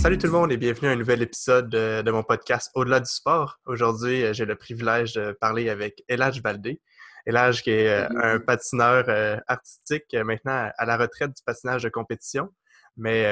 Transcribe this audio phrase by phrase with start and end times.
[0.00, 3.10] salut tout le monde et bienvenue à un nouvel épisode de, mon podcast Au-delà du
[3.10, 3.58] sport.
[3.66, 6.80] Aujourd'hui, euh, j'ai le privilège de parler avec Elage Baldé.
[7.26, 11.90] Elage qui est euh, un patineur euh, artistique, maintenant à la retraite du patinage de
[11.90, 12.48] compétition,
[12.96, 13.24] mais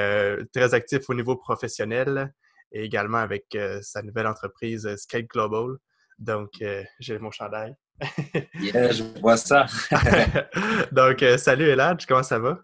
[0.53, 2.35] très actif au niveau professionnel
[2.73, 5.79] et également avec sa nouvelle entreprise Skate Global.
[6.19, 6.51] Donc,
[7.01, 7.75] j'ai mon chandail.
[8.61, 9.65] yeah, je vois ça.
[10.93, 12.59] Donc, salut Elage, comment ça va?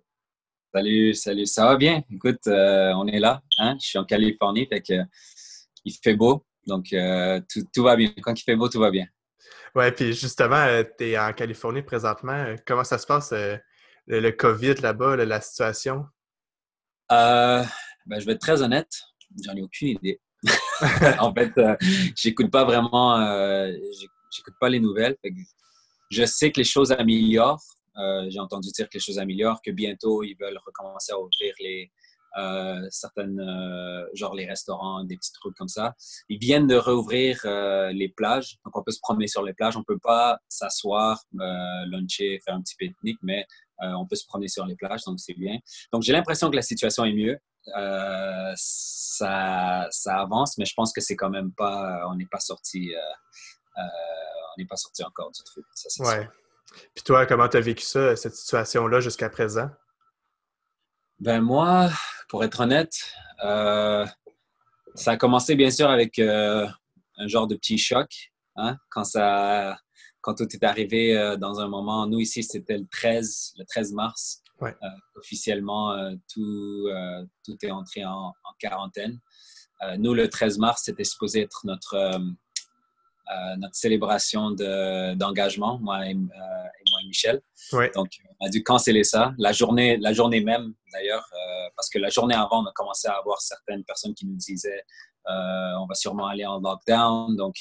[0.74, 1.46] Salut, salut.
[1.46, 2.02] Ça va bien?
[2.10, 3.40] Écoute, euh, on est là.
[3.58, 3.76] Hein?
[3.80, 4.94] Je suis en Californie, fait que
[5.84, 6.44] il fait beau.
[6.66, 7.40] Donc, euh,
[7.72, 8.12] tout, va bien.
[8.20, 9.06] Quand il fait beau, tout va bien.
[9.76, 12.56] Ouais, puis justement, euh, tu es en Californie présentement.
[12.66, 13.32] Comment ça se passe,
[14.08, 16.06] le, COVID là-bas, la situation?
[17.08, 17.68] ben,
[18.18, 18.90] je vais être très honnête.
[19.44, 20.20] J'en ai aucune idée.
[21.20, 21.52] en fait,
[22.16, 23.16] j'écoute pas vraiment,
[24.32, 25.16] j'écoute pas les nouvelles.
[26.10, 27.62] je sais que les choses améliorent.
[27.96, 31.54] Euh, j'ai entendu dire que les choses améliorent, que bientôt ils veulent recommencer à ouvrir
[31.60, 31.90] les
[32.36, 35.94] euh, certaines, euh, genre les restaurants, des petits trucs comme ça.
[36.28, 37.40] Ils viennent de rouvrir
[37.92, 39.76] les plages, donc on peut se promener sur les plages.
[39.76, 43.46] On peut pas s'asseoir, luncher, faire un petit pique-nique, mais
[43.78, 45.58] on peut se promener sur les plages, donc c'est bien.
[45.92, 47.38] Donc j'ai l'impression que la situation est mieux.
[48.56, 52.92] ça, ça avance, mais je pense que c'est quand même pas, on n'est pas sorti,
[53.76, 53.82] on
[54.58, 55.64] n'est pas sorti encore du truc.
[55.72, 56.28] Ça, ouais.
[56.94, 59.68] Puis toi, comment tu as vécu ça, cette situation-là jusqu'à présent?
[61.20, 61.90] Ben moi,
[62.28, 62.94] pour être honnête,
[63.44, 64.06] euh,
[64.94, 66.66] ça a commencé bien sûr avec euh,
[67.18, 68.32] un genre de petit choc.
[68.56, 69.76] Hein, quand, ça,
[70.20, 73.92] quand tout est arrivé euh, dans un moment, nous ici, c'était le 13, le 13
[73.92, 74.42] mars.
[75.16, 75.96] officiellement,
[76.32, 76.88] tout,
[77.44, 79.18] tout est entré en, en quarantaine.
[79.98, 82.18] nous, le 13 mars, c'était supposé être notre
[83.32, 87.40] euh, notre célébration d'engagement, moi, et, euh, moi et Michel.
[87.94, 88.08] Donc,
[88.40, 89.32] on a dû canceller ça.
[89.38, 93.08] La journée, la journée même, d'ailleurs, euh, parce que la journée avant, on a commencé
[93.08, 94.82] à avoir certaines personnes qui nous disaient
[95.26, 97.54] on va sûrement aller en lockdown, donc,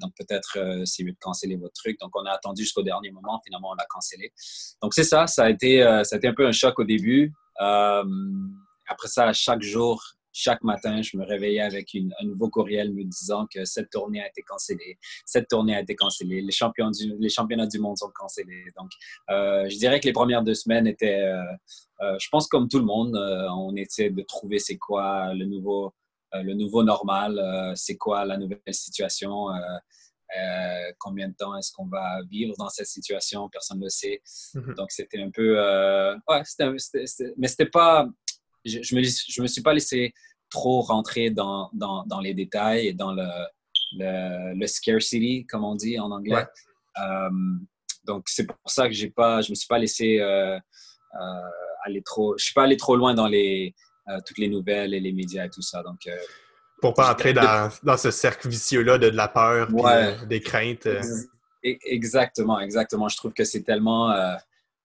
[0.00, 1.98] donc peut-être c'est mieux de canceller votre truc.
[1.98, 3.40] Donc, on a attendu jusqu'au dernier moment.
[3.44, 4.32] Finalement, on l'a cancellé.
[4.80, 5.26] Donc, c'est ça.
[5.26, 7.32] Ça a, été, ça a été un peu un choc au début.
[7.56, 13.46] après ça, chaque jour, chaque matin, je me réveillais avec un nouveau courriel me disant
[13.46, 17.66] que cette tournée a été cancellée, cette tournée a été cancellée, les, champions les championnats
[17.66, 18.64] du monde sont cancellés.
[18.78, 18.90] Donc,
[19.30, 21.42] euh, je dirais que les premières deux semaines étaient, euh,
[22.00, 25.94] euh, je pense comme tout le monde, on essaie de trouver c'est quoi le nouveau,
[26.32, 29.48] le nouveau normal, c'est quoi la nouvelle situation.
[30.98, 34.22] combien de temps est-ce qu'on va vivre dans cette situation, personne ne le sait.
[34.54, 34.74] Mm-hmm.
[34.76, 35.58] Donc, c'était un peu...
[36.28, 38.08] ouais, c'était, mais c'était pas
[38.64, 40.12] je, je, me, je me suis pas laissé
[40.52, 43.26] trop rentrer dans, dans, dans les détails et dans le,
[43.98, 46.46] le, le, scarcity, comme on dit en anglais.
[47.00, 47.30] Euh,
[48.04, 51.48] donc, c'est pour ça que j'ai pas, je me suis pas laissé euh, euh,
[51.84, 53.74] aller trop, je suis pas allé trop loin dans les,
[54.26, 55.82] toutes les nouvelles et les médias et tout ça.
[55.82, 56.08] Donc,
[56.80, 59.68] pour pas entrer dans, dans, ce cercle vicieux-là de, de, la peur,
[60.26, 60.86] des craintes.
[60.86, 61.28] E-,
[61.62, 63.08] exactement, exactement.
[63.08, 64.14] Je trouve que c'est tellement,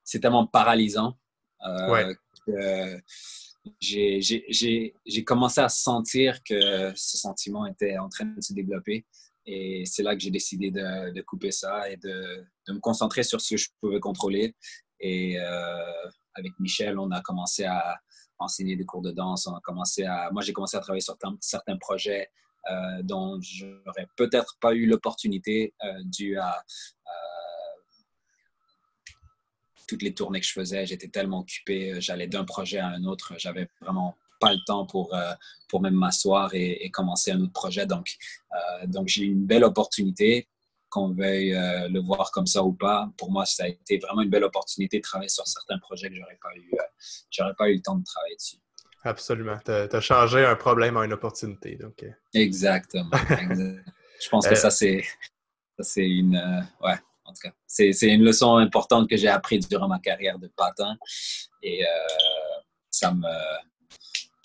[0.04, 1.18] c'est tellement paralysant.
[1.90, 2.16] ouais
[3.80, 9.06] j'ai commencé à sentir que ce sentiment était en train de se développer.
[9.46, 13.24] Et c'est là que j'ai décidé de, de, couper ça et de, de, me concentrer
[13.24, 14.54] sur ce que je pouvais contrôler.
[15.00, 17.98] Et euh, avec Michel, on a commencé à
[18.40, 19.48] enseigner des cours de danse.
[19.48, 22.30] On a commencé à, moi, j'ai commencé à travailler sur certains projets
[22.70, 26.62] euh, dont j'aurais peut-être pas eu l'opportunité euh, dû à
[29.88, 33.04] toutes les tournées que je faisais, j'étais tellement occupé, euh, j'allais d'un projet à un
[33.06, 35.34] autre, j'avais vraiment pas le temps pour, euh,
[35.68, 37.88] pour même m'asseoir et, commencer un autre projet.
[37.88, 38.16] Donc,
[38.54, 40.48] euh, donc j'ai eu une belle opportunité,
[40.90, 43.10] qu'on veuille le voir comme ça ou pas.
[43.18, 46.16] Pour moi, ça a été vraiment une belle opportunité de travailler sur certains projets que
[46.16, 46.72] j'aurais pas eu,
[47.30, 48.56] j'aurais pas eu le temps de travailler dessus.
[49.04, 49.58] Absolument.
[49.66, 51.76] Tu as, changé un problème en une opportunité.
[51.76, 52.06] Donc...
[52.34, 53.12] Exactement.
[53.12, 55.04] Je pense que ça, c'est
[55.98, 56.42] une.
[56.82, 56.96] ouais,
[57.28, 60.96] en tout cas, c'est une leçon importante que j'ai apprise durant ma carrière de patin.
[61.62, 61.88] Et euh,
[62.90, 63.28] ça me,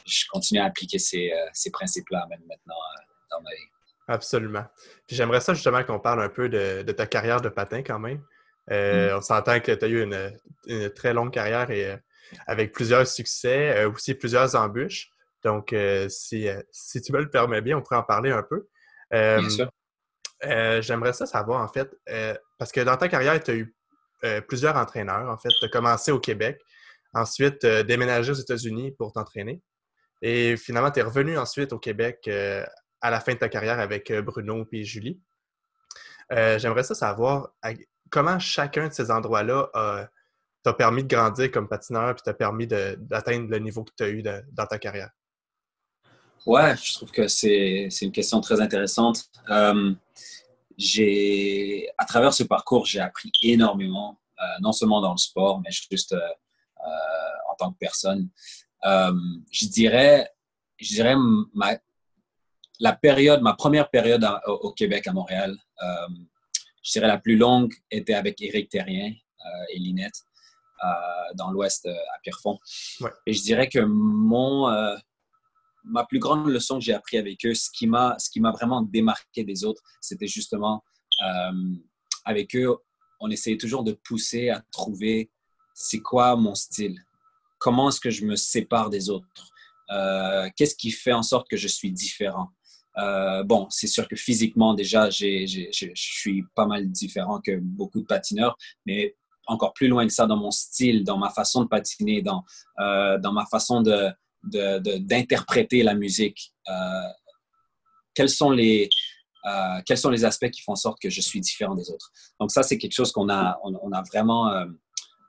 [0.04, 3.68] je continue à appliquer ces, euh, ces principes-là même maintenant euh, dans ma vie.
[4.08, 4.64] Absolument.
[5.06, 8.20] Puis j'aimerais ça justement qu'on parle un peu de, ta carrière de patin quand même.
[8.68, 9.16] Mm.
[9.16, 11.96] On s'entend que tu as eu une, très longue carrière et
[12.48, 15.08] avec plusieurs succès, aussi plusieurs embûches.
[15.44, 15.74] Donc,
[16.08, 18.68] si, si tu me le permets bien, on pourrait en parler un peu.
[19.10, 19.70] bien sûr.
[20.42, 21.88] J'aimerais ça savoir, en fait,
[22.62, 23.74] parce que dans ta carrière, tu as eu
[24.22, 25.48] euh, plusieurs entraîneurs, en fait.
[25.48, 26.60] Tu as commencé au Québec,
[27.12, 29.60] ensuite déménagé aux États-Unis pour t'entraîner.
[30.20, 32.30] Et finalement, tu es revenu ensuite au Québec
[33.00, 35.20] à la fin de ta carrière avec Bruno et Julie.
[36.30, 37.48] J'aimerais ça savoir
[38.10, 40.08] comment chacun de ces endroits-là
[40.62, 44.08] t'a permis de grandir comme patineur et t'a permis d'atteindre le niveau que tu as
[44.08, 45.10] eu dans ta carrière?
[46.46, 49.24] Ouais, je trouve que c'est une question très intéressante.
[49.50, 49.92] Euh,
[50.76, 55.70] j'ai, à travers ce parcours, j'ai appris énormément, euh, non seulement dans le sport, mais
[55.70, 56.14] juste
[57.50, 58.28] en tant que personne.
[58.82, 60.28] je dirais,
[60.78, 61.14] je dirais
[61.54, 61.78] ma,
[62.80, 65.56] la période, ma première période au, Québec, à Montréal,
[66.82, 69.12] je dirais la plus longue était avec Éric Terrien
[69.70, 70.24] et Linette
[71.34, 72.58] dans l'Ouest à Pierrefonds.
[73.26, 74.66] Et je dirais que mon,
[75.84, 78.52] ma plus grande leçon que j'ai appris avec eux, ce qui m'a, ce qui m'a
[78.52, 80.84] vraiment démarqué des autres, c'était justement
[81.22, 81.74] euh,
[82.24, 82.76] avec eux,
[83.20, 85.30] on essayait toujours de pousser à trouver
[85.74, 86.96] c'est quoi mon style,
[87.58, 89.26] comment est-ce que je me sépare des autres,
[89.90, 92.48] euh, qu'est-ce qui fait en sorte que je suis différent.
[92.98, 98.06] Euh, bon, c'est sûr que physiquement, déjà, je suis pas mal différent que beaucoup de
[98.06, 98.56] patineurs,
[98.86, 102.44] mais encore plus loin que ça dans mon style, dans ma façon de patiner, dans,
[102.78, 104.12] dans ma façon de,
[104.44, 106.52] d'interpréter la musique.
[106.68, 107.08] Euh,
[108.14, 108.88] quels, sont les,
[109.46, 112.10] euh, quels sont les aspects qui font en sorte que je suis différent des autres?
[112.40, 114.48] Donc ça, c'est quelque chose qu'on a, on, a vraiment...
[114.50, 114.66] Euh,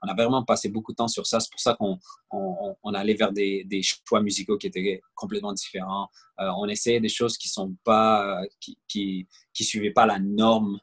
[0.06, 1.39] on a vraiment passé beaucoup de temps sur ça.
[1.39, 1.98] C'est pour ça qu'on
[2.30, 6.09] on, allait vers des, choix musicaux qui étaient complètement différents.
[6.38, 10.77] on essayait des choses qui sont pas, qui, qui, qui suivaient pas la norme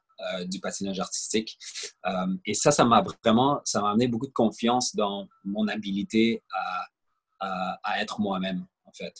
[0.46, 1.58] du patinage artistique.
[2.46, 6.86] et ça, ça m'a vraiment, ça m'a amené beaucoup de confiance dans mon habilité à,
[7.40, 9.14] à, être moi-même, en fait.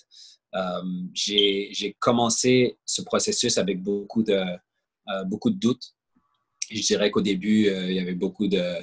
[0.55, 0.83] Euh,
[1.15, 4.33] j'ai commencé ce processus avec beaucoup de,
[5.09, 5.95] euh, beaucoup de doutes.
[6.71, 8.77] Je dirais qu'au début, euh, il y avait beaucoup de,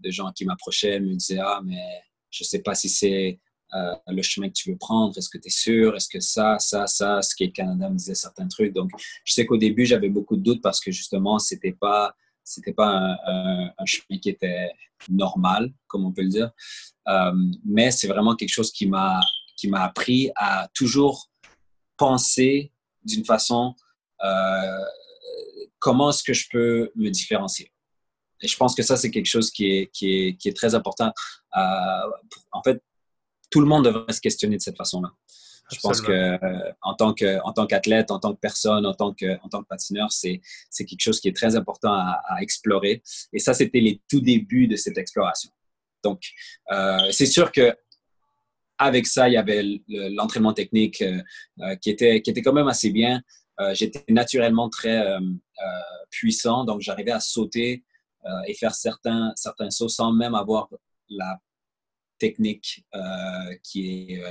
[0.00, 3.38] de gens qui m'approchaient, me disaient Ah, mais je ne sais pas si c'est
[4.06, 5.16] le chemin que tu veux prendre.
[5.16, 5.94] Est-ce que tu es sûr?
[5.96, 7.20] Est-ce que ça, ça, ça?
[7.20, 8.72] Ce qui est Canada me disait certains trucs.
[8.72, 8.90] Donc,
[9.24, 12.14] je sais qu'au début, j'avais beaucoup de doutes parce que justement, ce n'était pas
[12.46, 14.70] c'était pas un, chemin qui était
[15.08, 16.50] normal, comme on peut le dire.
[17.08, 17.32] Euh,
[17.64, 19.20] mais c'est vraiment quelque chose qui m'a
[19.56, 21.30] qui m'a appris à toujours
[21.96, 22.72] penser
[23.02, 23.74] d'une façon
[24.22, 24.84] euh,
[25.78, 27.72] comment est-ce que je peux me différencier.
[28.42, 30.74] Et je pense que ça, c'est quelque chose qui est, qui est, qui est très
[30.74, 31.10] important.
[31.56, 32.10] Euh,
[32.52, 32.82] en fait,
[33.50, 35.10] tout le monde devrait se questionner de cette façon-là.
[35.72, 38.94] Je pense que euh, en tant que en tant qu'athlète, en tant que personne, en
[38.94, 40.40] tant que en tant que patineur, c'est
[40.70, 43.02] c'est quelque chose qui est très important à, explorer.
[43.32, 45.50] Et ça, c'était les tout débuts de cette exploration.
[46.04, 46.22] Donc,
[46.70, 47.76] euh, c'est sûr que
[48.78, 52.90] avec ça, il y avait l'entraînement technique euh, qui était qui était quand même assez
[52.90, 53.22] bien.
[53.72, 55.02] J'étais naturellement très
[56.10, 57.84] puissant, donc j'arrivais à sauter
[58.46, 60.68] et faire certains certains sauts sans même avoir
[61.08, 61.40] la
[62.18, 62.84] technique
[63.62, 64.22] qui est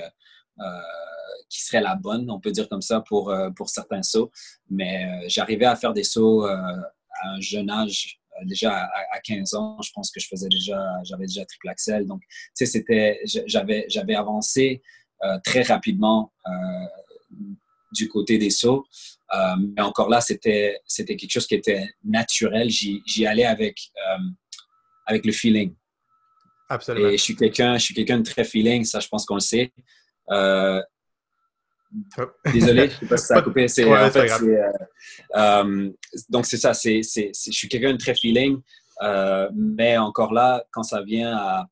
[1.49, 4.31] qui serait la bonne, on peut dire comme ça, pour, euh, pour certains sauts.
[4.69, 6.83] Mais euh, j'arrivais à faire des sauts à
[7.25, 11.45] un jeune âge, déjà à, 15 ans, je pense que je faisais déjà, j'avais déjà
[11.45, 12.05] triple axel.
[12.05, 14.81] Donc, tu sais, c'était, j'avais, j'avais avancé
[15.45, 16.33] très rapidement
[17.93, 18.85] du côté des sauts.
[19.57, 22.69] mais encore là, c'était, c'était quelque chose qui était naturel.
[22.69, 23.79] J'y, allais avec,
[25.05, 25.73] avec le feeling.
[26.67, 27.07] Absolument.
[27.07, 29.39] Et je suis quelqu'un, je suis quelqu'un de très feeling, ça, je pense qu'on le
[29.39, 29.71] sait.
[30.31, 30.81] Euh,
[32.51, 33.67] désolé, je ne sais pas si ça a coupé.
[36.29, 36.73] donc, c'est ça.
[36.73, 38.61] C'est, je suis quelqu'un de très feeling,
[39.01, 41.67] euh, mais encore là, quand ça vient à,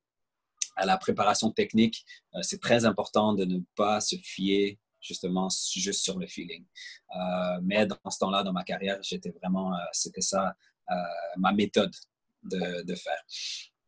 [0.76, 6.02] à la préparation technique, euh, c'est très important de ne pas se fier justement juste
[6.02, 6.64] sur le feeling.
[7.62, 10.56] mais dans ce temps-là, dans ma carrière, j'étais vraiment, c'était ça
[11.36, 11.94] ma méthode
[12.44, 13.22] de, de faire.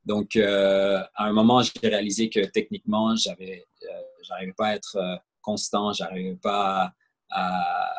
[0.04, 3.64] Donc, à un moment, j'ai réalisé que techniquement, j'avais
[4.28, 6.94] j'arrivais pas à être euh, constant, j'arrivais pas
[7.30, 7.92] à,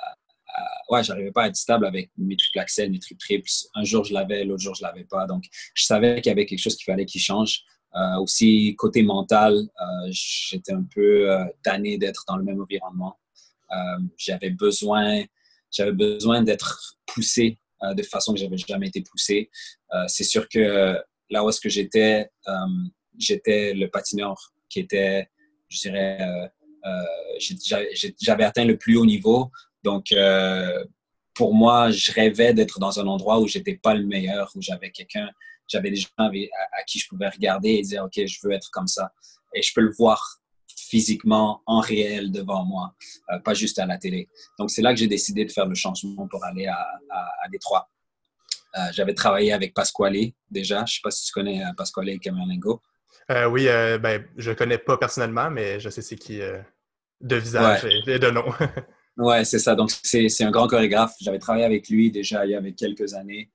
[0.88, 3.50] ouais, j'arrivais pas à être stable avec mes triple axel, mes triple triples.
[3.74, 5.26] Un jour je l'avais, l'autre jour je l'avais pas.
[5.26, 7.62] Donc, je savais qu'il y avait quelque chose qu'il fallait qu'il change.
[7.94, 11.28] Euh, aussi, côté mental, euh, j'étais un peu
[11.62, 13.18] tanné d'être dans le même environnement.
[14.16, 15.24] j'avais besoin,
[15.70, 19.50] j'avais besoin d'être poussé de façon que j'avais jamais été poussé.
[20.08, 20.96] c'est sûr que
[21.30, 22.30] là où est-ce que j'étais,
[23.18, 24.36] j'étais le patineur
[24.68, 25.28] qui était
[25.68, 26.48] je dirais, euh,
[26.86, 27.80] euh,
[28.20, 29.50] j'avais atteint le plus haut niveau.
[29.82, 30.84] Donc, euh,
[31.34, 34.90] pour moi, je rêvais d'être dans un endroit où j'étais pas le meilleur, où j'avais
[34.90, 35.28] quelqu'un,
[35.68, 38.86] j'avais des gens à, qui je pouvais regarder et dire, OK, je veux être comme
[38.86, 39.12] ça.
[39.54, 42.94] Et je peux le voir physiquement, en réel, devant moi,
[43.44, 44.28] pas juste à la télé.
[44.58, 46.86] Donc, c'est là que j'ai décidé de faire le changement pour aller à,
[47.50, 47.90] Détroit.
[48.92, 50.78] j'avais travaillé avec Pasquale déjà.
[50.78, 52.80] Je ne sais pas si tu connais Pasquale et Camerlingo.
[53.30, 56.60] Euh, oui, euh, ben, je ne connais pas personnellement, mais je sais c'est qui euh,
[57.20, 58.44] de visage et, de nom.
[59.16, 59.74] ouais, c'est ça.
[59.74, 61.14] Donc, c'est un grand chorégraphe.
[61.20, 63.50] J'avais travaillé avec lui déjà il y avait quelques années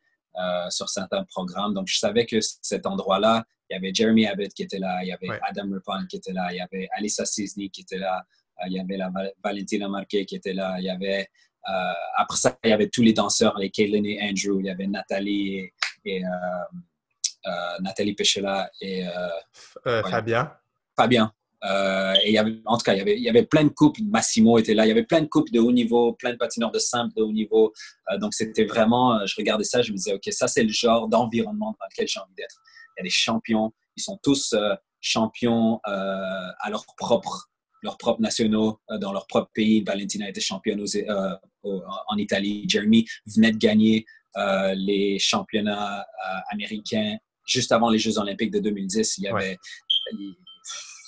[0.69, 1.73] sur certains programmes.
[1.73, 5.07] Donc, je savais que cet endroit-là, il y avait Jeremy Abbott qui était là, il
[5.07, 8.25] y avait Adam Rippon qui était là, il y avait Alissa Cisney qui était là.
[8.65, 9.11] il y avait la
[9.43, 10.75] Valentina Marquez qui était là.
[10.79, 11.27] Il y avait,
[12.17, 14.59] après ça, il y avait tous les danseurs, les Caitlin et Andrew.
[14.59, 15.69] Il y avait Nathalie
[16.05, 16.23] et,
[17.81, 19.05] Nathalie Pechela et
[19.85, 20.53] Fabien.
[20.95, 21.33] Fabien.
[21.63, 24.01] Euh, et il y avait, en tout cas, il y, avait, y plein de couples.
[24.03, 24.85] Massimo était là.
[24.85, 27.21] Il y avait plein de couples de haut niveau, plein de patineurs de simple de
[27.21, 27.71] haut niveau.
[28.11, 30.71] Euh, donc, c'était vraiment, euh, je regardais ça, je me disais, OK, ça, c'est le
[30.71, 32.61] genre d'environnement dans lequel j'ai envie d'être.
[32.97, 33.71] Il y a des champions.
[33.95, 34.55] Ils sont tous
[35.01, 37.49] champions à leur propre,
[37.83, 39.83] leurs propres nationaux, dans leur propre pays.
[39.83, 40.83] Valentina était championne
[41.63, 42.65] en Italie.
[42.67, 44.05] Jeremy venait de gagner
[44.75, 46.05] les championnats
[46.51, 49.17] américains juste avant les Jeux olympiques de 2010.
[49.17, 49.57] Il y avait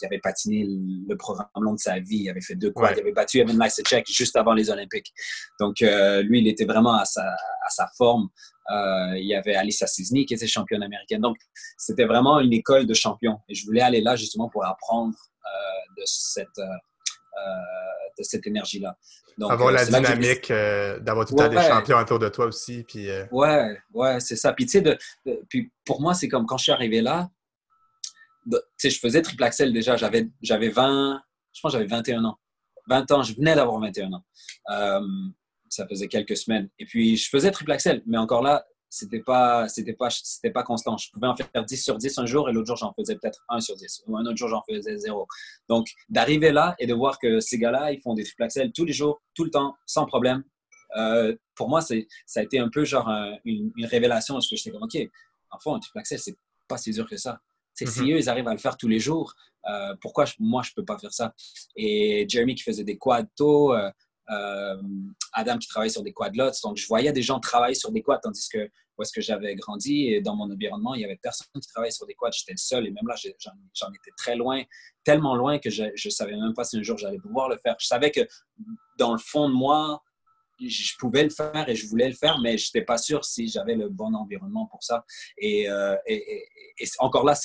[0.03, 2.23] il avait patiné le programme long de sa vie.
[2.23, 2.93] Il avait fait deux quads.
[2.93, 5.13] Il avait battu Evan Lysacek juste avant les Olympiques.
[5.59, 8.27] Donc, euh, lui, il était vraiment à sa, à sa forme.
[8.71, 11.21] Euh, il y avait Alice Cisny qui était championne américaine.
[11.21, 11.37] Donc,
[11.77, 13.39] c'était vraiment une école de champions.
[13.49, 16.47] Et je voulais aller là justement pour apprendre euh, de cette,
[18.17, 18.97] de cette énergie-là.
[19.37, 20.49] Donc, Avoir la dynamique
[21.01, 22.83] d'avoir tout le temps des champions autour de toi aussi.
[22.83, 24.53] Puis, Ouais, ouais, c'est ça.
[24.53, 24.97] Puis, tu sais, de,
[25.49, 27.29] puis pour moi, c'est comme quand je suis arrivé là,
[28.89, 29.95] je faisais triple axel déjà.
[29.95, 31.21] J'avais, j'avais 20,
[31.53, 32.37] je pense j'avais 21 ans.
[32.87, 34.23] 20 ans, je venais d'avoir 21 ans.
[34.71, 35.01] Euh,
[35.69, 36.69] ça faisait quelques semaines.
[36.79, 40.61] Et puis, je faisais triple axel, mais encore là, c'était pas, c'était pas, c'était pas
[40.61, 40.97] constant.
[40.97, 43.43] Je pouvais en faire 10 sur 10 un jour et l'autre jour, j'en faisais peut-être
[43.49, 44.03] 1 sur 10.
[44.05, 45.27] Ou un autre jour, j'en faisais 0.
[45.67, 48.85] Donc, d'arriver là et de voir que ces gars-là, ils font des triple axel tous
[48.85, 50.43] les jours, tout le temps, sans problème.
[50.95, 53.09] Euh, pour moi, c'est, ça a été un peu genre
[53.45, 54.95] une, révélation parce que j'étais comme, OK,
[55.49, 57.39] en fait, un triple axel, c'est pas si dur que ça.
[57.73, 58.11] Si mhm.
[58.11, 59.33] eux, ils arrivent à le faire tous les jours,
[59.67, 61.33] euh, pourquoi moi, je peux pas faire ça?
[61.75, 63.89] Et Jeremy qui faisait des quads tôt, euh,
[64.29, 64.81] euh,
[65.33, 66.51] Adam qui travaillait sur des quad lots.
[66.63, 69.55] Donc, je voyais des gens travailler sur des quads, tandis que où est-ce que j'avais
[69.55, 72.31] grandi et dans mon environnement, il n'y avait personne qui travaillait sur des quads.
[72.31, 74.61] J'étais le seul et même là, j'en étais très loin,
[75.03, 77.75] tellement loin que je ne savais même pas si un jour j'allais pouvoir le faire.
[77.79, 78.21] Je savais que
[78.97, 80.01] dans le fond de moi,
[80.59, 83.47] je pouvais le faire et je voulais le faire, mais je n'étais pas sûr si
[83.47, 85.03] j'avais le bon environnement pour ça.
[85.37, 85.67] Et,
[86.07, 87.35] et encore là,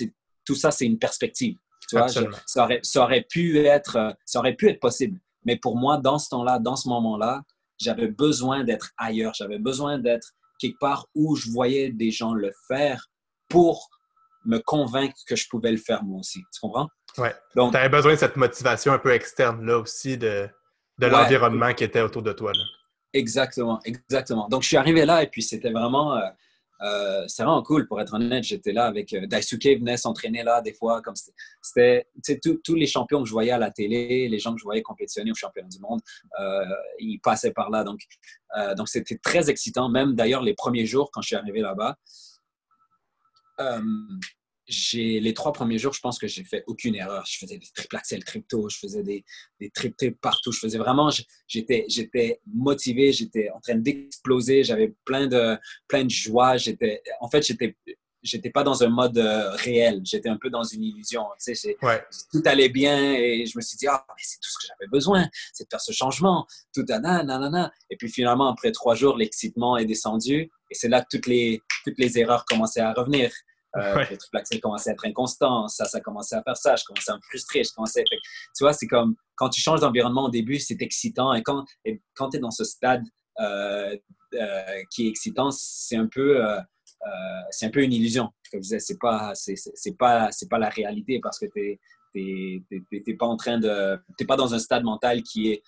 [0.44, 1.56] tout ça, c'est une perspective.
[1.88, 2.22] Tu vois, ça,
[2.64, 5.18] aurait, ça, aurait, pu être, euh, ça aurait pu être possible.
[5.44, 7.42] Mais pour moi, dans ce temps-là, dans ce moment-là,
[7.78, 9.32] j'avais besoin d'être ailleurs.
[9.34, 13.08] J'avais besoin d'être quelque part où je voyais des gens le faire
[13.48, 13.88] pour
[14.44, 16.40] me convaincre que je pouvais le faire moi aussi.
[16.52, 16.88] Tu comprends?
[17.18, 17.28] Oui.
[17.56, 20.48] Donc, tu avais besoin de cette motivation un peu externe là aussi de,
[20.98, 22.52] de l'environnement qui était autour de toi.
[22.52, 22.64] Là.
[23.12, 24.48] Exactement, exactement.
[24.48, 26.16] Donc, je suis arrivé là et puis c'était vraiment.
[26.16, 26.28] Euh,
[26.80, 28.44] euh, c'est vraiment cool, pour être honnête.
[28.44, 31.02] J'étais là avec euh, Daisuke venait s'entraîner là des fois.
[31.02, 31.14] Comme
[31.62, 32.06] c'était,
[32.64, 35.30] tous les champions que je voyais à la télé, les gens que je voyais compétitionner
[35.30, 36.00] au championnat du monde,
[36.40, 36.64] euh,
[36.98, 37.84] ils passaient par là.
[37.84, 38.00] Donc,
[38.56, 39.88] euh, donc c'était très excitant.
[39.88, 41.96] Même d'ailleurs les premiers jours quand je suis arrivé là-bas,
[44.92, 47.24] les trois premiers jours, je pense que j'ai fait aucune erreur.
[47.26, 49.24] Je faisais des triple axel crypto, je faisais des,
[49.60, 50.52] des triple partout.
[50.52, 51.10] Je faisais vraiment,
[51.46, 55.56] j'étais, j'étais motivé, j'étais en train d'exploser, j'avais plein de,
[55.86, 56.56] plein de joie.
[56.56, 57.76] J'étais, en fait, j'étais,
[58.22, 60.00] j'étais pas dans un mode euh, réel.
[60.04, 61.24] J'étais un peu dans une illusion.
[61.44, 61.76] Tu sais,
[62.32, 65.28] Tout allait bien et je me suis dit, ah, c'est tout ce que j'avais besoin,
[65.52, 66.46] c'est de faire ce changement.
[66.74, 67.72] Tout, nanana.
[67.90, 71.62] Et puis finalement, après trois jours, l'excitement est descendu et c'est là que toutes les,
[71.84, 73.32] toutes les erreurs commençaient à revenir.
[73.76, 74.06] Euh, ouais.
[74.10, 77.12] Le triple axel commençait à être inconstant, ça, ça commençait à faire ça, je commençais
[77.12, 78.04] à me frustrer, je commençais à...
[78.04, 78.18] Tu
[78.60, 81.34] vois, c'est comme quand tu changes d'environnement au début, c'est excitant.
[81.34, 83.04] Et quand, et quand tu es dans ce stade
[83.40, 83.96] euh,
[84.34, 86.44] euh, qui est excitant, c'est un peu...
[86.44, 86.60] Euh,
[87.50, 88.32] c'est un peu une illusion.
[88.50, 91.78] Comme je disais, c'est pas, c'est pas, c'est pas la réalité parce que tu
[92.16, 95.62] n'es pas en train de, t'es pas dans un stade mental qui est,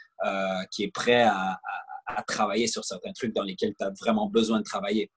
[0.72, 1.60] qui est prêt à, à,
[2.16, 5.08] à, travailler sur certains trucs dans lesquels tu as vraiment besoin de travailler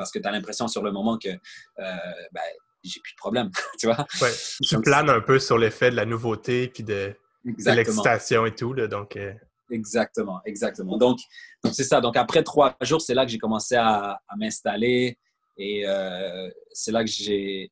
[0.00, 1.96] parce que tu as l'impression sur le moment que euh,
[2.32, 2.40] ben,
[2.82, 4.06] j'ai plus de problème, tu vois?
[4.22, 4.30] Ouais,
[4.62, 7.14] tu planes un peu sur l'effet de la nouveauté puis de,
[7.44, 9.16] l'excitation et tout, là, donc...
[9.16, 9.34] Euh,
[9.70, 10.96] exactement, exactement.
[10.96, 11.18] Donc,
[11.62, 12.00] donc c'est ça.
[12.00, 15.18] Donc, après trois jours, c'est là que j'ai commencé à, m'installer
[15.58, 17.70] et euh, c'est là que j'ai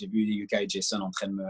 [0.00, 1.44] vu Yuka et Jason en train de me...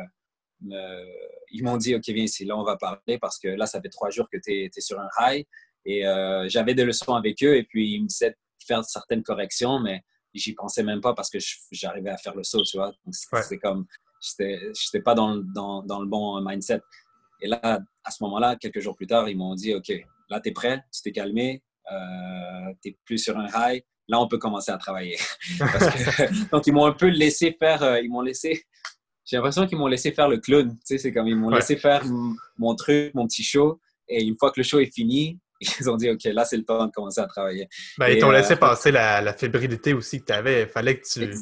[1.52, 3.90] Ils m'ont dit, OK, viens ici, là, on va parler parce que là, ça fait
[3.90, 5.46] trois jours que tu es, sur un high.
[5.84, 6.02] Et
[6.48, 8.34] j'avais des leçons avec eux et puis ils me disaient
[8.66, 10.02] faire certaines corrections, mais
[10.38, 11.38] j'y pensais même pas parce que
[11.70, 12.92] j'arrivais à faire le saut, tu vois.
[13.10, 13.86] c'était comme,
[14.20, 16.80] j'étais pas dans, dans, dans, le bon mindset.
[17.40, 19.92] Et là, à ce moment-là, quelques jours plus tard, ils m'ont dit, OK,
[20.30, 21.62] là, tu es prêt, tu t'es calmé,
[21.92, 25.18] euh, tu n'es plus sur un high, là, on peut commencer à travailler.
[26.52, 28.64] donc, ils m'ont un peu laissé faire, euh, ils m'ont laissé,
[29.24, 31.76] j'ai l'impression qu'ils m'ont laissé faire le clown, tu sais, c'est comme, ils m'ont laissé
[31.76, 32.04] faire
[32.58, 35.96] mon truc, mon petit show, et une fois que le show est fini, ils ont
[35.96, 37.68] dit, OK, là, c'est le temps de commencer à travailler.
[37.98, 40.66] Ben, ils t'ont laissé euh, passer la, fébrilité aussi que tu avais.
[40.66, 41.32] Fallait que tu,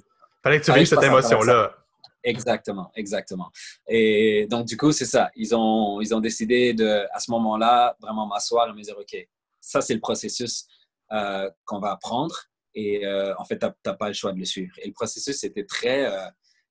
[0.42, 1.75] fallait que tu vives cette émotion-là.
[2.23, 3.50] Exactement, exactement.
[3.87, 5.30] Et donc, du coup, c'est ça.
[5.37, 9.14] Ils ont, ils ont décidé de, à ce moment-là, vraiment m'asseoir et me dire, OK,
[9.61, 10.66] ça, c'est le processus
[11.12, 12.35] euh, qu'on va apprendre.
[12.75, 14.73] Et euh, en fait, tu n'as pas le choix de le suivre.
[14.83, 16.11] Et le processus était très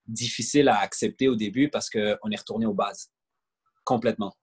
[0.07, 1.99] difficile à accepter au début parce qu'on
[2.31, 3.09] est retourné aux bases
[3.83, 4.35] complètement.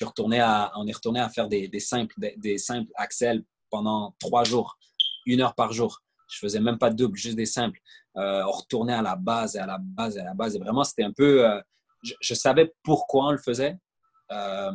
[0.00, 4.14] Retourné à, on est retourné à faire des, des simples, des, des, simples axels pendant
[4.20, 4.78] trois jours,
[5.26, 6.02] une heure par jour.
[6.30, 7.80] Je faisais même pas de double, juste des simples.
[8.16, 10.56] Euh, on retournait à la base et à la base et à la base.
[10.56, 11.48] Et vraiment, c'était un peu.
[11.48, 11.60] Euh,
[12.02, 13.76] je, je, savais pourquoi on le faisait.
[14.30, 14.72] Euh,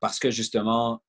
[0.00, 1.02] parce que justement,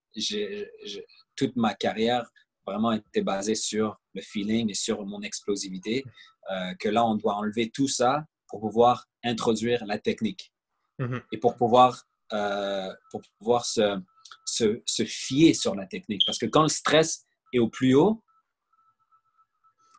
[1.36, 2.30] toute ma carrière
[2.66, 6.04] vraiment était basée sur le feeling et sur mon explosivité.
[6.80, 10.52] Que là, on doit enlever tout ça pour pouvoir introduire la technique.
[10.98, 11.22] Mm-hmm.
[11.32, 13.98] Et pour pouvoir, euh, pour pouvoir se,
[14.46, 16.24] se, se fier sur la technique.
[16.26, 18.24] Parce que quand le stress est au plus haut,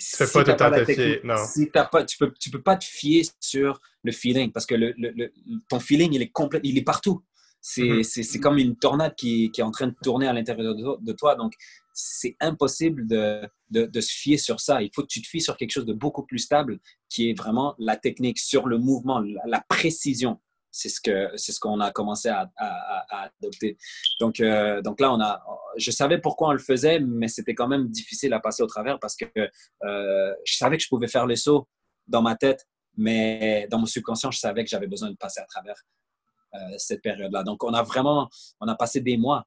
[0.01, 1.37] si pas te fier, non.
[1.47, 4.75] Si as pas, tu peux, tu peux pas te fier sur le feeling parce que
[4.75, 5.31] le, le,
[5.69, 7.23] ton feeling, il est complet, il est partout.
[7.61, 8.41] C'est mm -hmm.
[8.41, 10.75] comme une tornade qui, qui, est en train de tourner à l'intérieur
[11.09, 11.35] de, toi.
[11.35, 11.53] Donc,
[11.93, 14.81] c'est impossible de, de, de, se fier sur ça.
[14.81, 16.79] Il faut que tu te fies sur quelque chose de beaucoup plus stable
[17.11, 21.53] qui est vraiment la technique, sur le mouvement, la, la précision c'est ce que c'est
[21.53, 22.51] ce qu'on a commencé à,
[23.11, 23.77] adopter.
[24.21, 25.43] Donc euh, donc là on a
[25.77, 28.99] je savais pourquoi on le faisait mais c'était quand même difficile à passer au travers
[29.01, 31.69] parce que euh, je savais que je pouvais faire le saut
[32.07, 35.47] dans ma tête mais dans mon subconscient je savais que j'avais besoin de passer à
[35.47, 35.77] travers
[36.55, 37.43] euh, cette période là.
[37.43, 38.29] Donc on a vraiment
[38.61, 39.47] on a passé des mois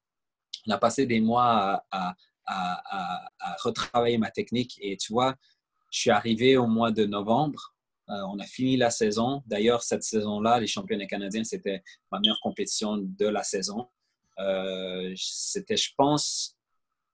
[0.66, 2.14] on a passé des mois à,
[2.46, 5.34] à retravailler ma technique et tu vois
[5.90, 7.73] je suis arrivé au mois de novembre
[8.10, 9.42] euh, on a fini la saison.
[9.46, 11.82] D'ailleurs, cette saison-là, les championnats canadiens, c'était
[12.12, 13.88] ma meilleure compétition de la saison.
[14.38, 16.56] Euh, c'était, je pense,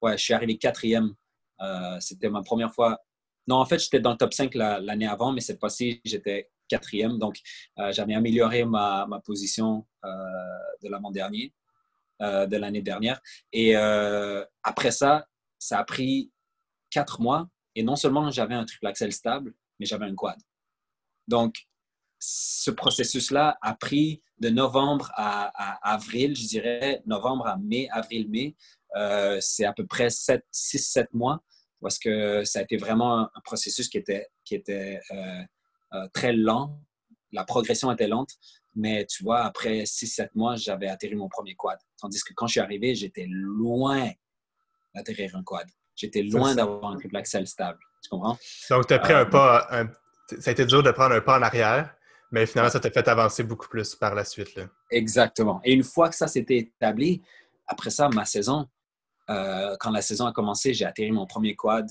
[0.01, 1.13] ouais, je suis arrivé quatrième.
[1.61, 2.99] Euh, c'était ma première fois.
[3.47, 7.17] Non, en fait, j'étais dans le top 5 l'année avant, mais cette fois-ci, j'étais quatrième.
[7.17, 7.37] Donc,
[7.89, 11.53] j'avais amélioré ma, position de l'avant dernier,
[12.21, 13.19] de l'année dernière.
[13.51, 13.75] Et
[14.63, 15.25] après ça,
[15.57, 16.31] ça a pris
[16.91, 17.49] quatre mois.
[17.75, 20.37] Et non seulement j'avais un triple axel stable, mais j'avais un quad.
[21.27, 21.55] Donc,
[22.19, 28.55] ce processus-là a pris de novembre à, avril, je dirais, novembre à mai, avril-mai.
[28.95, 31.43] Euh, c'est à peu près 6-7 mois
[31.81, 35.41] parce que ça a été vraiment un, processus qui était, qui était euh,
[35.93, 36.79] euh, très lent.
[37.31, 38.31] La progression était lente,
[38.75, 41.79] mais tu vois, après 6-7 mois, j'avais atterri mon premier quad.
[41.99, 44.11] Tandis que quand je suis arrivé, j'étais loin
[44.93, 45.67] d'atterrir un quad.
[45.95, 47.79] J'étais loin d'avoir un triple axel stable.
[48.03, 48.37] Tu comprends?
[48.69, 49.87] Donc, tu as pris un pas, un
[50.39, 51.93] ça a été dur de prendre un pas en arrière,
[52.31, 54.55] mais finalement, ça t'a fait avancer beaucoup plus par la suite.
[54.55, 54.63] Là.
[54.89, 55.59] Exactement.
[55.63, 57.21] Et une fois que ça s'était établi,
[57.67, 58.67] après ça, ma saison,
[59.29, 61.89] euh, quand la saison a commencé, j'ai atterri mon premier quad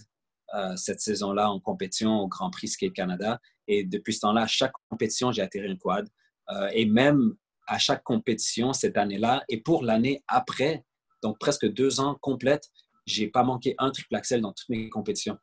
[0.55, 3.38] euh, cette saison-là en compétition au Grand Prix Skate Canada.
[3.68, 6.09] Et depuis ce temps-là, à chaque compétition, j'ai atterri un quad.
[6.50, 7.35] Euh, et même
[7.68, 10.85] à chaque compétition cette année-là, et pour l'année après,
[11.22, 12.68] donc presque deux ans complètes,
[13.07, 15.38] j'ai pas manqué un triple axel dans toutes mes compétitions.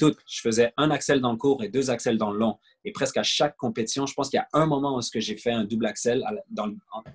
[0.00, 2.58] Je faisais un axel dans le court et deux axels dans le long.
[2.84, 5.50] Et presque à chaque compétition, je pense qu'il y a un moment où j'ai fait
[5.50, 6.24] un double axel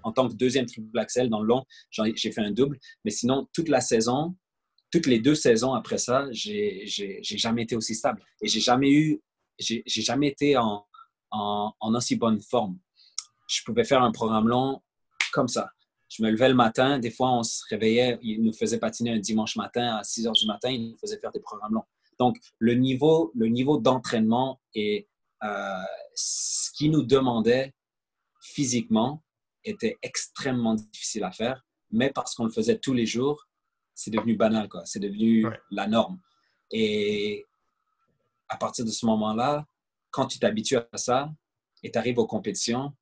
[0.03, 2.77] en, tant que deuxième triple axel dans le long, j'ai fait un double.
[3.05, 4.35] Mais sinon, toute la saison,
[4.91, 6.85] toutes les deux saisons après ça, j'ai
[7.21, 8.21] jamais été aussi stable.
[8.41, 9.21] Et j'ai jamais eu,
[9.57, 10.85] j'ai jamais été en,
[11.31, 12.77] en, en aussi bonne forme.
[13.47, 14.81] Je pouvais faire un programme long
[15.31, 15.71] comme ça
[16.13, 16.99] je me levais le matin.
[16.99, 20.33] Des fois, on se réveillait, il nous faisait patiner un dimanche matin à 6 heures
[20.33, 21.85] du matin, il nous faisait faire des programmes longs.
[22.23, 25.09] Donc, le niveau, le niveau d'entraînement et
[25.43, 25.83] euh,
[26.15, 27.73] ce qui nous demandait
[28.39, 29.21] physiquement
[29.65, 33.45] était extrêmement difficile à faire, mais parce qu'on le faisait tous les jours,
[33.93, 34.85] c'est devenu banal, quoi.
[34.85, 36.17] C'est devenu la norme.
[36.71, 37.43] Et
[38.47, 39.65] à partir de ce moment-là,
[40.09, 41.29] quand tu t'habitues à ça
[41.83, 42.93] et tu arrives aux compétitions,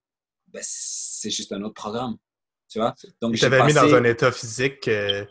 [0.47, 2.17] ben, c'est juste un autre programme.
[2.69, 2.95] Tu vois?
[3.21, 5.25] Donc, tu avais mis dans un état physique euh,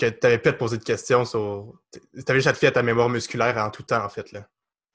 [0.00, 1.80] que tu avais pu te poser de questions sur.
[1.92, 4.32] Tu avais déjà fait à ta mémoire musculaire en tout temps, en fait.
[4.32, 4.48] Là.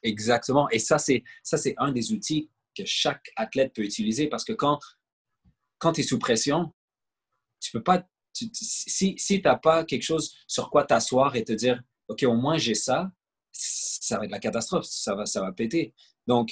[0.03, 0.69] Exactement.
[0.69, 1.23] Et ça, c'est
[1.77, 4.79] un des outils que chaque athlète peut utiliser parce que quand,
[5.77, 6.73] quand tu es sous pression,
[7.59, 8.03] tu peux pas.
[8.33, 8.51] si
[9.17, 12.57] si tu n'as pas quelque chose sur quoi t'asseoir et te dire OK, au moins
[12.57, 13.11] j'ai ça,
[13.51, 15.93] ça va être la catastrophe, ça va, ça va péter.
[16.27, 16.51] Donc,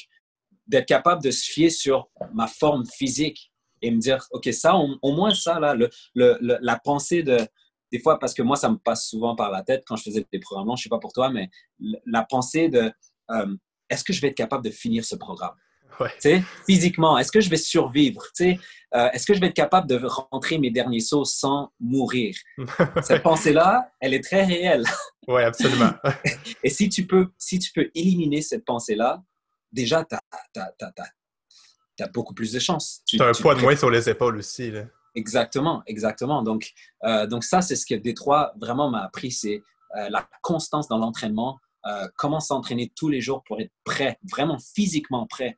[0.68, 5.12] d'être capable de se fier sur ma forme physique et me dire, OK, ça, au,
[5.12, 7.38] moins ça, là, le, le, la pensée de,
[7.94, 10.26] des fois, parce que moi, ça me passe souvent par la tête quand je faisais
[10.34, 11.50] des programmes, je ne sais pas pour toi, mais
[12.08, 12.92] la pensée de
[13.30, 13.56] euh,
[13.88, 15.54] est-ce que je vais être capable de finir ce programme?
[16.00, 16.42] Ouais.
[16.66, 18.24] Physiquement, est-ce que je vais survivre?
[18.42, 18.56] Euh,
[19.14, 22.36] est-ce que je vais être capable de rentrer mes derniers sauts sans mourir?
[23.04, 24.86] Cette pensée-là, elle est très réelle.
[25.28, 25.94] Oui, absolument.
[26.64, 29.24] Et si tu peux, si tu peux éliminer cette pensée-là,
[29.72, 33.02] déjà, tu as, beaucoup plus de chances.
[33.06, 34.72] Tu as un poids de moins sur les épaules aussi.
[34.72, 34.86] Là.
[35.16, 36.42] Exactement, exactement.
[36.42, 36.72] Donc,
[37.04, 39.62] euh, donc ça, c'est ce que Détroit vraiment m'a appris, c'est
[39.96, 44.58] euh, la constance dans l'entraînement, euh, comment s'entraîner tous les jours pour être prêt, vraiment
[44.58, 45.58] physiquement prêt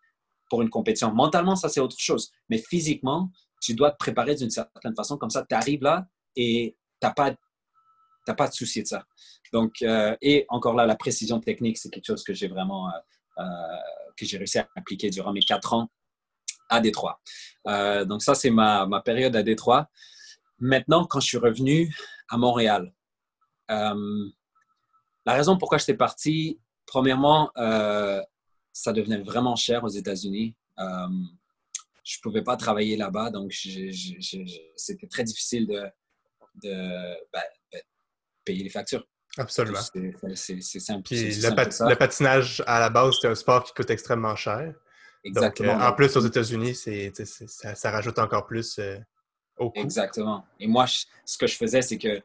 [0.49, 1.13] pour une compétition.
[1.13, 2.31] Mentalement, ça, c'est autre chose.
[2.49, 5.17] Mais physiquement, tu dois te préparer d'une certaine façon.
[5.17, 7.33] Comme ça, tu arrives là et tu n'as pas,
[8.35, 9.05] pas de souci de ça.
[9.53, 12.91] Donc, et encore là, la précision technique, c'est quelque chose que j'ai vraiment
[14.17, 15.89] que j'ai réussi à appliquer durant mes quatre ans
[16.69, 17.21] à Détroit.
[17.67, 19.89] Euh, donc ça, c'est ma, ma, période à Détroit.
[20.59, 21.93] Maintenant, quand je suis revenu
[22.29, 22.93] à Montréal,
[23.71, 24.29] euh,
[25.25, 28.21] la raison pourquoi j'étais parti, premièrement, euh,
[28.71, 30.55] ça devenait vraiment cher aux États-Unis.
[30.77, 35.81] je ne pouvais pas travailler là-bas, donc c'était très difficile de,
[36.63, 36.73] de
[37.33, 37.81] ben, ben,
[38.43, 39.05] payer les factures.
[39.37, 39.79] Absolument.
[40.35, 41.11] C'est simple.
[41.11, 44.73] le, le, patinage, à la base, c'est un sport qui coûte extrêmement cher.
[45.25, 45.73] Exactement.
[45.73, 48.97] Donc, euh, en plus, aux États-Unis, ça, ça, rajoute encore plus euh,
[49.57, 49.79] au coût.
[49.79, 50.45] Exactement.
[50.59, 52.21] Et moi, ce que je faisais, c'est que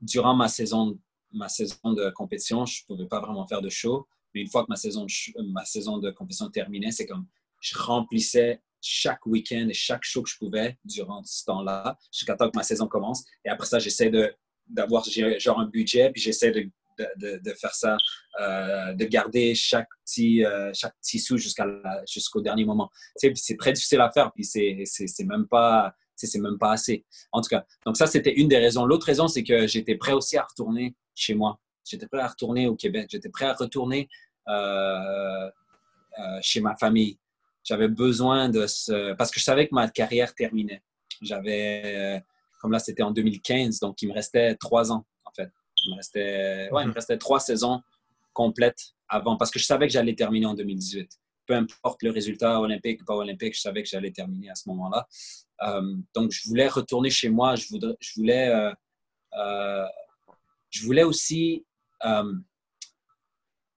[0.00, 0.98] durant ma saison,
[1.32, 4.06] ma saison de compétition, je ne pouvais pas vraiment faire de show.
[4.34, 7.26] Mais une fois que ma saison de, ma saison de compétition terminait, c'est comme
[7.60, 12.50] je remplissais chaque week-end et chaque show que je pouvais durant ce temps-là, jusqu'à temps
[12.50, 13.24] que ma saison commence.
[13.44, 14.10] Et après ça, j'essaie
[14.66, 15.04] d'avoir
[15.38, 17.96] genre un budget, puis j'essaie de de, faire ça,
[18.40, 22.90] euh, de garder chaque petit, euh, chaque petit sou jusqu'au dernier moment.
[23.16, 27.04] c'est très difficile à faire, puis c'est même pas c'est même pas assez.
[27.32, 28.86] En tout cas, donc ça, c'était une des raisons.
[28.86, 31.60] L'autre raison, c'est que j'étais prêt aussi à retourner chez moi.
[31.84, 33.08] J'étais prêt à retourner au Québec.
[33.10, 34.08] J'étais prêt à retourner
[34.48, 35.50] euh,
[36.40, 37.18] chez ma famille.
[37.62, 39.12] J'avais besoin de ce...
[39.14, 40.82] Parce que je savais que ma carrière terminait.
[41.20, 42.22] J'avais...
[42.60, 45.04] comme là, c'était en 2015, donc il me restait trois ans
[45.84, 47.82] il me restait, ouais, il me restait trois saisons
[48.32, 51.10] complètes avant, parce que je savais que j'allais terminer en 2018.
[51.46, 54.68] Peu importe le résultat olympique ou pas olympique, je savais que j'allais terminer à ce
[54.70, 55.06] moment-là.
[55.62, 57.54] Euh, donc, je voulais retourner chez moi.
[57.54, 58.72] Je, voudrais, je, voulais, euh,
[59.34, 59.86] euh,
[60.70, 61.64] je voulais aussi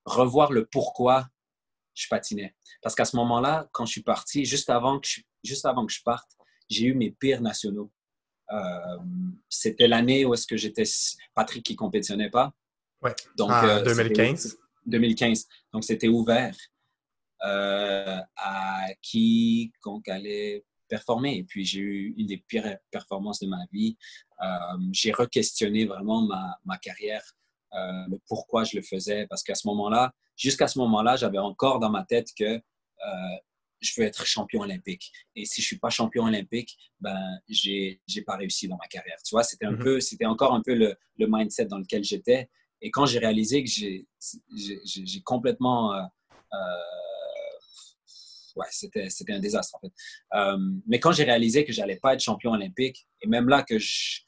[0.05, 1.27] revoir le pourquoi
[1.93, 2.55] je patinais.
[2.81, 5.93] Parce qu'à ce moment-là, quand je suis parti, juste avant que je, juste avant que
[5.93, 6.29] je parte,
[6.69, 7.91] j'ai eu mes pires nationaux.
[8.51, 8.97] Euh,
[9.49, 10.83] c'était l'année où est-ce que j'étais
[11.33, 12.53] Patrick qui compétitionnait pas.
[13.01, 13.13] Ouais.
[13.35, 13.49] Donc,
[13.83, 14.53] 2015.
[14.53, 15.47] Euh, 2015.
[15.73, 16.55] Donc, c'était ouvert
[17.43, 19.71] euh, à qui
[20.07, 21.37] allait performer.
[21.37, 23.97] Et puis, j'ai eu une des pires performances de ma vie.
[24.91, 27.23] j'ai re-questionné vraiment ma, ma carrière,
[27.73, 29.27] le pourquoi je le faisais.
[29.27, 32.61] Parce qu'à ce moment-là, jusqu'à ce moment-là, j'avais encore dans ma tête que
[33.79, 35.11] je veux être champion olympique.
[35.35, 39.17] Et si je suis pas champion olympique, ben, j'ai, j'ai pas réussi dans ma carrière.
[39.23, 39.83] Tu vois, c'était un mhm.
[39.83, 42.49] peu, c'était encore un peu le, le, mindset dans lequel j'étais.
[42.81, 44.07] Et quand j'ai réalisé que j'ai,
[44.55, 46.01] j'ai, complètement, euh,
[46.53, 46.57] euh,
[48.55, 49.93] ouais, c'était, c'était un désastre en fait.
[50.33, 53.79] Euh, mais quand j'ai réalisé que j'allais pas être champion olympique, et même là que
[53.79, 54.21] je,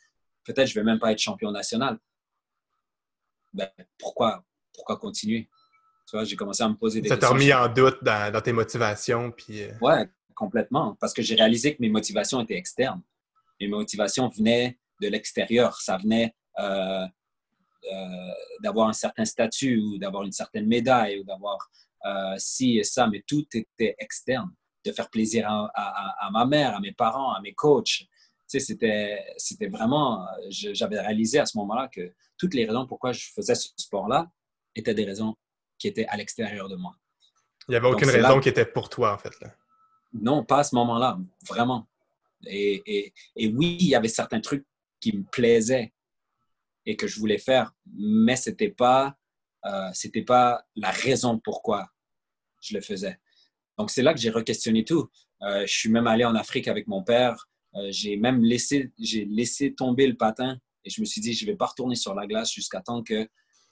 [0.44, 2.00] peut-être je vais même pas être champion national,
[3.54, 5.50] ben, pourquoi, pourquoi continuer?
[6.24, 7.22] J'ai commencé à me poser des questions.
[7.22, 9.32] Ça t'a remis en doute dans, tes motivations.
[9.32, 9.64] Puis...
[9.64, 10.96] Euh, ouais, complètement.
[11.00, 13.02] Parce que j'ai réalisé que mes motivations étaient externes.
[13.60, 15.80] Mes motivations venaient de l'extérieur.
[15.82, 17.06] Ça venait euh,
[17.92, 18.32] euh,
[18.64, 21.70] d'avoir un certain statut ou d'avoir une certaine médaille ou d'avoir
[22.38, 24.50] ci et ça, mais tout était externe.
[24.86, 28.06] De faire plaisir à, ma mère, à mes parents, à mes coachs.
[28.50, 28.60] Tu sais,
[29.38, 33.68] c'était vraiment, j'avais réalisé à ce moment-là que toutes les raisons pourquoi je faisais ce
[33.76, 34.32] sport-là
[34.76, 35.36] étaient des raisons
[35.80, 36.96] qui était à l'extérieur de moi.
[37.68, 39.40] Il n'y avait aucune raison qui était pour toi, en fait.
[39.42, 39.56] Là.
[40.14, 41.88] Non, pas à ce moment-là, vraiment.
[42.46, 44.66] Et, oui, il y avait certains trucs
[45.00, 45.94] qui me plaisaient
[46.86, 49.16] et que je voulais faire, mais ce n'était pas,
[49.66, 51.90] euh, c'était pas la raison pourquoi
[52.62, 53.20] je le faisais.
[53.78, 55.08] Donc, c'est là que j'ai re-questionné tout.
[55.42, 57.48] Euh, je suis même allé en Afrique avec mon père.
[57.76, 61.46] Euh, j'ai même laissé, j'ai laissé tomber le patin et je me suis dit, je
[61.46, 63.30] ne vais pas retourner sur la glace jusqu'à temps que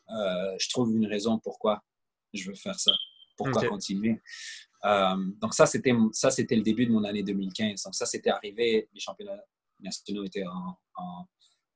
[0.09, 1.83] je trouve une raison pourquoi
[2.37, 2.91] je veux faire ça.
[3.35, 4.19] Pourquoi continuer?
[4.85, 7.83] Euh, donc ça, c'était ça, c'était le début de mon année 2015.
[7.83, 9.39] Donc ça, c'était arrivé, les championnats
[9.79, 11.27] nationaux étaient en,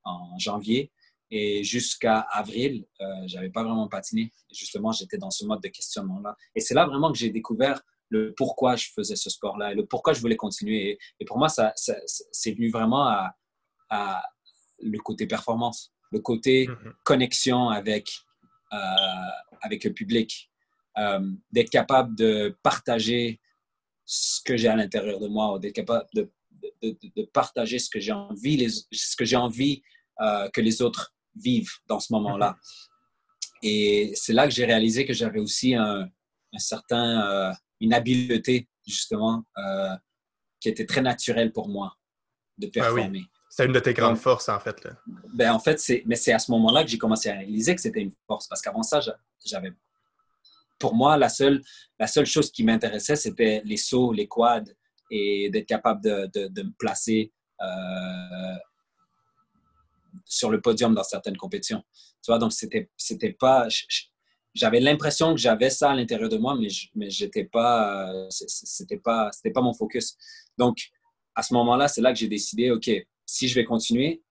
[0.04, 0.92] en, janvier.
[1.30, 4.34] Et jusqu'à avril, euh, j'avais pas vraiment patiné.
[4.52, 6.36] justement, j'étais dans ce mode de questionnement-là.
[6.56, 9.86] Et c'est là vraiment que j'ai découvert le pourquoi je faisais ce sport-là et le
[9.86, 11.00] pourquoi je voulais continuer.
[11.20, 13.34] Et, pour moi, ça, c'est venu vraiment à,
[13.90, 14.24] à,
[14.80, 16.94] le côté performance, le côté mm-hmm.
[17.04, 18.12] connexion avec
[18.74, 18.78] euh,
[19.62, 20.51] avec le public,
[20.98, 23.40] euh, d'être capable de partager
[24.06, 26.30] ce que j'ai à l'intérieur de moi, d'être capable de,
[26.82, 29.82] de, partager ce que j'ai envie, les, ce que j'ai envie
[30.22, 32.58] euh, que les autres vivent dans ce moment-là.
[33.64, 36.10] Et c'est là que j'ai réalisé que j'avais aussi un,
[36.54, 39.46] un certain, une habileté, justement,
[40.60, 41.96] qui était très naturelle pour moi
[42.58, 43.24] de ah performer.
[43.50, 44.82] C'est une de tes grandes forces, en fait.
[44.86, 44.92] Là.
[45.34, 47.82] Ben, en fait, c'est, mais c'est à ce moment-là que j'ai commencé à réaliser que
[47.82, 48.48] c'était une force.
[48.48, 49.02] Parce qu'avant ça,
[49.46, 49.74] j'avais.
[50.82, 51.62] Pour moi, la seule,
[52.00, 54.64] la seule chose qui m'intéressait, c'était les sauts, les quads
[55.12, 58.56] et d'être capable de, de, me placer euh,
[60.26, 61.84] sur le podium dans certaines compétitions.
[62.24, 63.68] Tu vois, donc c'était, c'était pas.
[64.54, 69.30] J'avais l'impression que j'avais ça à l'intérieur de moi, mais, mais j'étais pas, c'était pas,
[69.32, 70.18] c'était pas mon focus.
[70.58, 70.78] Donc,
[71.36, 72.90] à ce moment-là, c'est là que j'ai décidé, OK,
[73.26, 74.24] si je vais continuer,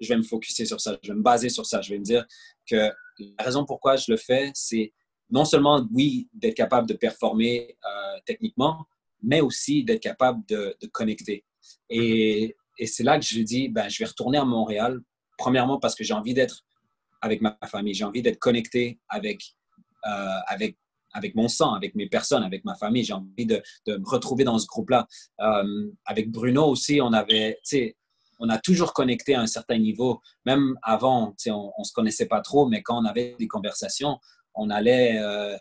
[0.00, 1.80] je vais me focuser sur ça, je vais me baser sur ça.
[1.80, 2.26] Je vais me dire
[2.70, 4.92] que la raison pourquoi je le fais, c'est
[5.30, 8.86] non seulement, oui, d'être capable de performer euh, techniquement,
[9.22, 11.44] mais aussi d'être capable de, connecter.
[11.90, 15.00] Et, c'est là que je dis, ben, je vais retourner à Montréal,
[15.36, 16.64] premièrement parce que j'ai envie d'être
[17.20, 19.56] avec ma famille, j'ai envie d'être connecté avec,
[20.06, 20.78] euh, avec,
[21.12, 24.44] avec mon sang, avec mes personnes, avec ma famille, j'ai envie de, de, me retrouver
[24.44, 25.08] dans ce groupe-là.
[25.40, 27.58] Euh, avec Bruno aussi, on avait,
[28.38, 30.20] on a toujours connecté à un certain niveau.
[30.46, 34.18] Même avant, on ne se connaissait pas trop, mais quand on avait des conversations,
[34.58, 35.56] on allait, euh,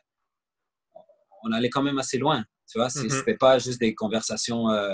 [1.43, 2.43] on allait quand même assez loin.
[2.69, 3.09] Tu vois, mm-hmm.
[3.09, 4.93] c'était pas juste des conversations euh,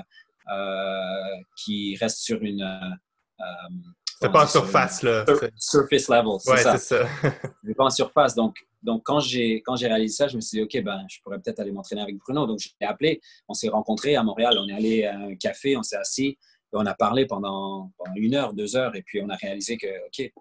[0.52, 2.64] euh, qui restent sur une.
[4.06, 5.26] c'était pas en surface, là.
[5.58, 6.78] surface level, c'est ça.
[7.64, 8.36] c'est pas en surface.
[8.36, 11.20] Donc, donc quand j'ai quand j'ai réalisé ça, je me suis dit, OK, ben, je
[11.24, 12.46] pourrais peut-être aller m'entraîner avec Bruno.
[12.46, 13.22] Donc, je l'ai appelé.
[13.48, 14.58] On s'est rencontrés à Montréal.
[14.60, 16.38] On est allé à un café, on s'est assis
[16.74, 20.32] on a parlé pendant, une heure, deux heures, et puis on a réalisé que, OK,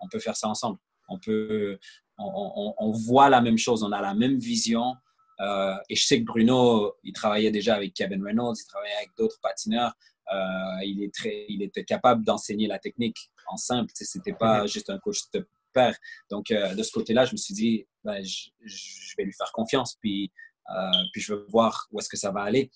[0.00, 0.78] on peut faire ça ensemble.
[1.08, 1.78] On peut,
[2.20, 4.96] on, voit la même chose, on a la même vision.
[5.40, 9.10] Euh, et je sais que Bruno, il travaillait déjà avec Kevin Reynolds, il travaillait avec
[9.16, 9.92] d'autres patineurs.
[10.32, 13.90] Euh, il, est très, il était capable d'enseigner la technique en simple.
[13.94, 14.68] C'était pas mhm.
[14.68, 15.96] juste un coach de père.
[16.30, 18.50] Donc, euh, de ce côté-là, je me suis dit, ben, je,
[19.16, 20.30] vais lui faire confiance, puis,
[21.12, 22.70] puis je veux voir où est-ce que ça va aller.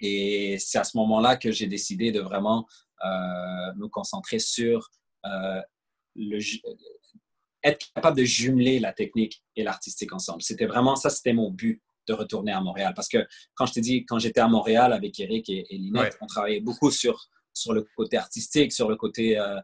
[0.00, 2.66] Et c'est à ce moment-là que j'ai décidé de vraiment
[3.02, 4.90] me concentrer sur
[6.14, 6.38] le,
[7.64, 10.42] être capable de jumeler la technique et l'artistique ensemble.
[10.42, 12.92] C'était vraiment ça, c'était mon but de retourner à Montréal.
[12.94, 16.16] Parce que quand je t'ai dit, quand j'étais à Montréal avec Eric et, et Linette,
[16.20, 19.60] on travaillait beaucoup sur, sur le côté artistique, sur le côté euh,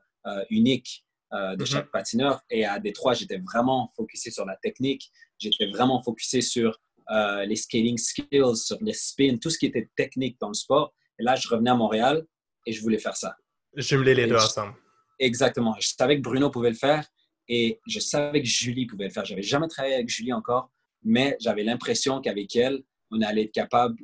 [0.50, 1.66] unique de mm-hmm.
[1.66, 2.40] chaque patineur.
[2.50, 5.10] Et à Détroit, j'étais vraiment focusé sur la technique.
[5.38, 6.78] J'étais vraiment focusé sur
[7.10, 10.94] euh, les skating skills, sur les spins, tout ce qui était technique dans le sport.
[11.18, 12.24] Et là, je revenais à Montréal
[12.66, 13.36] et je voulais faire ça.
[13.76, 14.74] Jumeler les deux ensemble.
[15.18, 15.76] Exactement.
[15.80, 17.06] Je savais que Bruno pouvait le faire
[17.48, 19.24] et je savais que Julie pouvait le faire.
[19.24, 20.70] J'avais jamais travaillé avec Julie encore,
[21.02, 24.02] mais j'avais l'impression qu'avec elle, on allait être capable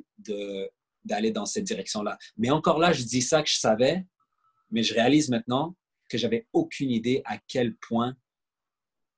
[1.03, 2.17] d'aller dans cette direction-là.
[2.37, 4.05] Mais encore là, je dis ça que je savais,
[4.69, 5.75] mais je réalise maintenant
[6.07, 8.15] que j'avais aucune idée à quel point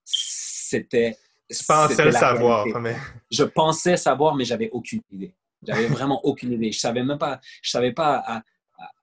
[0.05, 1.17] c'était
[1.49, 2.65] je pensais le savoir.
[2.79, 2.95] Mais...
[3.29, 5.35] Je pensais savoir, mais j'avais aucune idée.
[5.61, 6.71] J'avais vraiment aucune idée.
[6.71, 8.43] Je savais même pas, je savais pas à,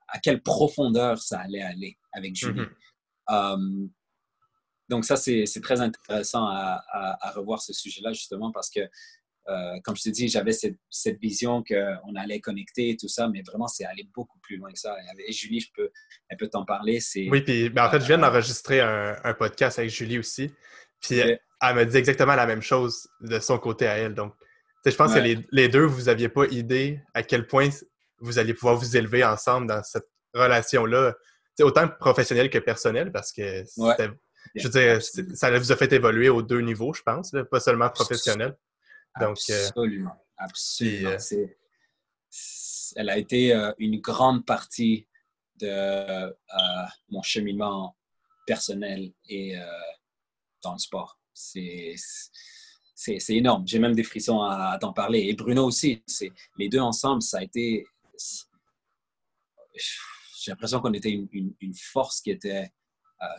[0.07, 2.65] à, quelle profondeur ça allait aller avec Julie.
[3.29, 3.87] Euh,
[4.91, 9.95] donc ça, c'est très intéressant à, à, revoir ce sujet-là, justement, parce que, euh, comme
[9.95, 13.69] je te dis, j'avais cette, cette, vision qu'on allait connecter et tout ça, mais vraiment,
[13.69, 14.93] c'est aller beaucoup plus loin que ça.
[15.25, 15.89] Et Julie, je peux,
[16.27, 16.99] elle peut t'en parler.
[17.15, 20.51] Oui, puis ben, en fait, je viens euh, d'enregistrer un, un, podcast avec Julie aussi.
[20.99, 24.13] Puis elle m'a dit exactement la même chose de son côté à elle.
[24.13, 24.33] Donc,
[24.85, 27.69] je pense que les, deux, vous n'aviez pas idée à quel point
[28.19, 31.15] vous alliez pouvoir vous élever ensemble dans cette relation-là,
[31.61, 33.63] autant professionnelle que personnelle, parce que
[34.55, 35.01] je veux dire,
[35.35, 38.55] ça vous a fait évoluer aux deux niveaux, je pense, pas seulement professionnel.
[39.19, 41.09] Donc, euh, absolument, absolument.
[41.09, 41.47] Euh,
[42.95, 45.07] elle a été euh, une grande partie
[45.57, 46.33] de
[47.09, 47.97] mon cheminement
[48.45, 49.55] personnel et
[50.63, 51.95] dans le sport c'est
[53.29, 53.67] énorme.
[53.67, 55.21] J'ai même des frissons à, t'en parler.
[55.21, 56.03] Et Bruno aussi.
[56.57, 57.85] Les deux ensemble, ça a été.
[59.73, 62.71] J'ai l'impression qu'on était une, une, force qui était,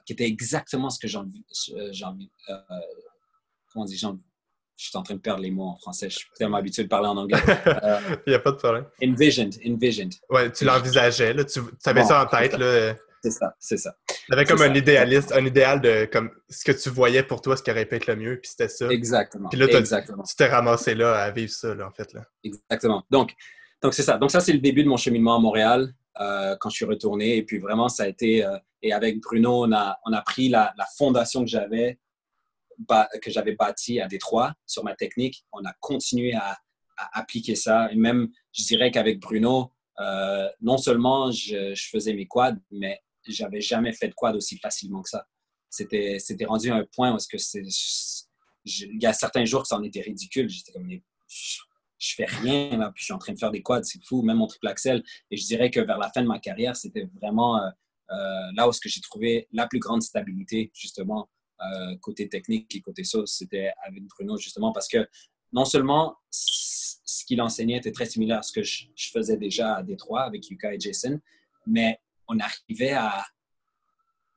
[0.06, 1.44] qui était exactement ce que j'ai envie.
[1.70, 2.60] Euh,
[3.72, 3.96] comment on dit
[4.82, 6.10] je suis en train de perdre les mots en français.
[6.10, 7.38] Je suis tellement habitué de parler en anglais.
[8.26, 8.86] Il n'y a pas de problème.
[9.02, 9.54] Envisioned.
[9.64, 10.14] envisioned.
[10.28, 11.34] Ouais, tu l'envisageais.
[11.44, 12.56] Tu, tu avais ça en tête.
[13.22, 13.94] C'est ça, c'est ça.
[14.08, 17.56] Tu avais comme un idéaliste, un idéal de comme ce que tu voyais pour toi,
[17.56, 18.88] ce qui aurait pu être le mieux, puis c'était ça.
[18.88, 19.48] Exactement.
[19.48, 22.12] Puis là, tu t'es ramassé là à vivre ça, là, en fait.
[22.14, 22.24] Là.
[22.42, 23.04] Exactement.
[23.10, 23.34] Donc,
[23.80, 24.18] donc c'est ça.
[24.18, 27.36] Donc, ça, c'est le début de mon cheminement à Montréal euh, quand je suis retourné.
[27.36, 28.44] Et puis, vraiment, ça a été.
[28.44, 31.98] Euh, et avec Bruno, on a, on a pris la, fondation que j'avais
[33.20, 35.44] que j'avais bâtie à Détroit sur ma technique.
[35.52, 36.58] On a continué à,
[37.12, 37.90] appliquer ça.
[37.92, 43.60] Et même, je dirais qu'avec Bruno, euh, non seulement je, faisais mes quads, mais j'avais
[43.60, 45.26] jamais fait de quad aussi facilement que ça.
[45.68, 47.18] C'était, rendu à un point où
[48.64, 50.48] il y a certains jours que ça en était ridicule.
[50.48, 50.88] J'étais comme,
[52.02, 54.22] je, fais rien, là, puis je suis en train de faire des quads, c'est fou,
[54.22, 55.02] même mon triple axel.
[55.30, 57.68] Et je dirais que vers la fin de ma carrière, c'était vraiment euh,
[58.10, 63.04] euh, là où j'ai trouvé la plus grande stabilité, justement, euh, côté technique et côté
[63.04, 65.08] sauce, c'était avec Bruno, justement, parce que
[65.52, 69.82] non seulement ce qu'il enseignait était très similaire à ce que je, faisais déjà à
[69.82, 71.20] Détroit avec Yuka et Jason,
[71.66, 73.24] mais on arrivait à,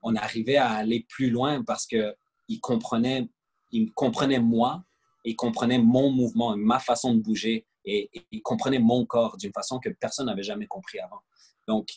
[0.01, 3.27] on arrivait à aller plus loin parce qu'il comprenait,
[3.71, 4.83] il comprenait moi,
[5.25, 9.79] il comprenait mon mouvement, ma façon de bouger et, il comprenait mon corps d'une façon
[9.79, 11.19] que personne n'avait jamais compris avant.
[11.67, 11.89] Donc,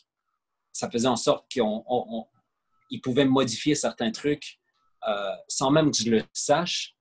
[0.73, 4.59] ça faisait en sorte qu'il pouvait modifier certains trucs
[5.07, 6.97] euh, sans même que je le sache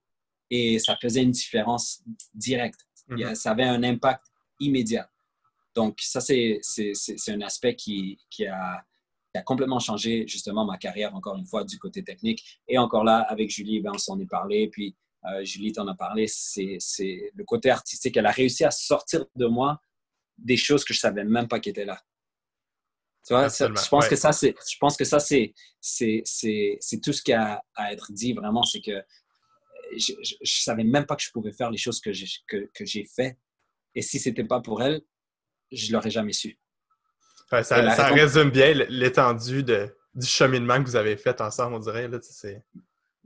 [0.49, 2.81] et ça faisait une différence directe.
[3.07, 3.35] Mhm.
[3.35, 4.25] Ça avait un impact
[4.59, 5.09] immédiat.
[5.75, 6.59] Donc, ça, c'est
[7.27, 8.83] un aspect qui, qui, a,
[9.31, 12.43] qui, a, complètement changé justement ma carrière, encore une fois, du côté technique.
[12.67, 14.69] Et encore là, avec Julie, ben, on s'en est parlé.
[14.69, 16.77] Puis, euh, Julie t'en a parlé, c'est
[17.35, 18.15] le côté artistique.
[18.17, 19.81] Elle a réussi à sortir de moi
[20.37, 22.01] des choses que je savais même pas qui étaient là.
[23.25, 25.53] Tu vois, je pense que ça, c'est, je pense que ça, c'est,
[27.03, 29.03] tout ce qui a à être dit vraiment, c'est que
[29.97, 32.85] je, ne savais même pas que je pouvais faire les choses que j'ai que, que
[33.13, 33.37] fait.
[33.95, 35.01] Et si c'était pas pour elle,
[35.71, 36.57] je l'aurais jamais su.
[37.49, 42.07] ça, ça résume bien l'étendue du cheminement que vous avez fait ensemble, on dirait.
[42.07, 42.19] Là,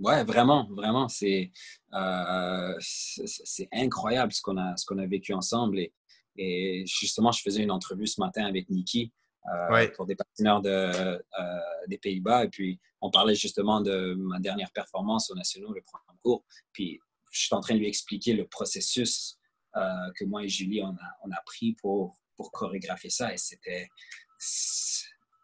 [0.02, 1.08] ouais, vraiment, vraiment.
[1.08, 1.52] C'est
[1.94, 2.78] euh,
[3.72, 5.80] incroyable ce qu'on a, qu'on a vécu ensemble.
[5.80, 5.94] Et,
[6.38, 9.12] et, justement, je faisais une entrevue ce matin avec Nikki
[9.48, 12.46] euh, pour des de, euh, des Pays-Bas.
[12.46, 16.44] Et puis, on parlait justement de ma dernière performance au National, le programme cours.
[16.74, 17.00] Puis,
[17.32, 19.38] je suis en train de lui expliquer le processus
[19.78, 19.82] euh,
[20.16, 23.34] que moi et Julie, on a, on a pris pour, pour chorégraphier ça.
[23.34, 23.90] Et c'était.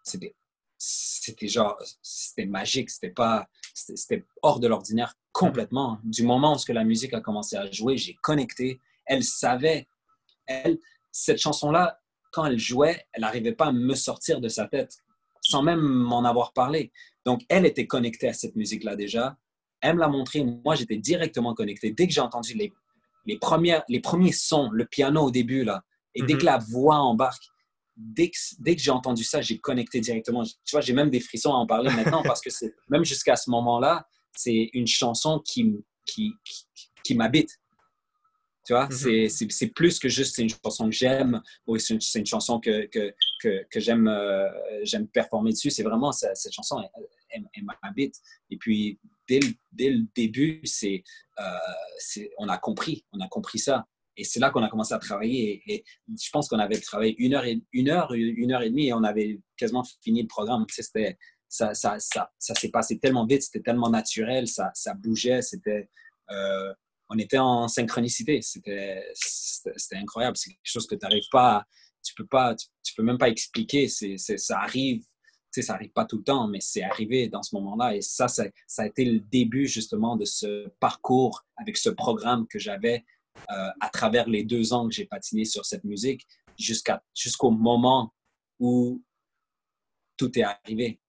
[0.03, 0.35] C'était
[0.77, 6.83] c'était genre c'était magique c'était pas c'était hors de l'ordinaire complètement du moment où la
[6.83, 9.87] musique a commencé à jouer j'ai connecté elle savait
[10.47, 10.79] elle
[11.11, 11.99] cette chanson là
[12.31, 14.97] quand elle jouait, elle n'arrivait pas à me sortir de sa tête
[15.41, 16.91] sans même m'en avoir parlé.
[17.25, 19.37] Donc, elle était connectée à cette musique-là déjà.
[19.81, 20.43] Elle me l'a montré.
[20.43, 21.91] Moi, j'étais directement connecté.
[21.91, 22.73] Dès que j'ai entendu les,
[23.25, 25.83] les, premières, les premiers sons, le piano au début, là,
[26.15, 26.39] et dès mhm.
[26.39, 27.43] que la voix embarque,
[27.97, 30.43] dès que, dès que j'ai entendu ça, j'ai connecté directement.
[30.43, 33.36] Tu vois, j'ai même des frissons à en parler maintenant parce que c'est, même jusqu'à
[33.36, 36.33] ce moment-là, c'est une chanson qui, qui,
[37.03, 37.60] qui m'habite.
[38.65, 39.29] Tu vois, mhm.
[39.29, 43.65] c'est plus que juste une chanson que j'aime ou c'est une, chanson que, que, que,
[43.71, 44.49] que j'aime euh,
[44.83, 45.69] j'aime performer dessus.
[45.69, 46.83] C'est vraiment cette chanson,
[47.29, 47.45] elle,
[47.81, 48.15] m'habite.
[48.49, 51.01] Et puis, dès le, dès le début, c'est
[51.39, 53.88] euh, on a compris, on a compris ça.
[54.17, 55.62] Et c'est là qu'on a commencé à travailler.
[55.67, 58.93] Et, je pense qu'on avait travaillé une heure, une heure, une heure et demie et
[58.93, 60.65] on avait quasiment fini le programme.
[60.69, 65.89] C'était, ça, ça, ça, s'est passé tellement vite, c'était tellement naturel, ça, ça bougeait, c'était.
[66.32, 66.73] Euh,
[67.10, 68.41] on était en synchronicité.
[68.41, 69.03] C'était
[69.93, 70.36] incroyable.
[70.36, 71.63] C'est quelque chose que tu n'arrives pas,
[72.03, 73.88] tu peux pas, tu, peux même pas expliquer.
[73.88, 75.03] C'est ça arrive,
[75.51, 77.95] ça arrive pas tout le temps, mais c'est arrivé dans ce moment-là.
[77.95, 78.45] Et ça, ça,
[78.77, 83.06] a été le début justement de ce parcours avec ce programme que j'avais
[83.52, 86.26] euh, à travers les deux ans que j'ai patiné sur cette musique
[86.58, 88.13] jusqu'à jusqu'au moment
[88.60, 89.04] où
[90.17, 91.00] tout est arrivé.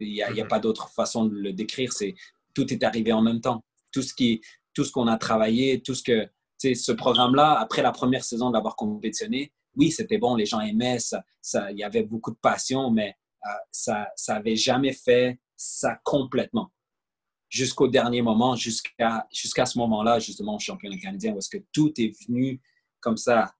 [0.00, 0.48] Il n'y a, a, mm-hmm.
[0.48, 1.92] pas d'autre façon de le décrire.
[1.92, 2.14] C'est
[2.54, 3.64] tout est arrivé en même temps.
[3.90, 4.40] Tout ce qui,
[4.74, 8.54] tout ce qu'on a travaillé, tout ce que, ce programme-là, après la première saison de
[8.54, 12.36] l'avoir compétitionné, oui, c'était bon, les gens aimaient, ça, ça, il y avait beaucoup de
[12.36, 16.70] passion, mais euh, ça n'avait jamais fait ça complètement.
[17.52, 22.62] Jusqu'au dernier moment, jusqu'à jusqu'à ce moment-là, justement, championnat canadien, est-ce que tout est venu
[23.00, 23.52] comme ça.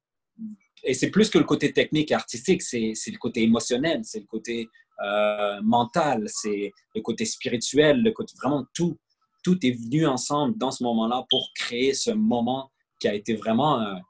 [0.83, 4.27] Et c'est plus que le côté technique et artistique, c'est le côté émotionnel, c'est le
[4.27, 4.69] côté
[5.05, 8.97] euh, mental, c'est le côté spirituel, le côté vraiment tout
[9.43, 13.81] tout est venu ensemble dans ce moment-là pour créer ce moment qui a été vraiment
[13.81, 14.01] un,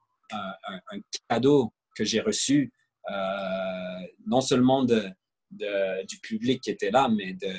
[1.28, 2.72] cadeau que j'ai reçu,
[3.10, 5.10] euh, non seulement de,
[5.50, 7.52] du public qui était là, mais de,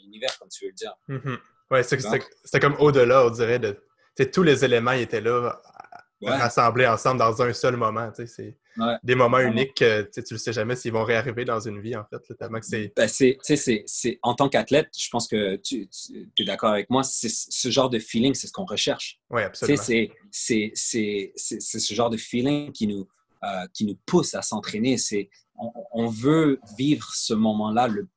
[0.00, 0.94] l'univers, comme tu veux le dire.
[1.08, 1.38] Mm-hmm.
[1.70, 3.58] Oui, c'était comme au-delà, on dirait.
[3.58, 3.76] De,
[4.32, 5.60] tous les éléments étaient là
[6.22, 8.10] rassemblés ensemble dans un seul moment.
[8.14, 8.56] C'est
[9.02, 12.04] des moments uniques que tu ne sais jamais s'ils vont réarriver dans une vie, en
[12.04, 12.36] fait.
[12.36, 12.92] tellement que c'est...
[12.96, 15.88] Ben, c'est, en tant qu'athlète, je pense que tu,
[16.38, 19.18] es d'accord avec moi, c'est ce genre de feeling, c'est ce qu'on recherche.
[19.30, 19.82] Oui, absolument.
[20.30, 20.72] C'est,
[21.14, 23.08] ce genre de feeling qui nous,
[23.44, 24.98] euh, qui nous pousse à s'entraîner.
[24.98, 28.08] C'est, on, on veut vivre ce moment-là le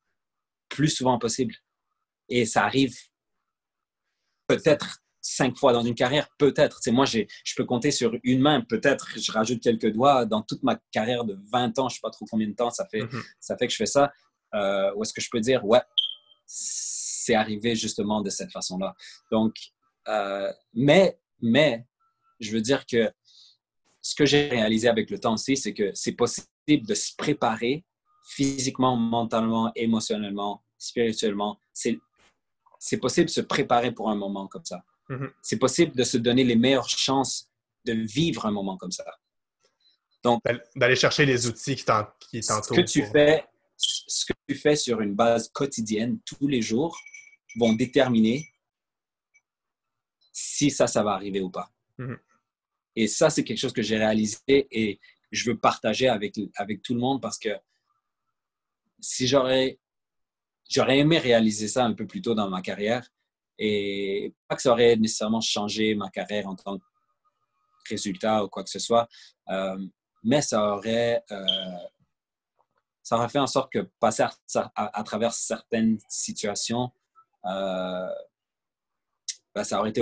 [0.74, 1.54] plus souvent possible.
[2.30, 2.96] Et ça arrive
[4.48, 6.80] peut-être cinq fois dans une carrière, peut-être.
[6.82, 9.08] C'est moi, je peux compter sur une main, peut-être.
[9.18, 12.10] Je rajoute quelques doigts dans toute ma carrière de 20 ans, je ne sais pas
[12.10, 13.24] trop combien de temps ça fait, mhm.
[13.40, 14.12] ça fait que je fais ça.
[14.56, 15.82] Euh, où est-ce que je peux dire, ouais,
[16.46, 18.96] c'est arrivé justement de cette façon-là.
[19.32, 19.56] Donc,
[20.08, 21.86] Euh, mais, mais,
[22.40, 23.12] je veux dire que
[24.02, 27.86] ce que j'ai réalisé avec le temps aussi, c'est que c'est possible de se préparer
[28.26, 31.60] physiquement, mentalement, émotionnellement, spirituellement.
[31.74, 34.84] C'est possible de se préparer pour un moment comme ça.
[35.10, 35.32] Mm-hmm.
[35.42, 37.50] C'est possible de se donner les meilleures chances
[37.86, 39.06] de vivre un moment comme ça.
[40.24, 40.42] Donc,
[40.76, 42.14] d'aller chercher les outils qui t'entourent.
[42.30, 43.46] Ce que tu fais,
[43.78, 46.98] ce que tu fais sur une base quotidienne tous les jours
[47.58, 48.50] vont déterminer
[50.32, 51.70] si ça, ça va arriver ou pas.
[52.00, 52.18] Mm-hmm.
[52.96, 55.00] Et ça, c'est quelque chose que j'ai réalisé et
[55.32, 57.50] je veux partager avec, avec tout le monde parce que
[59.02, 59.80] si j'aurais
[60.70, 63.08] j'aurais aimé réaliser ça un peu plus tôt dans ma carrière
[63.58, 66.84] et pas que ça aurait nécessairement changé ma carrière en tant que
[67.90, 69.08] résultat ou quoi que ce soit,
[69.50, 69.78] euh,
[70.24, 71.78] mais ça aurait, euh,
[73.02, 74.24] ça aurait fait en sorte que passer
[74.76, 76.92] à, travers certaines situations,
[77.46, 78.10] euh,
[79.54, 80.02] ben, ça, aurait été,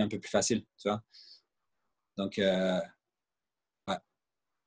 [0.00, 1.02] un peu plus facile, tu vois.
[2.16, 3.98] Donc, ouais.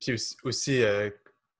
[0.00, 0.82] Puis aussi,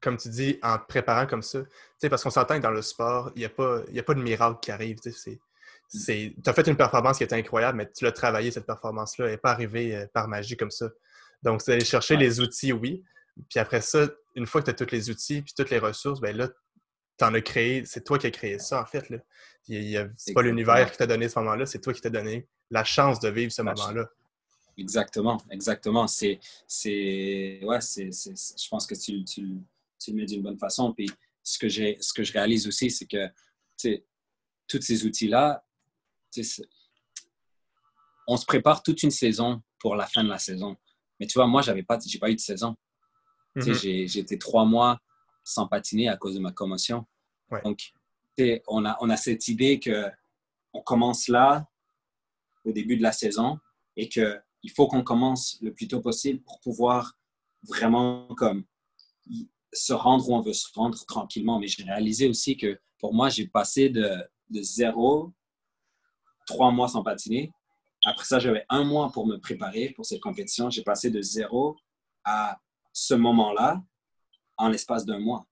[0.00, 1.60] comme tu dis, en préparant comme ça,
[2.08, 4.58] parce qu'on s'entend que dans le sport, il n'y a, pas, a pas de miracle
[4.60, 4.98] qui arrive.
[5.00, 5.40] Tu
[6.46, 9.26] as fait une performance qui était incroyable, mais tu l'as travaillé, cette performance-là.
[9.26, 10.90] Elle n'est pas arrivée par magie comme ça.
[11.42, 13.04] Donc, c'est aller chercher les outils, oui,
[13.48, 16.20] puis après ça, une fois que tu as tous les outils puis toutes les ressources,
[16.20, 16.48] ben là,
[17.18, 19.06] tu en as créé, c'est toi qui as créé ça, en fait.
[20.16, 23.20] C'est pas l'univers qui t'a donné ce moment-là, c'est toi qui t'as donné la chance
[23.20, 24.06] de vivre ce moment-là.
[24.78, 26.06] Exactement, exactement.
[26.06, 29.62] C'est, c'est, ouais, c'est, je pense que tu, tu,
[29.98, 30.92] tu le mets d'une bonne façon.
[30.92, 31.10] Puis
[31.42, 33.28] ce que, j'ai, ce que je réalise aussi, c'est que
[34.68, 35.64] tous ces outils-là,
[38.26, 40.76] on se prépare toute une saison pour la fin de la saison.
[41.20, 42.76] Mais tu vois, moi, je n'ai pas, pas eu de saison.
[43.56, 44.08] Mm-hmm.
[44.08, 45.00] J'ai été trois mois
[45.44, 47.06] sans patiner à cause de ma commotion.
[47.64, 47.92] Donc,
[48.66, 50.10] on a, on a cette idée que
[50.72, 51.66] on commence là,
[52.64, 53.58] au début de la saison,
[53.96, 57.16] et qu'il faut qu'on commence le plus tôt possible pour pouvoir
[57.62, 58.64] vraiment comme
[59.76, 61.58] se rendre où on veut se rendre tranquillement.
[61.58, 64.10] Mais j'ai réalisé aussi que pour moi, j'ai passé de,
[64.50, 65.32] de zéro,
[66.46, 67.52] trois mois sans patiner.
[68.04, 70.70] Après ça, j'avais un mois pour me préparer pour cette compétition.
[70.70, 71.76] J'ai passé de zéro
[72.24, 72.58] à
[72.92, 73.82] ce moment-là
[74.56, 75.46] en l'espace d'un mois.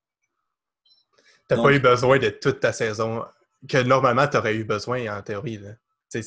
[1.48, 3.24] Tu n'as pas eu besoin de toute ta saison
[3.68, 5.58] que normalement tu aurais eu besoin en théorie.
[5.58, 5.74] Là.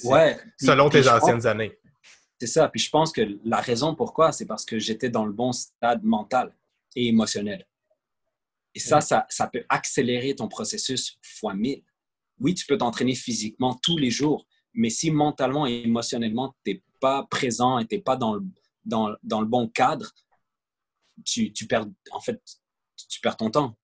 [0.03, 1.77] Ouais, selon tes anciennes années.
[2.39, 2.67] C'est ça.
[2.69, 6.03] Puis je pense que la raison pourquoi, c'est parce que j'étais dans le bon stade
[6.03, 6.53] mental
[6.95, 7.65] et émotionnel.
[8.77, 11.81] Et ça, ça, ça, peut accélérer ton processus fois mille.
[12.39, 16.83] Oui, tu peux t'entraîner physiquement tous les jours, mais si mentalement et émotionnellement, tu n'es
[16.99, 18.45] pas présent et tu n'es pas dans le,
[18.85, 20.13] dans, dans, le bon cadre,
[21.25, 22.39] tu, tu, perds, en fait,
[23.09, 23.75] tu perds ton temps.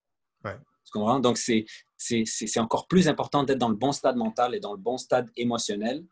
[0.43, 0.59] Ouais.
[0.85, 1.19] Tu comprends?
[1.19, 4.99] Donc, c'est encore plus important d'être dans le bon stade mental et dans le bon
[4.99, 6.05] stade émotionnel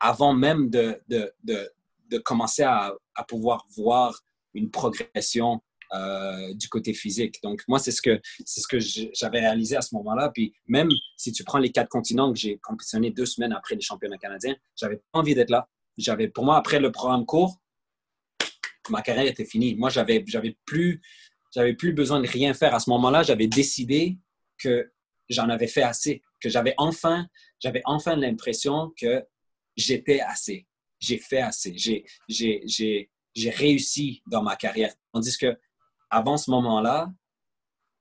[0.00, 1.70] avant même de, de, de,
[2.08, 4.18] de commencer à, à, pouvoir voir
[4.54, 5.60] une progression
[5.94, 7.42] euh, du côté physique.
[7.42, 8.78] Donc, moi, c'est ce que, c'est ce que
[9.14, 10.30] j'avais réalisé à ce moment-là.
[10.32, 13.80] Puis, même si tu prends les quatre continents que j'ai compétitionné deux semaines après les
[13.80, 15.68] championnats canadiens, j'avais pas envie d'être là.
[15.96, 17.58] J'avais, pour moi, après le programme court,
[18.90, 19.74] ma carrière était finie.
[19.74, 21.00] Moi, j'avais, j'avais plus,
[21.54, 22.74] j'avais plus besoin de rien faire.
[22.74, 24.18] À ce moment-là, j'avais décidé
[24.58, 24.90] que
[25.28, 27.26] j'en avais fait assez, que j'avais enfin,
[27.60, 29.24] j'avais enfin l'impression que
[29.76, 30.66] j'étais assez,
[31.00, 34.92] j'ai fait assez, j'ai, j'ai, j'ai, j'ai réussi dans ma carrière.
[35.12, 35.56] Tandis que
[36.10, 37.12] avant ce moment-là,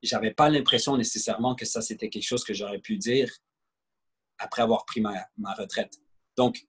[0.03, 3.32] j'avais pas l'impression nécessairement que ça c'était quelque chose que j'aurais pu dire
[4.38, 5.99] après avoir pris ma, ma retraite.
[6.36, 6.68] Donc,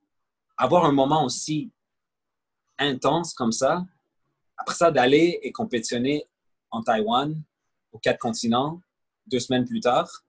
[0.57, 1.70] avoir un moment aussi
[2.78, 3.84] intense comme ça,
[4.57, 6.24] après ça, d'aller et compétitionner
[6.70, 7.41] en Taïwan,
[7.93, 8.80] aux quatre continents,
[9.26, 10.24] deux semaines plus tard,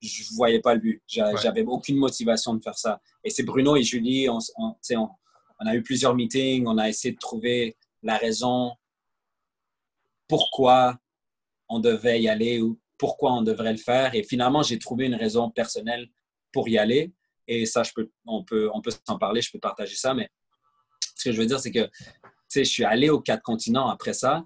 [0.00, 1.02] je ne voyais pas le but.
[1.06, 3.00] J'avais aucune motivation de faire ça.
[3.22, 7.12] Et c'est Bruno et Julie, on, on, on, a eu plusieurs meetings, on a essayé
[7.12, 8.72] de trouver la raison
[10.30, 10.96] pourquoi
[11.68, 14.14] on devait y aller ou pourquoi on devrait le faire.
[14.14, 16.08] Et finalement, j'ai trouvé une raison personnelle
[16.52, 17.12] pour y aller.
[17.48, 20.14] Et ça, je peux, on peut, on peut s'en parler, je peux partager ça.
[20.14, 20.30] Mais
[21.16, 21.90] ce que je veux dire, c'est que
[22.54, 24.44] je suis allé aux quatre continents après ça.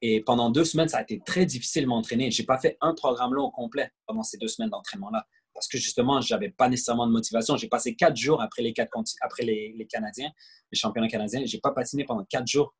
[0.00, 2.30] Et pendant deux semaines, ça a été très difficile de m'entraîner.
[2.30, 5.26] Je n'ai pas fait un programme long complet pendant ces deux semaines d'entraînement-là.
[5.52, 7.56] Parce que justement, je n'avais pas nécessairement de motivation.
[7.56, 10.30] J'ai passé quatre jours après les, quatre, après les, Canadiens,
[10.70, 11.44] les championnats canadiens.
[11.44, 12.74] Je n'ai pas patiné pendant quatre jours.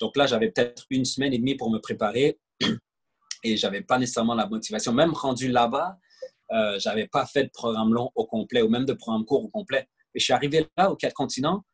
[0.00, 2.38] Donc là, j'avais peut-être une semaine et demie pour me préparer.
[3.42, 4.92] Et je n'avais pas nécessairement la motivation.
[4.92, 5.98] Même rendu là-bas,
[6.52, 9.44] euh, je n'avais pas fait de programme long au complet ou même de programme court
[9.44, 9.88] au complet.
[10.14, 11.64] Et je suis arrivé là, aux quatre continents,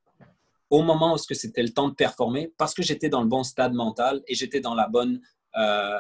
[0.71, 3.73] au moment où c'était le temps de performer, parce que j'étais dans le bon stade
[3.73, 5.21] mental et j'étais dans, la bonne,
[5.57, 5.99] euh,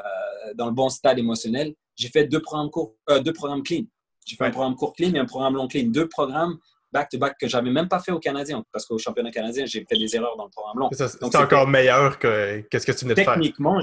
[0.54, 3.84] dans le bon stade émotionnel, j'ai fait deux programmes, courts, euh, deux programmes clean.
[4.26, 5.86] J'ai fait un programme court clean et un programme long clean.
[5.86, 6.58] Deux programmes
[6.96, 8.64] back-to-back que j'avais même pas fait au Canadien.
[8.72, 10.90] Parce qu'au championnat canadien, j'ai fait des erreurs dans le programme long.
[10.92, 13.34] C'est encore meilleur que qu'est-ce que tu venais de faire.
[13.34, 13.80] Techniquement,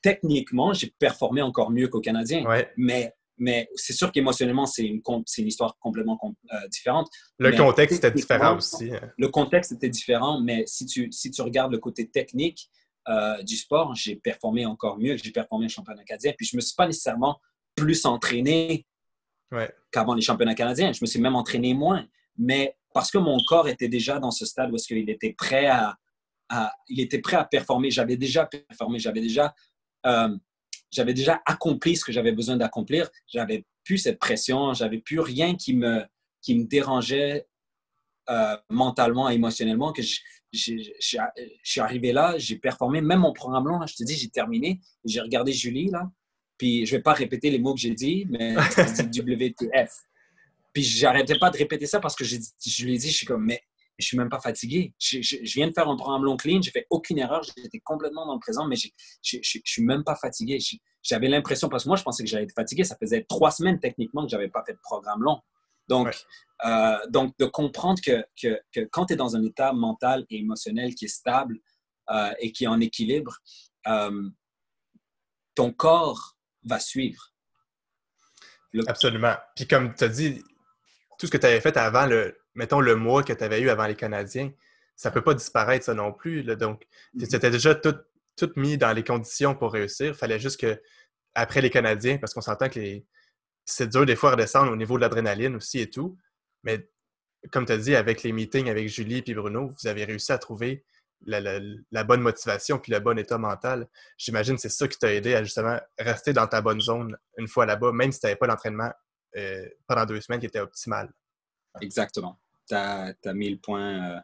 [0.00, 2.44] techniquement, j'ai performé encore mieux qu'au Canadien.
[2.46, 2.70] Ouais.
[2.76, 5.02] Mais, mais c'est sûr qu'émotionnellement, c'est une,
[5.38, 7.08] une histoire complètement euh, différente.
[7.38, 8.92] Le contexte était différent aussi.
[8.92, 9.10] Hein.
[9.18, 12.70] Le contexte était différent, mais si tu, si tu regardes le côté technique
[13.08, 15.16] euh, du sport, j'ai performé encore mieux.
[15.16, 16.32] J'ai performé au championnat canadien.
[16.36, 17.40] Puis je me suis pas nécessairement
[17.74, 18.86] plus entraîné
[19.90, 20.92] qu'avant les championnats canadiens.
[20.92, 22.06] Je me suis même entraîné moins.
[22.38, 25.66] Mais parce que mon corps était déjà dans ce stade où est-ce qu'il était prêt
[25.66, 25.98] à,
[26.88, 27.90] il était prêt à performer.
[27.90, 29.54] J'avais déjà performé, j'avais déjà,
[30.06, 30.36] euh,
[30.90, 33.10] j'avais déjà accompli ce que j'avais besoin d'accomplir.
[33.26, 36.04] J'avais plus cette pression, j'avais plus rien qui me,
[36.40, 37.46] qui me dérangeait
[38.30, 39.92] euh, mentalement, émotionnellement.
[39.92, 40.20] Que je,
[41.02, 44.80] suis arrivé là, j'ai performé, même mon programme long, je te dis, j'ai terminé.
[45.04, 46.10] J'ai regardé Julie là,
[46.56, 49.92] puis je vais pas répéter les mots que j'ai dit, mais c'est WTF.
[50.74, 52.36] Puis j'arrêtais pas de répéter ça parce que je
[52.84, 53.62] lui ai dit, je suis comme, mais
[53.98, 54.92] je suis même pas fatigué.
[54.98, 55.18] Je,
[55.54, 58.40] viens de faire un programme long clean, j'ai fait aucune erreur, j'étais complètement dans le
[58.40, 58.88] présent, mais je,
[59.22, 60.58] je, suis même pas fatigué.
[61.02, 62.84] J'avais l'impression, parce que moi, je pensais que j'allais être fatigué.
[62.84, 65.40] Ça faisait trois semaines techniquement que j'avais pas fait de programme long.
[65.86, 66.08] Donc,
[66.64, 70.38] euh, donc de comprendre que, que, que quand tu es dans un état mental et
[70.38, 71.58] émotionnel qui est stable
[72.10, 73.36] euh, et qui est en équilibre,
[73.86, 74.28] euh,
[75.54, 77.30] ton corps va suivre.
[78.88, 79.34] Absolument.
[79.54, 80.42] Puis comme tu as dit,
[81.18, 83.70] tout ce que tu avais fait avant, le, mettons le mois que tu avais eu
[83.70, 84.52] avant les Canadiens,
[84.96, 86.44] ça ne peut pas disparaître, ça non plus.
[86.44, 87.36] Donc, tu mm-hmm.
[87.36, 87.96] étais déjà tout,
[88.36, 90.08] tout, mis dans les conditions pour réussir.
[90.08, 90.80] Il fallait juste que,
[91.34, 92.80] après les Canadiens, parce qu'on s'entend que
[93.64, 96.16] c'est dur des fois à redescendre au niveau de l'adrénaline aussi et tout.
[96.62, 96.88] Mais
[97.50, 100.38] comme tu as dit, avec les meetings avec Julie et Bruno, vous avez réussi à
[100.38, 100.84] trouver
[101.26, 103.88] la, bonne motivation puis le bon état mental.
[104.16, 107.48] J'imagine que c'est ça qui t'a aidé à justement rester dans ta bonne zone une
[107.48, 108.92] fois là-bas, même si tu n'avais pas l'entraînement
[109.36, 111.12] euh, pendant deux semaines qui était optimal.
[111.80, 112.38] Exactement.
[112.68, 114.16] Tu as, mis le point.
[114.16, 114.20] Euh,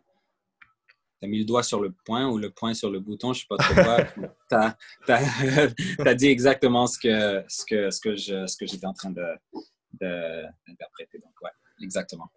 [1.23, 3.43] as mis le doigt sur le point ou le point sur le bouton, je ne
[3.43, 4.05] sais pas trop quoi.
[5.07, 8.95] tu as, dit exactement ce que, ce que, ce que, je, ce que j'étais en
[8.95, 11.19] train d'interpréter.
[11.19, 11.51] De, Donc, ouais,
[11.83, 12.31] exactement.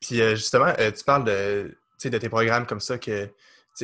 [0.00, 3.30] Puis, euh, justement, tu parles de, de tes programmes comme ça que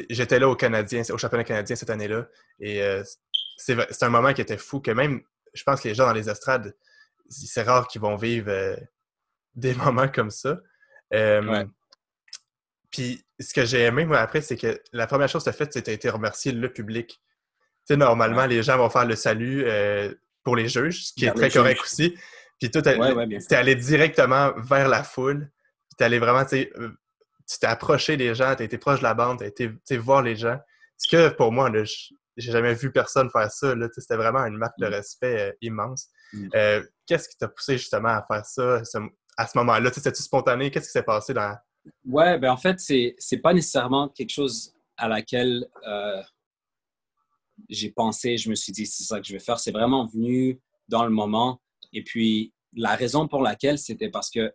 [0.09, 2.27] j'étais là au Canadien, au championnat canadien cette année-là.
[2.61, 2.81] Et
[3.57, 6.31] c'est un moment qui était fou que même, je pense que les gens dans les
[6.31, 6.75] estrades,
[7.29, 8.77] c'est rare qu'ils vont vivre euh,
[9.55, 10.59] des moments comme ça.
[12.91, 15.59] Puis ce que j'ai aimé, moi, après, c'est que la première chose que tu as
[15.59, 17.09] faite, c'était été remercier le public.
[17.87, 21.27] Tu sais, normalement, les gens vont faire le salut euh, pour les juges, ce qui
[21.27, 22.17] est très correct aussi.
[22.59, 25.51] Puis toi, tu es allé directement vers la foule.
[25.99, 26.91] Tu allé vraiment, tu euh,
[27.49, 30.23] tu t'es approché des gens, tu été proche de la bande, tu as été voir
[30.23, 30.59] les gens.
[30.97, 33.75] Ce que pour moi, j'ai jamais vu personne faire ça.
[33.93, 34.91] C'était vraiment une marque de mm.
[34.91, 36.09] respect immense.
[36.33, 36.49] Mm.
[36.55, 38.83] Euh, qu'est-ce qui t'a poussé justement à faire ça
[39.37, 39.91] à ce moment-là?
[39.93, 40.71] C'était-tu spontané?
[40.71, 41.57] Qu'est-ce qui s'est passé dans.
[42.05, 46.23] Ouais, ben en fait, c'est pas nécessairement quelque chose à laquelle euh,
[47.69, 49.59] j'ai pensé, je me suis dit, c'est ça que je vais faire.
[49.59, 51.61] C'est vraiment venu dans le moment.
[51.93, 54.53] Et puis, la raison pour laquelle, c'était parce que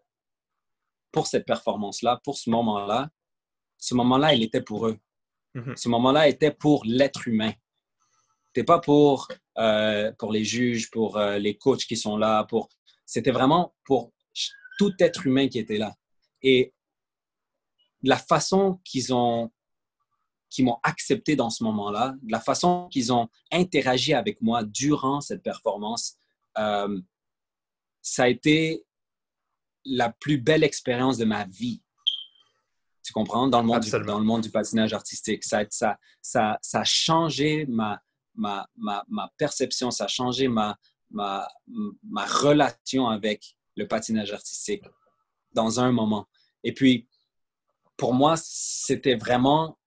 [1.12, 3.10] pour cette performance-là, pour ce moment-là,
[3.78, 4.98] ce moment-là, il était pour eux.
[5.56, 5.76] Mm-hmm.
[5.76, 7.52] Ce moment-là était pour l'être humain.
[8.48, 9.28] C'était pas pour,
[9.58, 12.46] euh, pour les juges, pour euh, les coachs qui sont là.
[12.46, 12.70] Pour...
[13.06, 14.12] C'était vraiment pour
[14.78, 15.94] tout être humain qui était là.
[16.42, 16.74] Et
[18.02, 19.52] la façon qu'ils ont
[20.50, 25.42] qui m'ont accepté dans ce moment-là, la façon qu'ils ont interagi avec moi durant cette
[25.42, 26.18] performance,
[26.58, 27.00] euh,
[28.02, 28.84] ça a été
[29.86, 31.82] la plus belle expérience de ma vie.
[33.02, 33.48] Tu comprends?
[33.48, 35.44] Dans le monde, du, dans le monde du patinage artistique.
[35.46, 38.02] Ça, ça, ça, ça a changé ma,
[38.36, 40.78] ma, ma, ma, perception, ça a changé ma,
[41.10, 41.48] ma,
[42.04, 44.84] ma relation avec le patinage artistique
[45.54, 46.28] dans un moment.
[46.64, 47.08] Et puis,
[47.98, 49.78] pour moi, c'était vraiment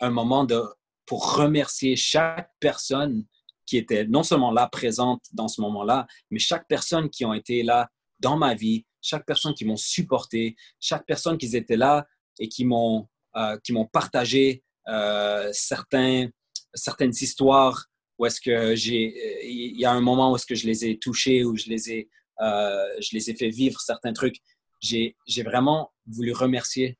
[0.00, 0.62] un moment de,
[1.06, 3.24] pour remercier chaque personne
[3.66, 7.62] qui était non seulement là, présente dans ce moment-là, mais chaque personne qui ont été
[7.62, 7.88] là
[8.20, 12.06] dans ma vie, chaque personne qui m'ont supporté, chaque personne qui était là
[12.38, 13.56] et qui m'ont euh,
[13.92, 16.28] partagé euh, certains
[16.74, 17.86] certaines histoires
[18.18, 20.98] où est-ce que j'ai, il y a un moment où est-ce que je les ai
[20.98, 22.08] touchés, où je les ai,
[22.40, 24.36] euh, je les ai fait vivre certains trucs.
[24.80, 26.98] J'ai, j'ai vraiment voulu remercier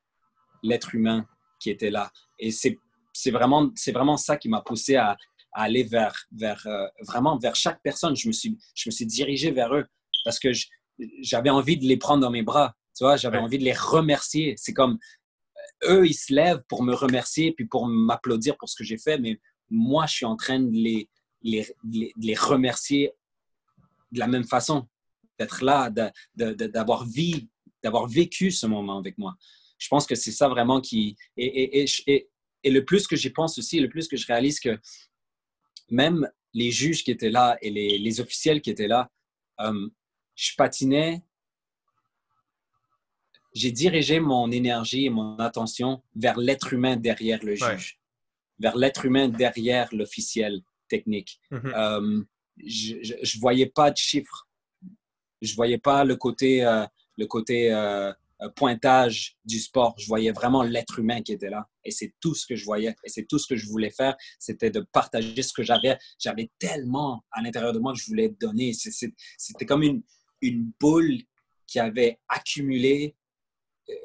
[0.63, 1.25] l'être humain
[1.59, 2.11] qui était là.
[2.39, 2.77] Et c'est,
[3.13, 5.11] c'est vraiment, c'est vraiment ça qui m'a poussé à,
[5.53, 8.15] à, aller vers, vers euh, vraiment vers chaque personne.
[8.15, 9.85] Je me suis, je me suis dirigé vers eux
[10.25, 10.49] parce que
[11.21, 12.75] j'avais envie de les prendre dans mes bras.
[12.97, 14.55] Tu vois, j'avais envie de les remercier.
[14.57, 14.97] C'est comme
[15.85, 19.17] eux, ils se lèvent pour me remercier puis pour m'applaudir pour ce que j'ai fait,
[19.17, 19.39] mais
[19.73, 21.09] moi, je suis en train de les,
[21.41, 21.67] les,
[22.15, 23.11] les, remercier
[24.11, 24.87] de la même façon,
[25.39, 25.89] d'être là,
[26.35, 27.05] d'avoir
[28.07, 29.35] vécu ce moment avec moi.
[29.79, 31.17] Je pense que c'est ça vraiment qui...
[31.35, 32.29] Et, et, et,
[32.63, 34.79] et le plus que j'y pense aussi, le plus que je réalise que
[35.89, 39.09] même les juges qui étaient là et les, les officiels qui étaient là,
[39.59, 39.89] euh,
[40.35, 41.23] je patinais.
[43.53, 47.99] J'ai dirigé mon énergie et mon attention vers l'être humain derrière le juge,
[48.63, 51.39] vers l'être humain derrière l'officiel technique.
[51.51, 51.73] Mhm.
[51.75, 52.23] Euh,
[52.65, 54.47] je ne voyais pas de chiffres.
[55.41, 56.85] Je voyais pas le côté, euh,
[57.17, 58.13] le côté euh,
[58.55, 59.93] pointage du sport.
[59.97, 61.67] Je voyais vraiment l'être humain qui était là.
[61.83, 62.95] Et c'est tout ce que je voyais.
[63.03, 64.15] Et c'est tout ce que je voulais faire.
[64.39, 65.97] C'était de partager ce que j'avais.
[66.17, 68.71] J'avais tellement à l'intérieur de moi que je voulais donner.
[68.73, 70.03] C'était comme une,
[70.41, 71.17] une boule
[71.67, 73.15] qui avait accumulé,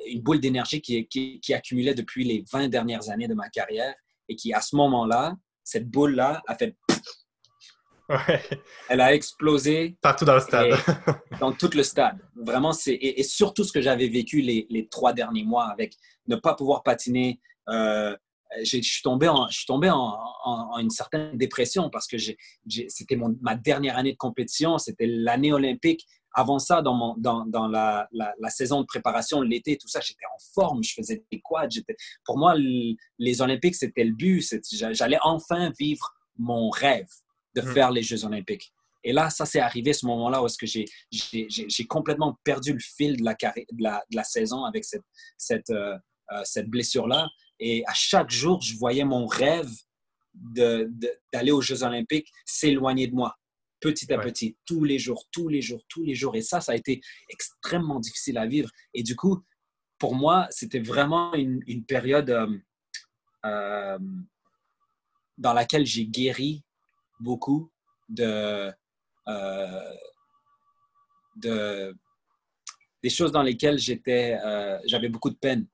[0.06, 3.94] une boule d'énergie qui, qui, qui accumulait depuis les 20 dernières années de ma carrière
[4.28, 6.76] et qui, à ce moment-là, cette boule-là a fait
[8.10, 8.40] Ouais.
[8.88, 10.70] elle a explosé Partout dans le stade.
[11.40, 12.18] dans tout le stade.
[12.36, 15.94] Vraiment, c'est et, et surtout ce que j'avais vécu les, les trois derniers mois avec
[16.26, 17.38] ne pas pouvoir patiner.
[17.68, 18.16] Euh,
[18.62, 22.16] je suis tombé en, je suis tombé en, en- en une certaine dépression parce que
[22.18, 26.06] c'était ma dernière année de compétition, c'était l'année olympique.
[26.40, 30.00] Avant ça, dans, mon, dans, dans la, la, la saison de préparation, l'été, tout ça,
[30.00, 31.68] j'étais en forme, je faisais des quads.
[32.24, 32.54] Pour moi,
[33.26, 34.40] les Olympiques, c'était le but.
[34.92, 37.08] J'allais enfin vivre mon rêve
[37.56, 37.72] de Mhm.
[37.74, 38.72] faire les Jeux olympiques.
[39.02, 43.16] Et là, ça s'est arrivé ce moment-là où est-ce que j'ai complètement perdu le fil
[43.16, 45.96] de la, carré- de la, de la saison avec cette, cette, euh,
[46.32, 47.28] euh, cette blessure-là.
[47.58, 49.70] Et à chaque jour, je voyais mon rêve
[50.34, 50.88] de-
[51.32, 53.34] d'aller aux Jeux olympiques s'éloigner de moi,
[53.80, 54.24] petit à Ouais.
[54.24, 56.34] petit, tous les jours, tous les jours, tous les jours.
[56.36, 58.70] Et ça, ça a été extrêmement difficile à vivre.
[58.94, 59.44] Et du coup,
[59.98, 62.58] pour moi, c'était vraiment une, une période euh,
[63.44, 63.98] euh,
[65.36, 66.62] dans laquelle j'ai guéri
[67.20, 67.70] beaucoup
[68.08, 68.72] de,
[69.28, 69.92] euh,
[71.36, 71.94] de
[73.02, 74.36] des choses dans lesquelles j'étais,
[74.86, 75.68] j'avais beaucoup de peine.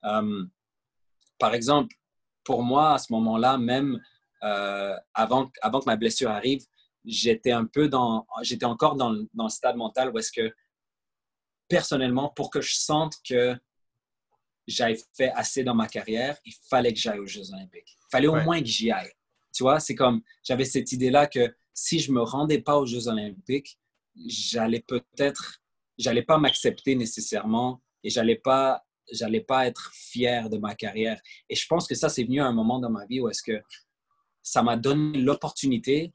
[0.00, 1.94] Par exemple,
[2.42, 4.00] pour moi, à ce moment-là, même
[4.40, 6.64] avant, avant que ma blessure arrive,
[7.04, 10.52] j'étais un peu dans, j'étais encore dans, le- dans le stade mental où est-ce que,
[11.68, 13.56] personnellement, pour que je sente que
[14.66, 17.96] j'avais fait assez dans ma carrière, il fallait que j'aille aux Jeux Olympiques.
[17.96, 18.44] Il fallait au Ouais.
[18.44, 19.12] moins que j'y aille.
[19.52, 23.08] Tu vois, c'est comme, j'avais cette idée-là que si je me rendais pas aux Jeux
[23.08, 23.78] Olympiques,
[24.26, 25.60] j'allais peut-être,
[25.98, 31.20] j'allais pas m'accepter nécessairement et j'allais pas, j'allais pas être fier de ma carrière.
[31.48, 33.42] Et je pense que ça, c'est venu à un moment dans ma vie où est-ce
[33.42, 33.60] que
[34.42, 36.12] ça m'a donné l'opportunité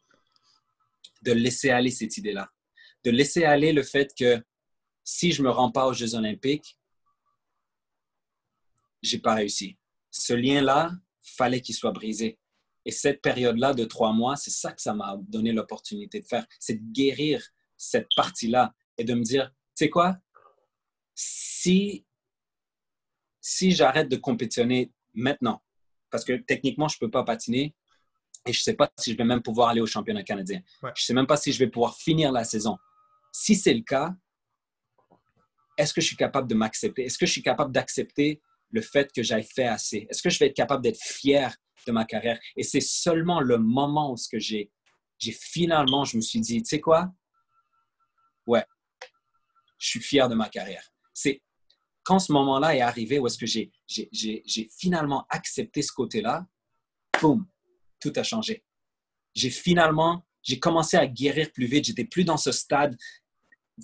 [1.26, 2.50] de laisser aller cette idée-là,
[3.04, 4.42] de laisser aller le fait que
[5.04, 6.80] si je me rends pas aux Jeux Olympiques,
[9.02, 9.78] j'ai pas réussi.
[10.12, 10.92] Ce lien-là,
[11.26, 12.40] fallait qu'il soit brisé.
[12.86, 16.46] Et cette période-là de trois mois, c'est ça que ça m'a donné l'opportunité de faire,
[16.60, 17.44] c'est de guérir
[17.78, 20.18] cette partie-là et de me dire, tu sais quoi,
[21.16, 22.06] si,
[23.42, 25.64] si j'arrête de compétitionner maintenant,
[26.12, 27.76] parce que techniquement, je ne peux pas patiner
[28.46, 30.62] et je ne sais pas si je vais même pouvoir aller au championnat canadien.
[30.84, 30.92] Ouais.
[30.96, 32.78] Je ne sais même pas si je vais pouvoir finir la saison.
[33.32, 34.14] Si c'est le cas,
[35.78, 37.06] est-ce que je suis capable de m'accepter?
[37.06, 40.08] Est-ce que je suis capable d'accepter le fait que j'ai fait assez?
[40.10, 42.40] Est-ce que je vais être capable d'être fier de ma carrière?
[42.56, 44.72] Et c'est seulement le moment où ce que j'ai,
[45.18, 47.12] j'ai finalement, je me suis dit, tu sais quoi?
[48.48, 48.66] Ouais,
[49.80, 50.88] je suis fier de ma carrière.
[51.14, 51.42] C'est
[52.04, 55.92] quand ce moment-là est arrivé où est-ce que j'ai, j'ai, j'ai, j'ai finalement accepté ce
[55.92, 56.46] côté-là,
[57.20, 57.48] boum,
[58.12, 58.64] tout a changé.
[59.34, 61.86] J'ai finalement, j'ai commencé à guérir plus vite.
[61.86, 62.96] J'étais plus dans ce stade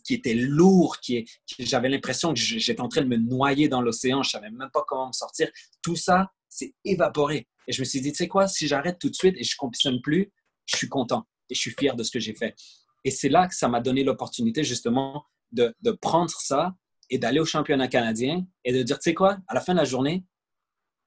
[0.05, 3.81] qui était lourd, qui, qui- j'avais l'impression que j'étais en train de me noyer dans
[3.81, 4.23] l'océan.
[4.23, 5.49] Je savais même pas comment me sortir.
[5.81, 7.47] Tout ça s'est évaporé.
[7.67, 9.55] Et je me suis dit, tu sais quoi, si j'arrête tout de suite et je
[9.57, 10.31] compétitionne plus,
[10.65, 12.55] je suis content et je suis fier de ce que j'ai fait.
[13.03, 16.75] Et c'est là que ça m'a donné l'opportunité justement de, prendre ça
[17.09, 19.79] et d'aller au championnat canadien et de dire, tu sais quoi, à la fin de
[19.79, 20.23] la journée,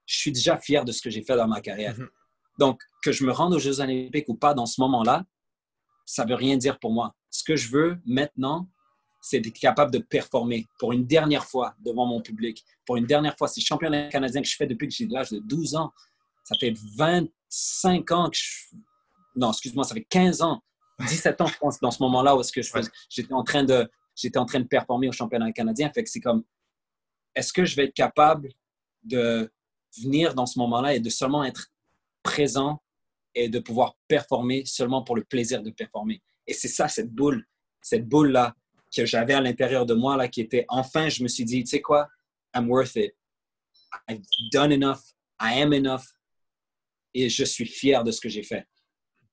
[0.05, 1.97] je suis déjà fier de ce que j'ai fait dans ma carrière.
[1.97, 2.09] Mhm.
[2.59, 5.25] Donc, que je me rende aux Jeux olympiques ou pas dans ce moment-là,
[6.05, 7.15] ça veut rien dire pour moi.
[7.29, 8.69] Ce que je veux maintenant,
[9.21, 12.63] c'est d'être capable de performer pour une dernière fois devant mon public.
[12.85, 15.31] Pour une dernière fois, c'est le championnat canadien que je fais depuis que j'ai l'âge
[15.31, 15.91] de 12 ans.
[16.43, 18.77] Ça fait 25 ans que je...
[19.35, 20.61] Non, excuse-moi, ça fait 15 ans,
[20.99, 23.63] 17 ans, je pense, dans ce moment-là où est-ce que je faisais- j'étais en train
[23.63, 25.91] de j'étais en train de performer au championnat canadien.
[25.93, 26.43] Fait que c'est comme,
[27.35, 28.49] est-ce que je vais être capable
[29.03, 29.51] de
[30.01, 31.67] venir dans ce moment-là et de seulement être
[32.25, 32.81] présent
[33.35, 36.21] et de pouvoir performer seulement pour le plaisir de performer.
[36.47, 37.45] Et c'est ça, cette boule,
[37.81, 38.55] cette boule-là
[38.95, 41.69] que j'avais à l'intérieur de moi, là, qui était enfin, je me suis dit, tu
[41.69, 42.07] sais quoi,
[42.55, 43.13] I'm worth it.
[44.09, 45.01] I've done enough.
[45.39, 46.05] I am enough.
[47.13, 48.65] Et je suis fier de ce que j'ai fait.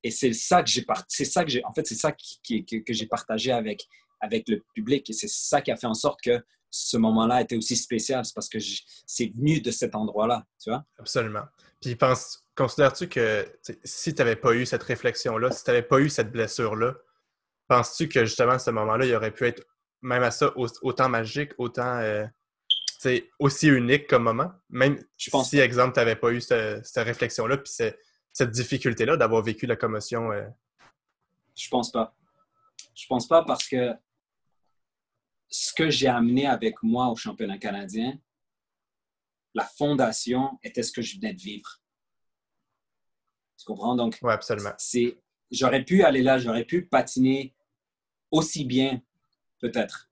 [0.02, 2.92] Et c'est ça que j'ai, c'est ça que j'ai, en fait, c'est ça que, que
[2.92, 3.86] j'ai partagé avec,
[4.20, 5.08] avec le public.
[5.08, 8.24] Et c'est ça qui a fait en sorte que ce moment-là était aussi spécial.
[8.24, 8.58] C'est parce que
[9.06, 10.84] c'est venu de cet endroit-là, tu vois?
[10.98, 11.44] Absolument.
[11.80, 13.46] Puis pense, considères-tu que
[13.84, 16.94] si tu n'avais pas eu cette réflexion-là, si tu n'avais pas eu cette blessure-là,
[17.68, 19.66] penses-tu que justement, ce moment-là, il aurait pu être
[20.02, 22.26] même à ça autant magique, autant euh,
[23.38, 24.50] aussi unique comme moment?
[24.68, 29.42] Même je pense si, exemple, tu n'avais pas eu cette, réflexion-là, puis cette difficulté-là d'avoir
[29.42, 30.32] vécu la commotion.
[30.32, 30.46] Euh...
[31.54, 32.14] Je pense pas.
[32.94, 33.92] Je pense pas parce que
[35.48, 38.18] ce que j'ai amené avec moi au championnat canadien,
[39.54, 41.81] la fondation était ce que je venais de vivre.
[43.62, 43.94] Tu comprends?
[43.94, 44.72] Donc, oui, absolument.
[45.52, 47.54] j'aurais pu aller là, j'aurais pu patiner
[48.28, 49.00] aussi bien,
[49.60, 50.10] peut-être.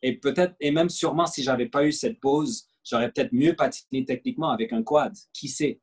[0.00, 4.04] Et peut-être, et même sûrement, si j'avais pas eu cette pause, j'aurais peut-être mieux patiné
[4.04, 5.12] techniquement avec un quad.
[5.32, 5.80] Qui sait?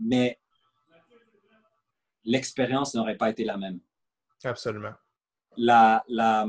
[0.00, 0.40] Mais
[2.24, 3.78] l'expérience n'aurait pas été la même.
[4.42, 4.94] Absolument.
[5.56, 6.48] La, la,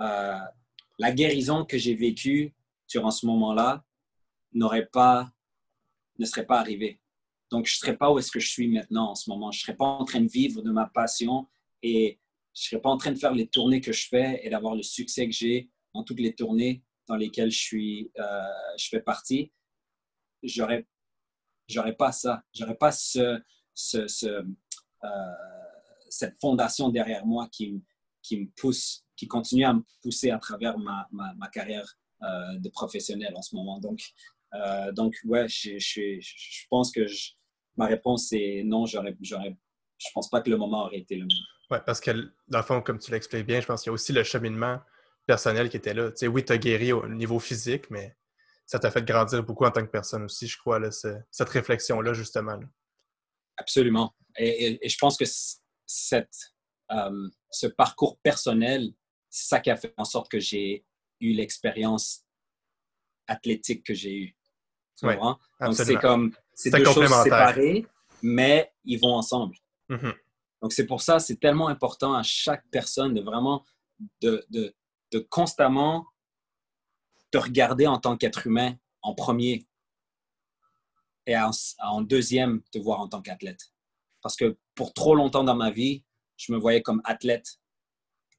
[0.00, 0.38] euh,
[0.96, 2.54] la guérison que j'ai vécue
[2.88, 3.82] durant ce moment-là
[4.52, 5.32] n'aurait pas,
[6.20, 7.00] ne serait pas arrivée.
[7.50, 9.50] Donc, je ne serais pas où est-ce que je suis maintenant en ce moment.
[9.50, 11.48] Je ne serais pas en train de vivre de ma passion
[11.82, 12.18] et
[12.54, 14.74] je ne serais pas en train de faire les tournées que je fais et d'avoir
[14.74, 18.42] le succès que j'ai dans toutes les tournées dans lesquelles je, suis, euh,
[18.78, 19.52] je fais partie.
[20.42, 20.86] J'aurais,
[21.68, 22.42] j'aurais pas ça.
[22.52, 23.40] J'aurais pas ce,
[23.74, 25.32] ce, euh,
[26.08, 27.82] cette fondation derrière moi qui,
[28.22, 32.68] qui me pousse qui continue à me pousser à travers ma, ma, carrière euh, de
[32.68, 33.80] professionnel en ce moment.
[33.80, 34.00] Donc,
[34.60, 37.06] euh, donc ouais, je, je, je pense que
[37.76, 39.56] ma réponse est non, j'aurais, j'aurais,
[39.98, 41.38] je pense pas que le moment aurait été le même.
[41.70, 42.10] Oui, parce que
[42.48, 44.80] dans le fond, comme tu l'expliques bien, je pense qu'il y a aussi le cheminement
[45.26, 46.10] personnel qui était là.
[46.10, 48.16] Tu sais, oui, tu as guéri au niveau physique, mais
[48.66, 52.12] ça t'a fait grandir beaucoup en tant que personne aussi, je crois, là, cette réflexion-là,
[52.12, 52.58] justement.
[53.56, 54.14] Absolument.
[54.38, 55.24] Et, et, je pense que
[55.86, 56.52] cette,
[56.92, 58.92] euh, ce parcours personnel
[59.36, 60.84] c'est ça qui a fait en sorte que j'ai
[61.20, 62.24] eu l'expérience
[63.26, 64.35] athlétique que j'ai eue.
[65.02, 67.86] Donc, c'est comme, c'est deux choses séparées,
[68.22, 69.56] mais ils vont ensemble.
[69.90, 70.14] Mm-hmm.
[70.62, 73.64] Donc, c'est pour ça, c'est tellement important à chaque personne de vraiment,
[74.20, 74.74] de, de,
[75.12, 76.06] de constamment
[77.30, 79.66] te regarder en tant qu'être humain en premier
[81.26, 81.50] et en,
[81.82, 83.72] en, deuxième, te voir en tant qu'athlète.
[84.22, 86.04] Parce que pour trop longtemps dans ma vie,
[86.36, 87.58] je me voyais comme athlète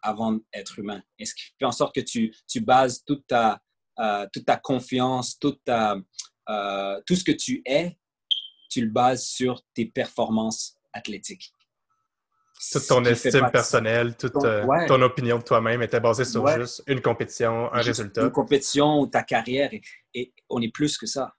[0.01, 1.01] avant d'être humain.
[1.19, 3.61] Et ce qui fait en sorte que tu, tu bases toute ta,
[3.99, 5.97] euh, toute ta confiance, toute ta,
[6.49, 7.97] euh, tout ce que tu es,
[8.69, 11.51] tu le bases sur tes performances athlétiques.
[12.71, 16.83] Toute ton estime personnelle, toute ton, euh, ton, opinion de toi-même était basée sur juste
[16.87, 18.23] une compétition, un résultat.
[18.23, 19.69] Une compétition ou ta carrière.
[20.13, 21.35] Et, on est plus que ça.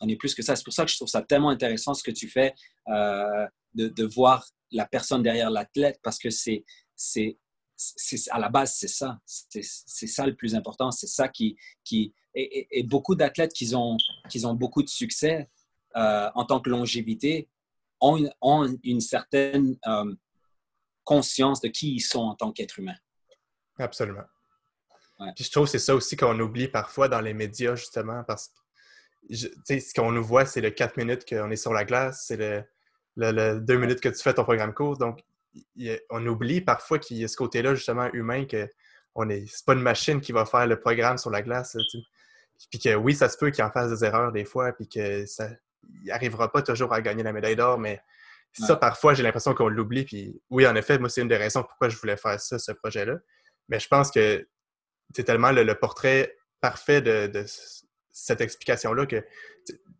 [0.00, 0.56] On est plus que ça.
[0.56, 2.54] C'est pour ça que je trouve ça tellement intéressant ce que tu fais,
[2.88, 6.64] de, de, voir la personne derrière l'athlète, parce que c'est
[8.30, 9.18] à la base, c'est ça.
[9.24, 10.90] C'est ça le plus important.
[10.90, 11.56] C'est ça qui.
[11.84, 13.96] qui et, beaucoup d'athlètes qui ont,
[14.28, 15.48] qui ont beaucoup de succès
[15.96, 17.48] euh, en tant que longévité
[18.00, 20.14] ont une, ont une certaine euh,
[21.04, 22.94] conscience de qui ils sont en tant qu'être humain.
[23.78, 24.24] Absolument.
[25.34, 28.48] Puis je trouve que c'est ça aussi qu'on oublie parfois dans les médias, justement, parce
[28.48, 32.38] que ce qu'on nous voit, c'est le 4 minutes qu'on est sur la glace, c'est
[32.38, 32.64] le,
[33.16, 34.96] le, 2 minutes que tu fais ton programme court.
[34.96, 35.20] Donc,
[36.08, 38.66] on oublie parfois qu'il y a ce côté-là, justement, humain, que
[39.14, 41.76] on est, c'est pas une machine qui va faire le programme sur la glace.
[42.70, 45.24] Puis que oui, ça se peut qu'il en fasse des erreurs des fois, puis que
[45.26, 45.48] ça
[46.04, 48.00] n'arrivera pas toujours à gagner la médaille d'or, mais
[48.52, 50.04] ça, parfois, j'ai l'impression qu'on l'oublie.
[50.04, 52.72] Puis oui, en effet, moi, c'est une des raisons pourquoi je voulais faire ça, ce
[52.72, 53.18] projet-là.
[53.68, 54.48] Mais je pense que
[55.14, 57.44] c'est tellement le, portrait parfait de,
[58.10, 59.24] cette explication-là que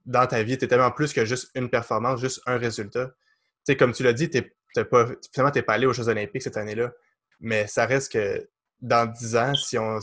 [0.04, 3.06] dans ta vie, tu es tellement plus que juste une performance, juste un résultat.
[3.06, 4.42] Tu sais, comme tu l'as dit, tu
[4.84, 6.92] pas, finalement, tu n'es pas allé aux Jeux Olympiques cette année-là.
[7.40, 8.48] Mais ça reste que
[8.80, 9.98] dans 10 ans, si on,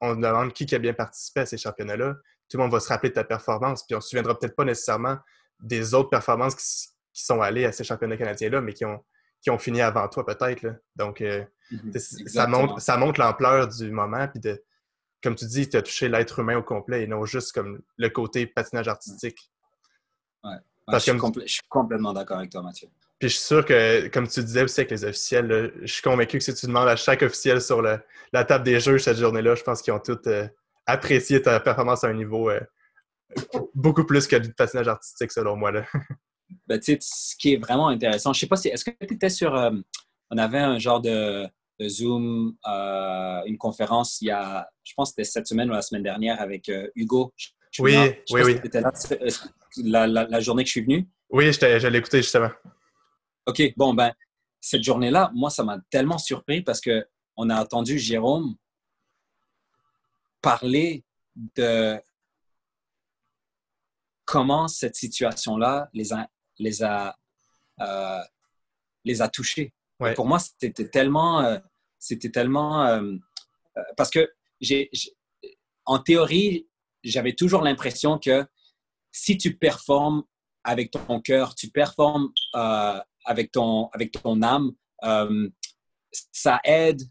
[0.00, 2.14] on demande qui, a bien participé à ces championnats-là,
[2.48, 3.84] tout le monde va se rappeler de ta performance.
[3.84, 5.18] Puis on ne se souviendra peut-être pas nécessairement
[5.60, 9.04] des autres performances qui, sont allées à ces championnats canadiens-là, mais qui ont,
[9.42, 10.64] qui ont fini avant toi peut-être.
[10.96, 11.92] Donc, euh, mhm.
[11.98, 14.26] ça montre, ça montre l'ampleur du moment.
[14.28, 14.62] Puis de,
[15.22, 18.08] comme tu dis, tu as touché l'être humain au complet et non juste comme le
[18.08, 19.50] côté patinage artistique.
[20.44, 20.56] Ouais.
[20.94, 20.98] je,
[21.46, 22.88] suis complètement d'accord avec toi, Mathieu.
[23.20, 26.38] Puis je suis sûr que, comme tu disais aussi avec les officiels, je suis convaincu
[26.38, 29.62] que si tu demandes à chaque officiel sur la table des jeux cette journée-là, je
[29.62, 30.48] pense qu'ils ont tous euh,
[30.86, 32.60] apprécié ta performance à un niveau euh,
[33.74, 35.70] beaucoup plus que du patinage artistique, selon moi.
[35.70, 35.84] Là.
[36.66, 39.54] Ben, ce qui est vraiment intéressant, je sais pas si, est-ce que tu étais sur,
[39.54, 39.70] euh,
[40.30, 41.46] on avait un genre de,
[41.86, 46.02] Zoom, une conférence il y a, je pense que c'était cette semaine ou la semaine
[46.02, 47.32] dernière avec Hugo.
[47.78, 47.94] oui,
[48.32, 48.60] oui, oui.
[49.84, 51.08] là la, la, journée que je suis venu.
[51.30, 52.50] Oui, je l'ai écouté justement.
[53.50, 54.12] OK, bon, ben,
[54.60, 58.54] cette journée-là, moi, ça m'a tellement surpris parce qu'on a entendu Jérôme
[60.40, 62.00] parler de
[64.24, 66.28] comment cette situation-là les a,
[66.58, 67.18] les a,
[67.80, 68.22] euh,
[69.04, 69.74] les a touchés.
[70.14, 71.58] Pour moi, c'était tellement, euh,
[71.98, 73.16] c'était tellement, euh,
[73.96, 74.30] parce que
[74.60, 74.90] j'ai,
[75.86, 76.68] en théorie,
[77.02, 78.46] j'avais toujours l'impression que
[79.10, 80.22] si tu performes
[80.62, 82.32] avec ton cœur, tu performes
[83.24, 84.72] avec ton, avec ton âme,
[86.32, 87.02] ça aide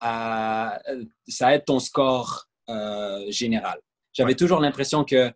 [0.00, 0.80] à,
[1.28, 2.48] ça aide ton score
[3.28, 3.80] général.
[4.12, 5.32] J'avais toujours l'impression que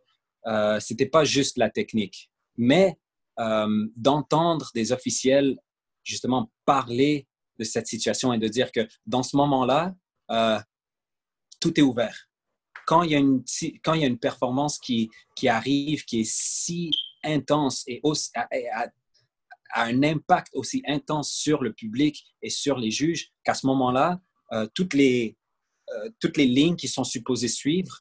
[0.47, 2.99] euh, c'était pas juste la technique, mais
[3.41, 5.59] euh, d'entendre des officiels
[6.03, 7.27] justement parler
[7.59, 9.95] de cette situation et de dire que dans ce moment-là,
[10.31, 10.59] euh,
[11.61, 12.29] tout est ouvert.
[12.87, 13.43] Quand il y a une,
[13.83, 16.91] quand il y a une performance qui, qui arrive, qui est si
[17.23, 18.01] intense et
[19.73, 24.21] a, un impact aussi intense sur le public et sur les juges, qu'à ce moment-là,
[24.75, 25.37] toutes, les,
[26.21, 28.01] toutes les lignes qui sont supposées suivre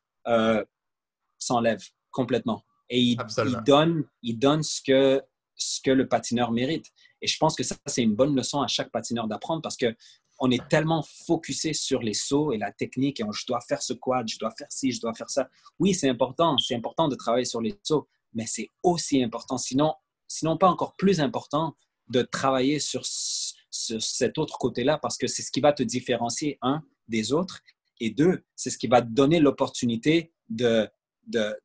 [1.39, 2.64] s'enlèvent complètement.
[2.89, 3.18] Et il,
[3.66, 5.22] donne, il donne ce, que,
[5.55, 6.86] ce que le patineur mérite.
[7.22, 9.95] Et je pense que ça, c'est une bonne leçon à chaque patineur d'apprendre parce que
[10.39, 13.93] on est tellement focusé sur les sauts et la technique et je dois faire ce
[13.93, 15.49] quad, je dois faire ci, je dois faire ça.
[15.80, 19.93] Oui, c'est important, c'est important de travailler sur les sauts, mais c'est aussi important, sinon,
[20.34, 21.75] sinon pas encore plus important,
[22.09, 26.57] de travailler sur, sur cet autre côté-là parce que c'est ce qui va te différencier,
[26.61, 27.61] un, des autres,
[27.99, 30.89] et deux, c'est ce qui va te donner l'opportunité de,
[31.27, 31.55] de,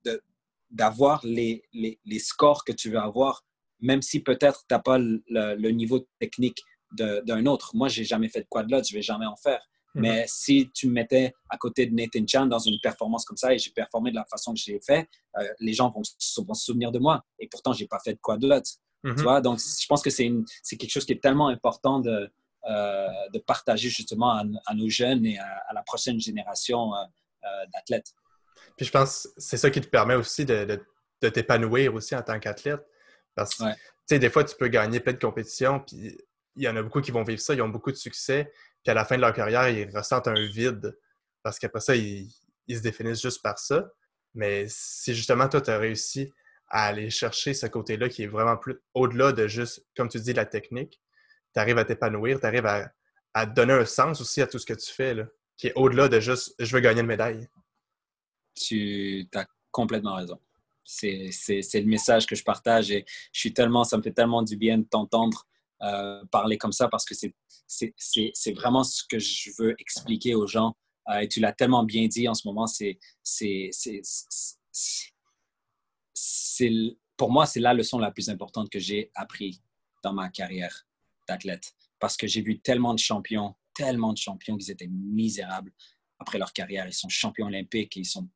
[0.70, 3.44] d'avoir les, les, les, scores que tu veux avoir,
[3.80, 6.62] même si peut-être tu n'as pas le, niveau technique
[6.92, 7.74] d'un autre.
[7.74, 9.66] Moi, j'ai jamais fait de quadlot, je vais jamais en faire.
[9.94, 10.02] Mhm.
[10.02, 13.54] Mais si tu me mettais à côté de Nathan Chan dans une performance comme ça
[13.54, 15.08] et j'ai performé de la façon que j'ai fait,
[15.38, 17.24] euh, les gens vont, se souvenir de moi.
[17.38, 18.60] Et pourtant, j'ai pas fait de quadlot.
[18.60, 19.22] Tu mhm.
[19.22, 19.40] vois?
[19.40, 20.28] Donc, je pense que c'est
[20.76, 22.30] quelque chose qui est tellement important de,
[22.68, 26.98] euh, de partager justement à, nos jeunes et à, la prochaine génération euh,
[27.72, 28.12] d'athlètes.
[28.76, 30.84] Puis je pense que c'est ça qui te permet aussi de,
[31.20, 32.84] t'épanouir aussi en tant qu'athlète.
[33.34, 33.76] Parce que, tu
[34.06, 36.18] sais, des fois, tu peux gagner plein de compétitions, puis
[36.56, 38.52] il y en a beaucoup qui vont vivre ça, ils ont beaucoup de succès,
[38.84, 40.98] puis à la fin de leur carrière, ils ressentent un vide.
[41.42, 42.30] Parce qu'après ça, ils,
[42.68, 43.90] se définissent juste par ça.
[44.34, 46.32] Mais si justement, toi, tu as réussi
[46.68, 50.32] à aller chercher ce côté-là qui est vraiment plus au-delà de juste, comme tu dis,
[50.32, 51.00] la technique,
[51.54, 52.90] tu arrives à t'épanouir, tu arrives à,
[53.32, 55.24] à, donner un sens aussi à tout ce que tu fais, là,
[55.56, 57.48] qui est au-delà de juste je veux gagner une médaille
[58.58, 60.38] tu as complètement raison.
[60.84, 64.56] C'est le message que je partage et je suis tellement, ça me fait tellement du
[64.56, 65.46] bien de t'entendre
[65.82, 67.14] euh, parler comme ça parce que
[67.66, 70.76] c'est vraiment ce que je veux expliquer aux gens.
[71.08, 72.98] Euh, et tu l'as tellement bien dit en ce moment, c'est
[77.16, 79.60] pour moi, c'est la leçon la plus importante que j'ai appris
[80.02, 80.86] dans ma carrière
[81.26, 85.72] d'athlète parce que j'ai vu tellement de champions, tellement de champions qui étaient misérables
[86.18, 86.86] après leur carrière.
[86.86, 88.28] Ils sont champions olympiques et ils sont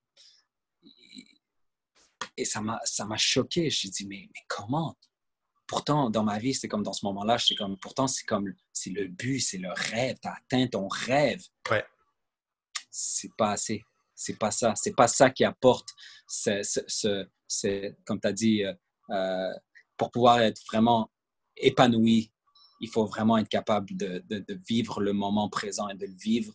[2.36, 3.70] et ça m'a choqué.
[3.70, 4.96] J'ai dit, mais, mais comment?
[5.72, 8.90] Pourtant, dans ma vie, c'est comme dans ce moment-là, c'est comme, pourtant, c'est comme, c'est
[8.90, 10.18] le but, c'est le rêve.
[10.20, 11.42] Tu as atteint ton rêve.
[11.70, 11.82] Ouais.
[12.90, 13.82] C'est pas assez.
[14.14, 14.74] C'est pas ça.
[14.76, 15.88] C'est pas ça qui apporte,
[16.26, 18.74] ce, ce, comme tu as dit, euh,
[19.08, 19.54] euh,
[19.96, 21.10] pour pouvoir être vraiment
[21.56, 22.30] épanoui,
[22.82, 26.52] il faut vraiment être capable de, de, vivre le moment présent et de le vivre,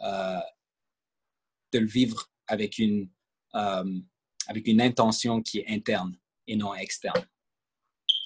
[0.00, 0.40] euh,
[1.70, 3.10] de le vivre avec une,
[3.52, 7.26] avec une intention qui est interne et non externe.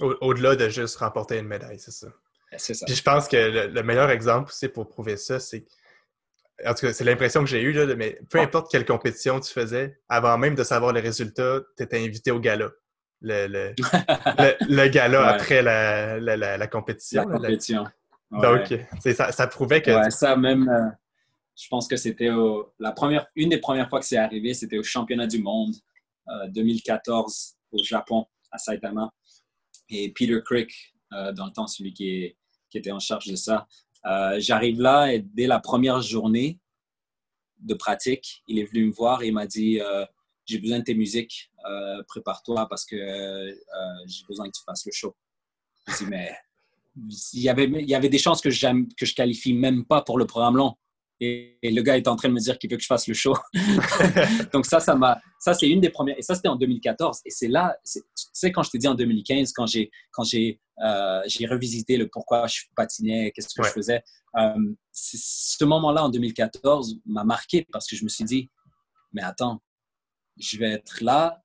[0.00, 2.08] Au-delà de juste remporter une médaille, c'est ça.
[2.56, 2.86] C'est ça.
[2.86, 5.64] Puis je pense que le, meilleur exemple aussi pour prouver ça, c'est.
[6.66, 9.52] En tout cas, c'est l'impression que j'ai eue, là, mais peu importe quelle compétition tu
[9.52, 12.70] faisais, avant même de savoir les résultats, tu étais invité au gala.
[13.20, 13.74] Le, le,
[14.68, 17.28] le, gala après la, la, compétition.
[17.28, 17.84] La compétition.
[18.30, 18.74] Donc,
[19.14, 19.90] ça, ça, prouvait que.
[19.90, 20.68] Ouais, ça même.
[20.68, 20.88] Euh,
[21.56, 22.30] je pense que c'était
[22.78, 25.74] la première, une des premières fois que c'est arrivé, c'était au championnat du monde
[26.50, 29.10] 2014 euh, au Japon, à Saitama.
[29.90, 32.34] Et Peter Crick, euh, dans le temps, celui qui,
[32.74, 33.66] était en charge de ça.
[34.06, 36.58] Euh, j'arrive là et dès la première journée
[37.60, 39.80] de pratique, il est venu me voir et m'a dit
[40.46, 41.50] J'ai besoin de tes musiques,
[42.06, 42.96] prépare-toi parce que
[44.06, 45.16] j'ai besoin que tu fasses le show.
[45.88, 46.30] Je dit Mais
[47.32, 50.18] il y, avait, il y avait des chances que, que je qualifie même pas pour
[50.18, 50.76] le programme long.
[51.20, 53.14] Et, le gars est en train de me dire qu'il veut que je fasse le
[53.14, 53.36] show.
[54.52, 56.16] Donc ça, ça m'a, ça c'est une des premières.
[56.18, 57.20] Et ça c'était en 2014.
[57.24, 58.00] Et c'est là, tu
[58.32, 62.08] sais quand je t'ai dit en 2015, quand j'ai, quand j'ai, euh, j'ai revisité le
[62.08, 64.02] pourquoi je patinais, qu'est-ce que je faisais.
[64.36, 68.50] Euh, ce moment-là en 2014 m'a marqué parce que je me suis dit,
[69.12, 69.60] mais attends,
[70.36, 71.42] je vais être là,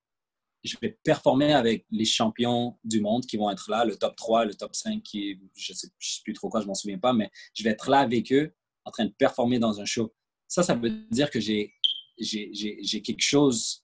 [0.63, 4.45] je vais performer avec les champions du monde qui vont être là, le top 3,
[4.45, 7.13] le top 5, qui, je ne sais, sais, plus trop quoi, je m'en souviens pas,
[7.13, 8.53] mais je vais être là avec eux
[8.85, 10.13] en train de performer dans un show.
[10.47, 11.73] Ça, ça veut dire que j'ai
[12.17, 13.83] quelque chose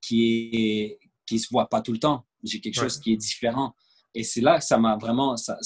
[0.00, 2.26] qui ne qui se voit pas tout le temps.
[2.42, 3.74] J'ai quelque chose qui est différent.
[4.14, 5.36] Et c'est là que ça m'a vraiment.
[5.36, 5.56] Ça,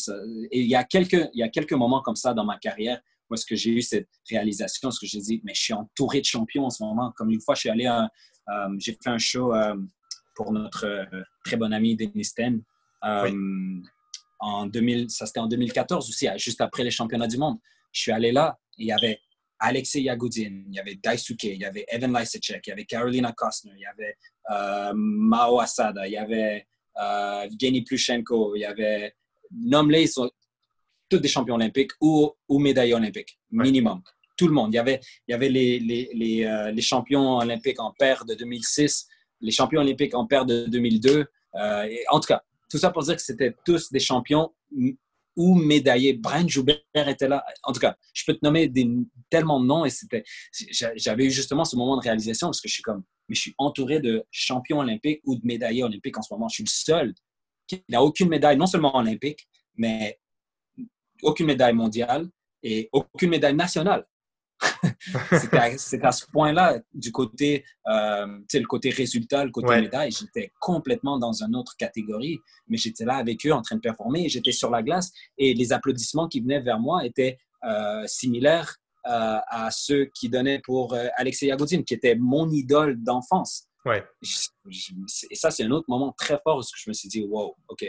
[0.50, 3.00] et il y, a quelques, il y a quelques moments comme ça dans ma carrière
[3.30, 6.20] où est-ce que j'ai eu cette réalisation, ce que j'ai dit, mais je suis entouré
[6.20, 7.12] de champions en ce moment.
[7.16, 9.74] Comme une fois, je suis allé, euh, j'ai fait un show euh,
[10.34, 12.62] pour notre euh, très bon ami Denis Ten.
[14.40, 17.56] En 2000, ça c'était en 2014 aussi, juste après les championnats du monde.
[17.94, 19.18] Je suis allé là, il y avait
[19.58, 23.32] Alexei Yagoudin, il y avait Daisuke, il y avait Evan Lysacek, il y avait Carolina
[23.32, 24.16] Kostner, il y avait
[24.94, 26.66] Mao Asada, il y avait
[27.00, 29.14] euh, Evgeny Plushenko, il y avait
[29.50, 30.30] nommé ils sont
[31.08, 34.02] tous des champions olympiques ou, ou médaillés olympiques, minimum.
[34.36, 34.72] Tout le monde.
[34.72, 38.24] Il y avait, il y avait les, les, les, euh, les, champions olympiques en paire
[38.24, 39.06] de 2006,
[39.40, 41.24] les champions olympiques en paire de 2002.
[41.54, 44.52] Euh, et en tout cas, tout ça pour dire que c'était tous des champions
[45.36, 46.14] ou médaillés.
[46.14, 47.44] Brian Joubert était là.
[47.62, 48.72] En tout cas, je peux te nommer
[49.30, 50.24] tellement de noms et c'était,
[50.96, 53.54] j'avais eu justement ce moment de réalisation parce que je suis comme, mais je suis
[53.58, 56.48] entouré de champions olympiques ou de médaillés olympiques en ce moment.
[56.48, 57.14] Je suis le seul
[57.66, 60.18] qui n'a aucune médaille, non seulement olympique, mais
[61.22, 62.28] aucune médaille mondiale
[62.62, 64.06] et aucune médaille nationale.
[65.78, 71.18] c'est à, ce point-là, du côté, euh, le côté résultat, le côté médaille, j'étais complètement
[71.18, 72.38] dans une autre catégorie,
[72.68, 75.72] mais j'étais là avec eux en train de performer, j'étais sur la glace et les
[75.72, 78.76] applaudissements qui venaient vers moi étaient euh, similaires
[79.06, 83.68] euh, à ceux qui donnaient pour euh, Alexei Yagoudin, qui était mon idole d'enfance.
[83.84, 84.04] Ouais.
[85.30, 87.84] Et ça, c'est un autre moment très fort où je me suis dit, wow, OK,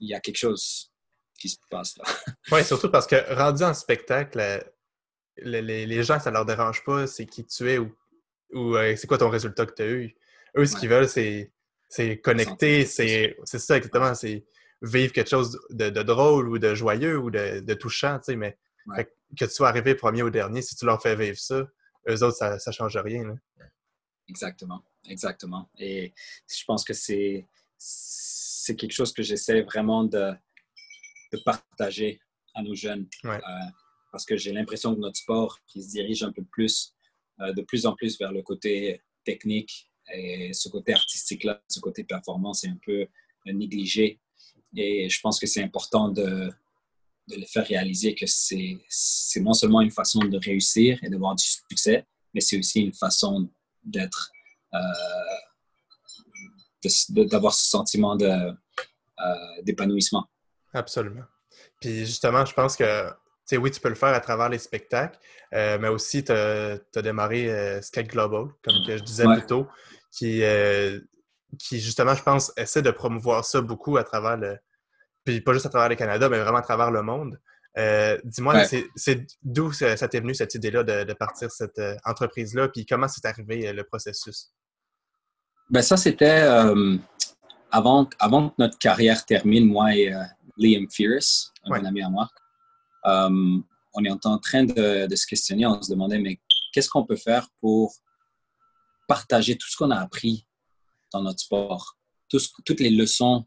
[0.00, 0.90] il y a quelque chose
[1.38, 2.04] qui se passe là.
[2.52, 4.72] Oui, surtout parce que rendu en spectacle,
[5.44, 7.94] euh, les, les, gens, ça leur dérange pas, c'est qui tu es ou,
[8.52, 10.16] ou c'est quoi ton résultat que tu as eu.
[10.56, 11.52] Eux, ce qu'ils veulent, c'est,
[11.88, 14.44] c'est connecter, c'est, c'est ça exactement, c'est
[14.82, 18.36] vivre quelque chose de, de, drôle ou de joyeux ou de, de touchant, tu sais,
[18.36, 18.56] mais
[19.36, 21.66] que tu sois arrivé premier ou dernier, si tu leur fais vivre ça,
[22.08, 23.36] eux autres, ça ne change rien.
[24.28, 25.70] Exactement, exactement.
[25.78, 26.12] Et
[26.48, 30.32] je pense que c'est, c'est quelque chose que j'essaie vraiment de,
[31.32, 32.20] de, partager
[32.54, 33.06] à nos jeunes.
[33.24, 33.38] Euh,
[34.10, 36.94] parce que j'ai l'impression que notre sport qui se dirige un peu plus,
[37.40, 42.04] euh, de plus en plus vers le côté technique et ce côté artistique-là, ce côté
[42.04, 43.06] performance est un peu
[43.46, 44.20] négligé.
[44.76, 46.50] Et je pense que c'est important de,
[47.28, 51.44] de les faire réaliser que c'est non seulement une façon de réussir et d'avoir du
[51.44, 53.48] succès, mais c'est aussi une façon
[53.84, 54.32] d'être,
[54.74, 54.78] euh,
[57.26, 58.52] d'avoir ce sentiment euh,
[59.62, 60.26] d'épanouissement.
[60.72, 61.24] Absolument.
[61.80, 63.10] Puis justement, je pense que,
[63.48, 65.18] sais, oui, tu peux le faire à travers les spectacles,
[65.54, 69.66] euh, mais aussi, tu as, démarré Skate Global, comme que je disais plus tôt,
[70.10, 70.42] qui,
[71.58, 74.58] qui, justement, je pense, essaie de promouvoir ça beaucoup à travers le,
[75.24, 77.38] puis pas juste à travers le Canada, mais vraiment à travers le monde.
[77.76, 82.86] Euh, dis-moi, c'est d'où ça t'est venu cette idée-là de, partir cette euh, entreprise-là, puis
[82.86, 84.52] comment c'est arrivé euh, le processus?
[85.70, 86.40] Ben ça, c'était
[87.70, 90.10] avant, avant que notre carrière termine, moi et
[90.56, 92.26] Liam Fierce, un ami à moi.
[93.08, 96.38] On est en train de, de, se questionner, on se demandait, mais
[96.72, 97.94] qu'est-ce qu'on peut faire pour
[99.06, 100.46] partager tout ce qu'on a appris
[101.12, 101.96] dans notre sport,
[102.28, 103.46] toutes les leçons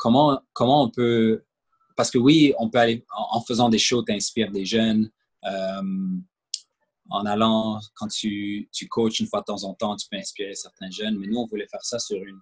[0.00, 1.44] comment, comment on peut.
[1.96, 5.10] Parce que oui, on peut aller en, faisant des shows, t'inspires des jeunes.
[5.44, 5.82] Euh,
[7.10, 10.54] en allant, quand tu, tu coaches une fois de temps en temps, tu peux inspirer
[10.54, 11.18] certains jeunes.
[11.18, 12.40] Mais nous, on voulait faire ça sur une,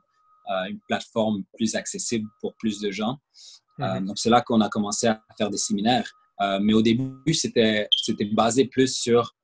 [0.51, 3.19] euh, une plateforme plus accessible pour plus de gens.
[3.81, 6.13] Euh, donc, c'est là qu'on a commencé à faire des séminaires.
[6.41, 7.89] Mais au début, c'était
[8.33, 9.35] basé plus sur.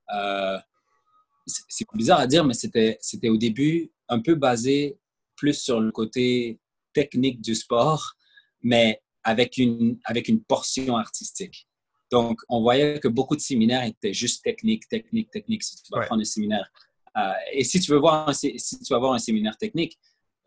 [1.46, 4.98] c'est bizarre à dire, mais c'était au début un peu basé
[5.36, 6.58] plus sur le côté
[6.92, 8.14] technique du sport,
[8.62, 11.66] mais avec une, avec une portion artistique.
[12.10, 15.64] Donc, on voyait que beaucoup de séminaires étaient juste techniques, techniques, techniques.
[15.64, 16.70] Si tu vas prendre un séminaire.
[17.16, 19.98] Euh, et si tu veux voir un, si tu vas voir un séminaire technique,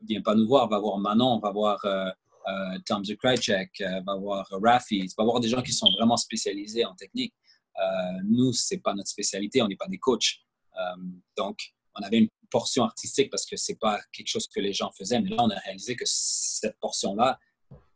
[0.07, 2.09] viens pas nous voir, va voir Manon, va voir euh,
[2.47, 6.95] euh, Tom Zukrajcek, va voir Rafi, va voir des gens qui sont vraiment spécialisés en
[6.95, 7.33] technique.
[8.23, 10.39] nous, c'est pas notre spécialité, on n'est pas des coachs.
[11.35, 14.91] donc, on avait une portion artistique parce que c'est pas quelque chose que les gens
[14.91, 17.39] faisaient, mais là, on a réalisé que cette portion-là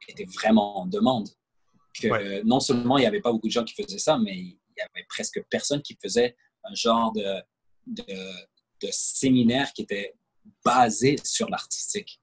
[0.08, 1.30] était vraiment en demande.
[1.94, 4.58] Que non seulement il n'y avait pas beaucoup de gens qui faisaient ça, mais il
[4.78, 7.42] y avait presque personne qui faisait un genre de,
[7.88, 10.16] de, séminaire qui était
[10.66, 12.20] basé sur l'artistique.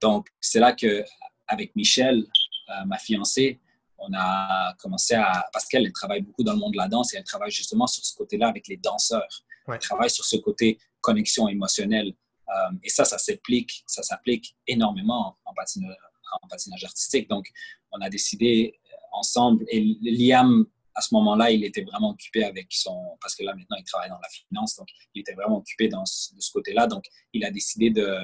[0.00, 1.04] Donc, c'est là que
[1.50, 2.24] avec Michel,
[2.70, 3.60] euh, ma fiancée,
[3.98, 5.46] on a commencé à...
[5.52, 8.04] Parce qu'elle travaille beaucoup dans le monde de la danse et elle travaille justement sur
[8.04, 9.44] ce côté-là avec les danseurs.
[9.68, 12.14] Elle travaille sur ce côté connexion émotionnelle.
[12.48, 15.96] Euh, et ça, ça s'applique, ça s'applique énormément en patinage,
[16.42, 17.28] en patinage artistique.
[17.28, 17.46] Donc,
[17.92, 22.66] on a décidé euh, ensemble, et Liam à ce moment-là, il était vraiment occupé avec
[22.70, 23.16] son.
[23.20, 24.76] Parce que là, maintenant, il travaille dans la finance.
[24.76, 26.86] Donc, il était vraiment occupé dans ce, de ce côté-là.
[26.86, 28.16] Donc, il a décidé de.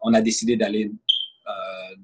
[0.00, 0.90] On a décidé d'aller
[1.48, 1.96] euh,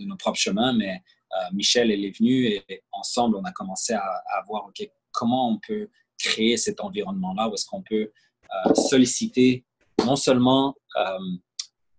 [0.00, 3.92] de nos propres chemins, mais euh, Michel, elle est venue et ensemble, on a commencé
[3.92, 5.88] à, à voir OK, comment on peut
[6.18, 9.64] créer cet environnement-là où est-ce qu'on peut euh, solliciter
[10.04, 10.74] non seulement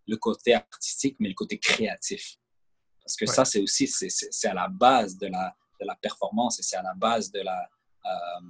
[0.07, 2.35] le côté artistique, mais le côté créatif.
[3.03, 6.63] Parce que ça, c'est aussi, c'est à la base de la, de la performance et
[6.63, 7.69] c'est à la base de la...
[8.05, 8.41] Euh,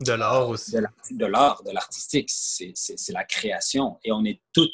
[0.00, 0.72] de l'art aussi.
[1.10, 2.30] De l'art, de l'artistique.
[2.30, 3.98] C'est la création.
[4.04, 4.72] Et on est tous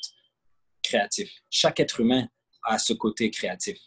[0.82, 1.32] créatifs.
[1.48, 2.28] Chaque être humain
[2.64, 3.78] a ce côté créatif.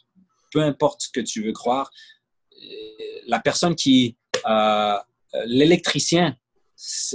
[0.52, 1.90] Peu importe ce que tu veux croire,
[2.54, 4.18] euh, la personne qui...
[4.46, 4.98] Euh,
[5.46, 6.38] l'électricien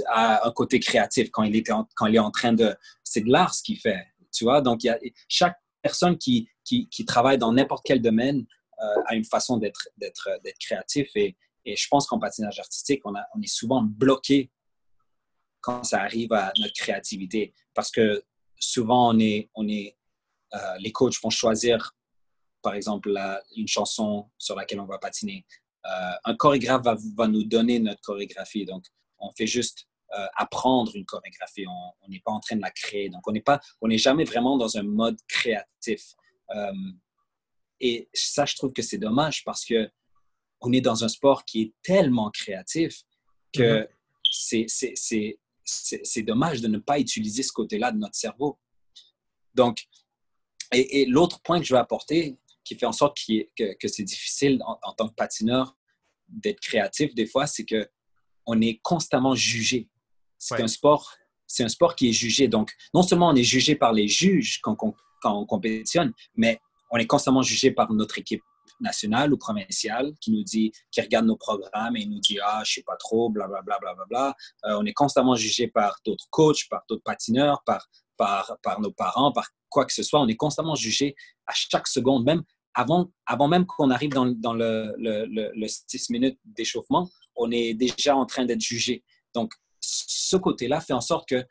[0.07, 2.75] a un côté créatif quand il, est en, quand il est en train de...
[3.03, 4.61] C'est de l'art ce qu'il fait, tu vois?
[4.61, 8.45] Donc, a, chaque personne qui, qui, travaille dans n'importe quel domaine
[8.81, 9.89] euh, à une façon d'être
[10.59, 11.09] créatif.
[11.15, 14.51] Et, et, je pense qu'en patinage artistique, on, a, on est souvent bloqué
[15.61, 17.53] quand ça arrive à notre créativité.
[17.73, 18.23] Parce que
[18.59, 19.97] souvent, on est, on est,
[20.79, 21.95] les coachs vont choisir,
[22.63, 23.13] par exemple,
[23.55, 25.45] une chanson sur laquelle on va patiner.
[25.85, 28.65] Euh, un chorégraphe va, va, nous donner notre chorégraphie.
[28.65, 28.85] Donc,
[29.19, 29.87] on fait juste
[30.35, 31.65] apprendre une chorégraphie.
[31.67, 33.09] On n'est pas en train de la créer.
[33.09, 36.13] Donc, on n'est pas, on n'est jamais vraiment dans un mode créatif.
[37.79, 39.89] Et ça, je trouve que c'est dommage parce que
[40.61, 43.03] on est dans un sport qui est tellement créatif
[43.53, 43.87] que
[44.53, 45.37] mm-hmm.
[45.65, 48.57] c'est dommage de ne pas utiliser ce côté-là de notre cerveau.
[49.53, 49.83] Donc,
[50.71, 54.61] et, l'autre point que je veux apporter, qui fait en sorte que, que c'est difficile
[54.65, 55.75] en, tant que patineur
[56.27, 57.89] d'être créatif des fois, c'est que
[58.45, 59.89] on est constamment jugé.
[60.37, 61.13] C'est un sport,
[61.47, 62.47] c'est un sport qui est jugé.
[62.47, 66.59] Donc, non seulement on est jugé par les juges quand, quand on compétitionne, mais
[66.91, 68.43] on est constamment jugé par notre équipe
[68.79, 72.73] nationale ou provinciale qui nous dit, qui regarde nos programmes et nous dit ah je
[72.73, 74.35] sais pas trop, blablabla, bla, bla, bla,
[74.65, 77.87] euh, on est constamment jugé par d'autres coachs, par d'autres patineurs, par,
[78.17, 80.19] par, par nos parents, par quoi que ce soit.
[80.19, 81.15] On est constamment jugé
[81.47, 82.43] à chaque seconde, même
[82.73, 87.73] avant, avant même qu'on arrive dans, dans le, le, le, 6 minutes d'échauffement, on est
[87.73, 89.03] déjà en train d'être jugé.
[89.33, 91.45] Donc, ce côté-là fait en sorte que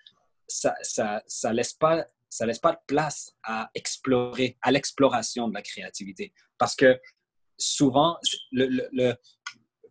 [0.49, 5.49] ça ne ça, ça laisse pas ça laisse pas de place à explorer, à l'exploration
[5.49, 6.33] de la créativité.
[6.57, 6.99] Parce que
[7.59, 8.17] souvent,
[8.53, 9.13] le,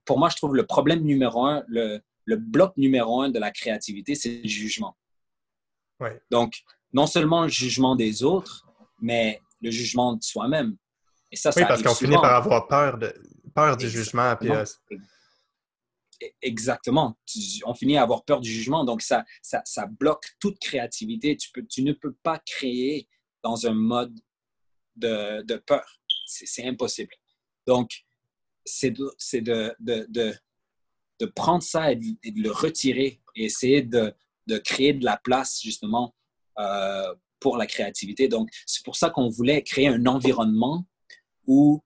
[0.05, 2.01] pour moi, je trouve le problème numéro un, le,
[2.35, 4.97] bloc numéro un de la créativité, c'est le jugement.
[6.31, 6.55] Donc,
[6.93, 8.67] non seulement le jugement des autres,
[8.99, 10.77] mais le jugement de soi-même.
[11.31, 13.13] Et ça, oui, parce qu'on finit par avoir peur, de,
[13.55, 14.35] peur du jugement.
[14.35, 14.65] Puis, euh,
[16.41, 17.17] exactement.
[17.65, 18.83] on finit à avoir peur du jugement.
[18.83, 21.37] Donc, ça, ça, ça bloque toute créativité.
[21.37, 23.07] Tu, peux, tu ne peux pas créer
[23.43, 24.17] dans un mode
[24.95, 25.99] de, de peur.
[26.25, 27.13] C'est impossible.
[27.65, 27.91] Donc,
[28.65, 29.13] c'est de,
[29.79, 30.35] de, de,
[31.19, 34.13] de, prendre ça et de, le retirer et essayer de,
[34.63, 36.15] créer de la place, justement,
[36.59, 38.27] euh, pour la créativité.
[38.27, 40.85] Donc, c'est pour ça qu'on voulait créer un environnement
[41.47, 41.81] où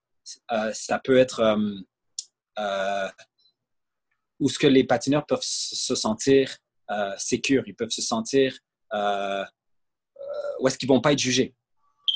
[0.52, 1.58] euh, ça peut être...
[2.58, 3.08] Euh,
[4.40, 6.58] où ce que les patineurs peuvent se sentir
[6.92, 8.58] euh, sécures, ils peuvent se sentir
[8.94, 8.98] euh,
[9.44, 11.56] euh, où est-ce qu'ils vont pas être jugés.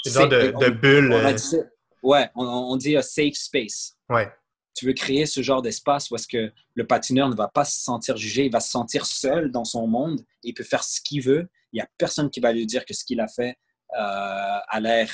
[0.05, 1.11] Genre de, de bulle.
[1.11, 1.55] On, dit,
[2.03, 3.97] ouais, on, dit safe space.
[4.09, 4.31] Ouais.
[4.75, 7.79] Tu veux créer ce genre d'espace où est-ce que le patineur ne va pas se
[7.79, 11.23] sentir jugé, il va se sentir seul dans son monde, il peut faire ce qu'il
[11.23, 11.49] veut.
[11.73, 13.57] Il n'y a personne qui va lui dire que ce qu'il a fait
[13.91, 15.11] a l'air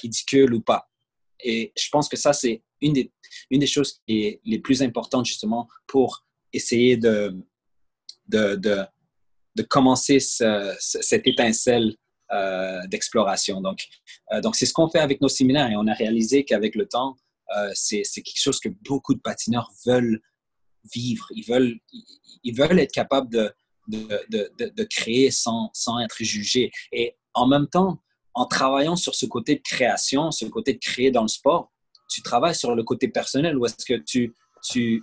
[0.00, 0.88] ridicule ou pas.
[1.40, 6.96] Et je pense que ça, c'est une des, choses les plus importantes justement pour essayer
[6.96, 7.36] de,
[9.68, 11.96] commencer cette étincelle
[12.32, 13.60] euh, d'exploration.
[13.60, 13.86] Donc,
[14.32, 16.86] euh, donc c'est ce qu'on fait avec nos séminaires et on a réalisé qu'avec le
[16.86, 17.16] temps,
[17.56, 20.20] euh, c'est quelque chose que beaucoup de patineurs veulent
[20.92, 21.26] vivre.
[21.30, 26.70] Ils veulent, être capables de, créer sans être jugés.
[26.92, 28.02] Et en même temps,
[28.38, 31.72] en travaillant sur ce côté de création, ce côté de créer dans le sport,
[32.08, 34.32] tu travailles sur le côté personnel ou est-ce que tu,
[34.62, 35.02] tu,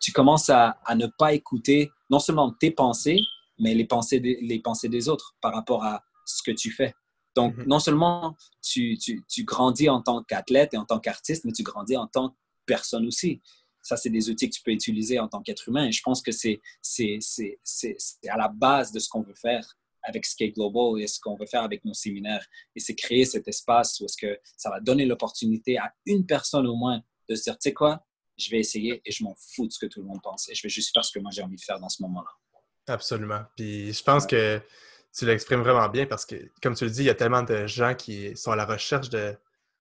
[0.00, 3.20] tu commences à, à, ne pas écouter non seulement tes pensées,
[3.58, 6.94] mais les pensées, des, les pensées des autres par rapport à ce que tu fais.
[7.34, 7.64] Donc, mhm.
[7.66, 11.64] non seulement tu, tu, tu, grandis en tant qu'athlète et en tant qu'artiste, mais tu
[11.64, 12.36] grandis en tant que
[12.66, 13.42] personne aussi.
[13.82, 15.86] Ça, c'est des outils que tu peux utiliser en tant qu'être humain.
[15.86, 16.60] Et je pense que c'est
[18.28, 21.46] à la base de ce qu'on veut faire avec Skate Global et ce qu'on veut
[21.46, 22.44] faire avec nos séminaires.
[22.76, 26.66] Et c'est créer cet espace où est-ce que ça va donner l'opportunité à une personne
[26.66, 28.04] au moins de se dire, tu sais quoi,
[28.36, 30.54] je vais essayer et je m'en fous de ce que tout le monde pense et
[30.54, 32.30] je vais juste faire ce que moi j'ai envie de faire dans ce moment-là.
[32.86, 33.42] Absolument.
[33.56, 34.60] Puis je pense que
[35.16, 37.66] tu l'exprimes vraiment bien parce que, comme tu le dis, il y a tellement de
[37.66, 39.08] gens qui sont à la recherche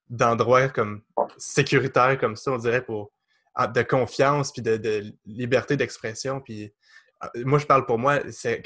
[0.09, 1.01] d'endroits comme
[1.37, 3.11] sécuritaires comme ça, on dirait, pour
[3.59, 6.39] de confiance, puis de, liberté d'expression.
[6.41, 6.73] Puis
[7.35, 8.61] moi, je parle pour moi, c'est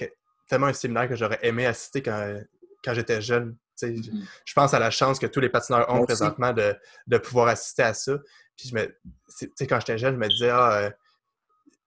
[0.48, 2.42] tellement un séminaire que j'aurais aimé assister quand,
[2.84, 3.56] quand j'étais jeune.
[3.82, 4.28] Mm-hmm.
[4.46, 6.76] Je pense à la chance que tous les patineurs ont présentement de,
[7.06, 8.18] de, pouvoir assister à ça.
[8.58, 10.90] Puis je me, quand j'étais jeune, je me disais, ah, euh,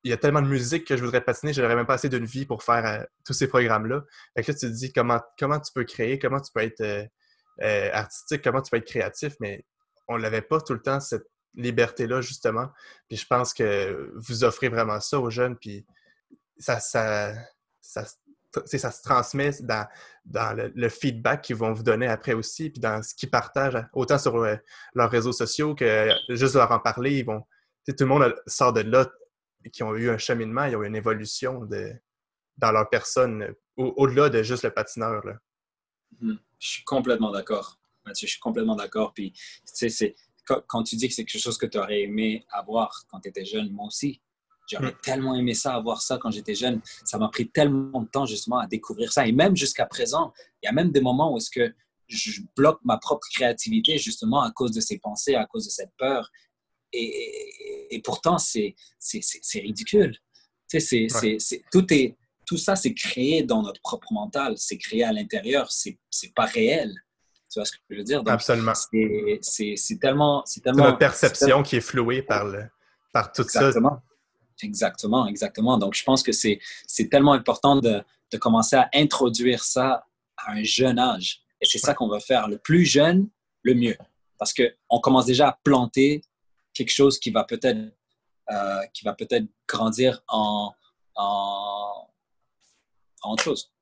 [0.05, 2.09] il y a tellement de musique que je voudrais patiner, je n'aurais même pas assez
[2.09, 4.05] d'une vie pour faire euh, tous ces programmes-là.
[4.37, 6.81] Fait que là, tu te dis comment, comment tu peux créer, comment tu peux être
[6.81, 9.65] euh, artistique, comment tu peux être créatif, mais
[10.09, 12.69] on n'avait pas tout le temps cette liberté-là, justement.
[13.09, 15.85] Puis je pense que vous offrez vraiment ça aux jeunes, puis
[16.59, 17.35] ça, ça,
[17.81, 18.05] ça,
[18.67, 19.87] ça se transmet dans,
[20.25, 24.19] dans le, feedback qu'ils vont vous donner après aussi, puis dans ce qu'ils partagent, autant
[24.19, 24.57] sur euh,
[24.95, 27.19] leurs réseaux sociaux que juste leur en parler.
[27.19, 27.43] Ils vont,
[27.87, 29.09] tout le monde sort de là
[29.73, 31.69] qui ont eu un cheminement, ils ont eu une évolution
[32.57, 35.25] dans leur personne, au-delà de juste le patineur.
[35.25, 35.35] Là.
[36.21, 36.35] Mmh.
[36.59, 37.79] Je suis complètement d'accord.
[38.05, 39.13] Mathieu, je suis complètement d'accord.
[39.13, 39.33] Puis,
[39.65, 40.15] c'est,
[40.45, 43.45] quand tu dis que c'est quelque chose que tu aurais aimé avoir quand tu étais
[43.45, 44.21] jeune, moi aussi,
[44.71, 44.99] J'aurais mm.
[45.03, 46.81] tellement aimé ça, avoir ça quand j'étais jeune.
[47.05, 49.27] Ça m'a pris tellement de temps justement à découvrir ça.
[49.27, 50.33] Et même jusqu'à présent,
[50.63, 51.75] il y a même des moments où est-ce que
[52.09, 55.93] je bloque ma propre créativité justement à cause de ces pensées, à cause de cette
[55.97, 56.31] peur.
[56.93, 58.75] Et, et, pourtant, c'est
[59.55, 60.17] ridicule.
[60.69, 61.07] Tu sais,
[61.39, 62.17] c'est tout, est,
[62.47, 64.55] tout ça, c'est créé dans notre propre mental.
[64.57, 65.71] C'est créé à l'intérieur.
[65.71, 65.99] C'est
[66.35, 66.93] pas réel.
[67.51, 68.23] Tu vois ce que je veux dire?
[68.27, 68.73] Absolument.
[68.75, 70.43] C'est tellement...
[70.47, 70.85] C'est tellement...
[70.85, 72.65] notre perception qui est flouée par, le,
[73.13, 73.91] par tout Exactement.
[73.91, 74.10] ça.
[74.63, 75.79] Exactement, exactement.
[75.79, 76.61] Donc, je pense que c'est
[77.11, 80.07] tellement important de, de, commencer à introduire ça
[80.37, 81.43] à un jeune âge.
[81.61, 82.49] Et c'est ça qu'on va faire.
[82.49, 83.29] Le plus jeune,
[83.63, 83.97] le mieux.
[84.39, 86.23] Parce qu'on commence déjà à planter
[86.73, 87.79] quelque chose qui va peut-être
[88.51, 90.75] euh, qui va peut-être grandir en,
[91.15, 92.09] en,
[93.23, 93.73] en, autre chose.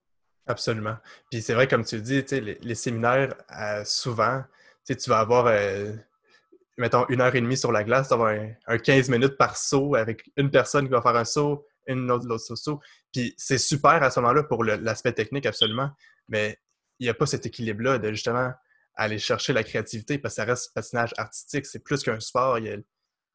[0.47, 0.97] Absolument.
[1.31, 4.43] Puis c'est vrai, comme tu le dis, les, les séminaires, euh, souvent,
[4.87, 5.95] tu vas avoir euh,
[6.79, 8.35] mettons, une heure et demie sur la glace, d'avoir
[8.67, 12.27] un, 15 minutes par saut avec une personne qui va faire un saut, une autre,
[12.27, 12.81] l'autre saut.
[13.13, 15.91] Puis c'est super à ce moment-là pour l'aspect technique, absolument,
[16.29, 16.59] mais
[17.01, 18.53] il n'y a pas cet équilibre-là de justement
[18.95, 21.67] aller chercher la créativité parce que ça reste patinage artistique.
[21.67, 22.59] C'est plus qu'un sport.
[22.59, 22.83] Il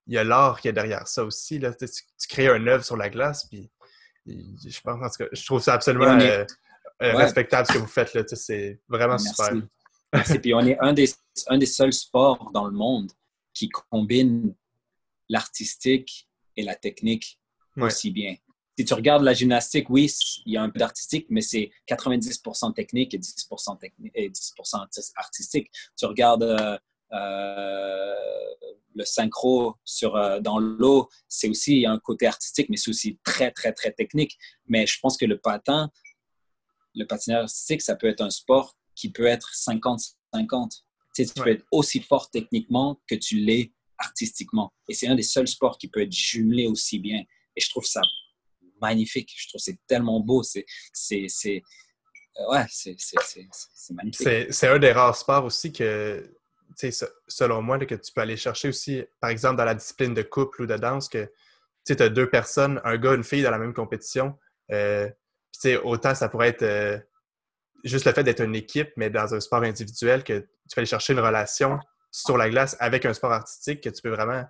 [0.08, 1.60] y a, l'art qui est derrière ça aussi.
[1.60, 1.74] Là.
[1.74, 1.88] Tu,
[2.28, 3.70] crées un œuvre sur la glace, puis
[4.26, 6.46] je pense, en je trouve ça absolument euh,
[7.02, 8.14] euh, respectable ce que vous faites.
[8.14, 8.24] Là.
[8.26, 9.54] C'est vraiment super.
[10.14, 10.40] Merci.
[10.40, 11.10] Puis on est un des,
[11.48, 13.12] un des seuls sports dans le monde
[13.54, 14.56] qui combine
[15.30, 17.40] l'artistique et la technique
[17.78, 18.36] aussi bien.
[18.78, 20.12] Si tu regardes la gymnastique, oui,
[20.46, 24.54] il y a un peu d'artistique, mais c'est 90% technique et 10%, technique et 10
[25.16, 25.72] artistique.
[25.96, 26.78] Tu regardes euh,
[27.12, 28.16] euh,
[28.96, 33.52] le synchro sur, euh, dans l'eau, c'est aussi un côté artistique, mais c'est aussi très,
[33.52, 34.38] très, très technique.
[34.68, 35.92] Mais je pense que le patin,
[36.96, 40.84] le patinage artistique, ça peut être un sport qui peut être 50-50
[41.14, 44.74] tu peux être aussi fort techniquement que tu l'es artistiquement.
[44.90, 47.24] Et c'est un des seuls sports qui peut être jumelé aussi bien.
[47.56, 48.02] Et je trouve ça
[48.82, 49.32] magnifique.
[49.36, 50.44] Je trouve c'est tellement beau.
[50.44, 51.62] C'est, c'est, c'est,
[52.40, 52.96] euh, ouais, c'est,
[53.92, 54.28] magnifique.
[54.50, 56.36] C'est un des rares sports aussi que,
[57.28, 60.64] selon moi, que tu peux aller chercher aussi, par exemple, dans la discipline de couple
[60.64, 61.32] ou de danse, que
[61.86, 64.38] tu as deux personnes, un gars, une fille dans la même compétition.
[64.72, 65.10] Euh,
[65.84, 66.98] autant ça pourrait être euh,
[67.84, 70.86] juste le fait d'être une équipe, mais dans un sport individuel, que tu peux aller
[70.86, 71.80] chercher une relation
[72.12, 74.44] sur la glace avec un sport artistique, que tu peux vraiment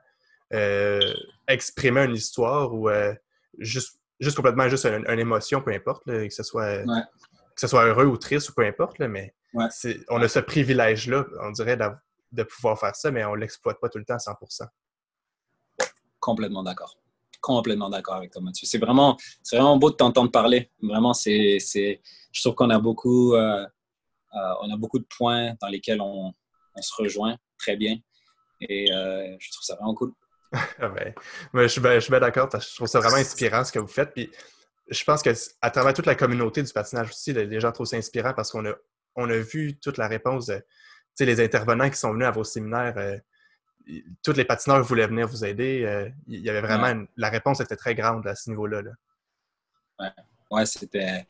[0.54, 1.14] euh,
[1.48, 3.14] exprimer une histoire ou euh,
[3.58, 8.06] juste, juste complètement juste une, émotion, peu importe, que, ce soit, que ce soit heureux
[8.06, 9.34] ou triste ou peu importe, mais
[10.10, 11.78] on a ce privilège-là, on dirait,
[12.32, 14.68] de, pouvoir faire ça, mais on ne l'exploite pas tout le temps à 100%
[16.20, 16.98] Complètement d'accord
[17.44, 18.66] complètement d'accord avec toi, Mathieu.
[18.66, 19.18] C'est vraiment,
[19.52, 20.72] vraiment beau de t'entendre parler.
[20.82, 23.66] Vraiment, c'est, je trouve qu'on a beaucoup, euh,
[24.34, 26.34] euh, a beaucoup de points dans lesquels on,
[26.76, 27.98] on se rejoint très bien.
[28.62, 30.14] Et euh, je trouve ça vraiment cool.
[30.80, 31.14] Ah ben,
[31.54, 32.48] je, suis bien, d'accord.
[32.54, 34.14] Je trouve ça vraiment inspirant ce que vous faites.
[34.14, 34.32] Puis
[34.88, 38.34] je pense qu'à travers toute la communauté du patinage aussi, les gens trouvent ça inspirant
[38.34, 38.74] parce qu'on a,
[39.16, 40.46] on a vu toute la réponse.
[40.46, 40.64] De,
[41.20, 42.96] les intervenants qui sont venus à vos séminaires,
[44.22, 45.84] tous les patineurs voulaient venir vous aider.
[45.84, 48.82] Euh, il y avait vraiment la réponse était très grande à ce niveau-là.
[50.00, 50.08] Oui,
[50.52, 51.26] Ouais, c'était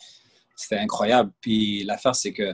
[0.72, 1.32] incroyable.
[1.40, 2.54] Puis l'affaire, c'est que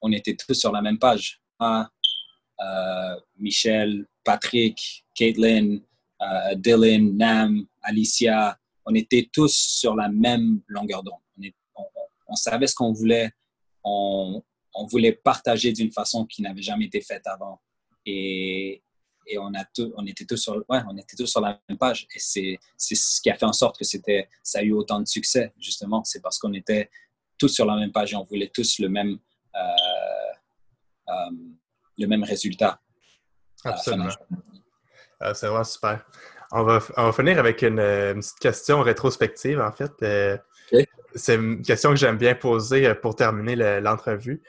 [0.00, 1.42] on était tous sur la même page.
[1.60, 5.78] Euh, Michel, Patrick, Caitlin,
[6.22, 11.20] euh, Dylan, Nam, Alicia, on était tous sur la même longueur d'onde.
[12.26, 13.30] On, savait ce qu'on voulait.
[13.82, 14.42] On,
[14.74, 17.60] on voulait partager d'une façon qui n'avait jamais été faite avant.
[18.06, 18.82] Et,
[19.30, 19.64] et on, a
[19.96, 22.06] on, était tous sur, ouais, on était tous sur la même page.
[22.14, 25.06] Et c'est, ce qui a fait en sorte que c'était, ça a eu autant de
[25.06, 26.02] succès, justement.
[26.04, 26.90] C'est parce qu'on était
[27.38, 29.18] tous sur la même page et on voulait tous le même,
[29.54, 31.30] euh, euh,
[31.98, 32.80] le même résultat.
[33.64, 34.08] Absolument.
[35.22, 36.04] Euh, c'est vraiment super.
[36.50, 39.92] On va, on va finir avec une, petite question rétrospective, en fait.
[41.14, 44.42] C'est une question que j'aime bien poser pour terminer l'entrevue.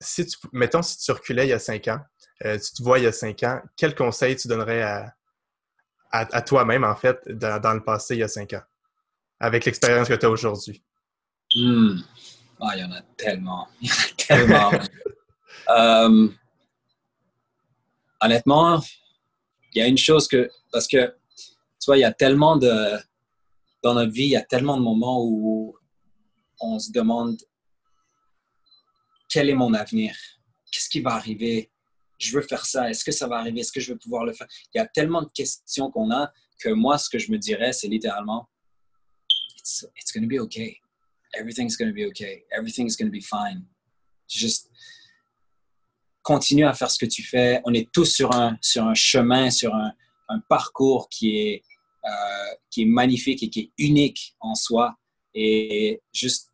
[0.00, 2.00] si tu, mettons, si tu reculais il y a cinq ans,
[2.42, 5.14] tu te vois il y a cinq ans, quel conseil tu donnerais à,
[6.10, 8.62] à, toi-même, en fait, dans, le passé, il y a cinq ans,
[9.38, 10.82] avec l'expérience que tu as aujourd'hui?
[11.54, 11.98] Hmm.
[12.60, 13.68] Ah, il y en a tellement.
[13.80, 14.70] Il y en a tellement.
[15.68, 16.28] Euh,
[18.20, 18.82] honnêtement,
[19.72, 20.50] il y a une chose que.
[20.72, 22.98] Parce que, tu vois, il y a tellement de.
[23.82, 25.76] Dans notre vie, il y a tellement de moments où
[26.60, 27.38] on se demande
[29.28, 30.14] quel est mon avenir?
[30.72, 31.70] Qu'est-ce qui va arriver?
[32.20, 34.32] Je veux faire ça, est-ce que ça va arriver, est-ce que je vais pouvoir le
[34.32, 34.46] faire?
[34.74, 37.72] Il y a tellement de questions qu'on a que moi, ce que je me dirais,
[37.72, 38.48] c'est littéralement,
[39.56, 40.78] it's, it's going to be okay.
[41.34, 42.44] Everything's going to be okay.
[42.52, 43.64] Everything's going to be fine.
[44.28, 44.70] Juste
[46.22, 47.60] continue à faire ce que tu fais.
[47.64, 49.92] On est tous sur un, sur un chemin, sur un,
[50.28, 51.62] un parcours qui est,
[52.04, 54.96] euh, qui est magnifique et qui est unique en soi.
[55.34, 56.52] Et juste,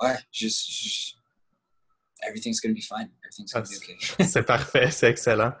[0.00, 1.15] ouais, juste
[2.22, 3.10] everything's going to be fine.
[3.24, 4.24] Everything's going to be okay.
[4.24, 5.52] c'est parfait, c'est excellent.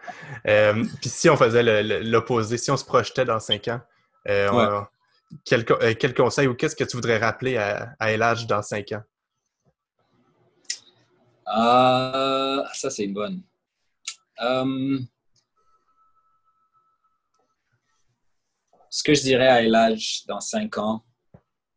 [0.46, 1.62] Euh, puis si on faisait
[2.02, 3.80] l'opposé, si on se projetait dans cinq ans,
[4.28, 4.82] euh,
[5.44, 9.02] quel, euh, quel, conseil ou qu'est-ce que tu voudrais rappeler à, à dans cinq ans?
[11.46, 13.42] ça, c'est une bonne.
[18.90, 21.04] ce que je dirais à Elage dans cinq ans,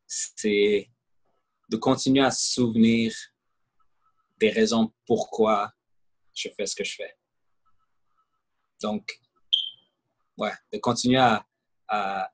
[0.08, 0.90] c'est
[1.70, 3.14] de continuer à se souvenir
[4.40, 5.74] des raisons pourquoi
[6.34, 7.16] je fais ce que je fais.
[8.82, 9.20] Donc,
[10.38, 11.46] ouais, de continuer à,
[11.88, 12.32] à,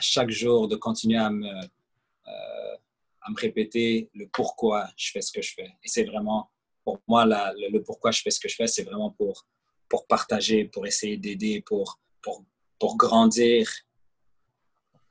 [0.00, 2.76] chaque jour, de continuer à me, euh,
[3.20, 5.74] à me répéter le pourquoi je fais ce que je fais.
[5.82, 6.50] Et c'est vraiment,
[6.84, 9.46] pour moi, le, pourquoi je fais ce que je fais, c'est vraiment pour,
[9.88, 12.44] pour partager, pour essayer d'aider, pour, pour,
[12.78, 13.68] pour grandir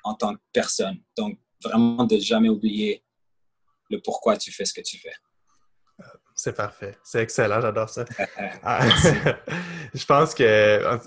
[0.03, 1.03] en tant que personne.
[1.17, 3.03] Donc, vraiment de jamais oublier
[3.89, 5.13] le pourquoi tu fais ce que tu fais.
[6.41, 6.97] C'est parfait.
[7.03, 7.59] C'est excellent.
[7.59, 8.05] J'adore ça.
[8.63, 8.87] Ah,
[9.93, 10.97] je pense que,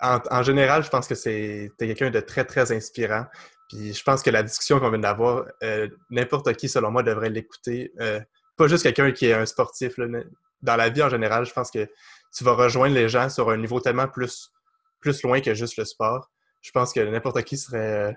[0.00, 3.24] en, général, je pense que c'est quelqu'un de très, très inspirant.
[3.70, 7.30] Puis je pense que la discussion qu'on vient d'avoir, euh, n'importe qui, selon moi, devrait
[7.30, 7.90] l'écouter.
[8.00, 8.20] Euh,
[8.58, 9.94] pas juste quelqu'un qui est un sportif.
[10.60, 11.88] Dans la vie en général, je pense que
[12.36, 14.50] tu vas rejoindre les gens sur un niveau tellement plus,
[15.00, 16.30] plus loin que juste le sport.
[16.60, 18.14] Je pense que n'importe qui serait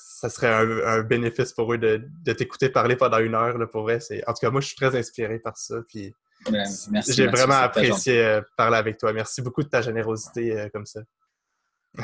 [0.00, 3.58] ça serait un, bénéfice pour eux de, t'écouter parler pendant une heure.
[3.58, 5.76] Là, pour vrai, en tout cas, moi, je suis très inspiré par ça.
[5.88, 6.12] Puis
[6.50, 6.66] ben,
[7.08, 9.12] j'ai vraiment apprécié euh, parler avec toi.
[9.12, 11.00] Merci beaucoup de ta générosité euh, comme ça.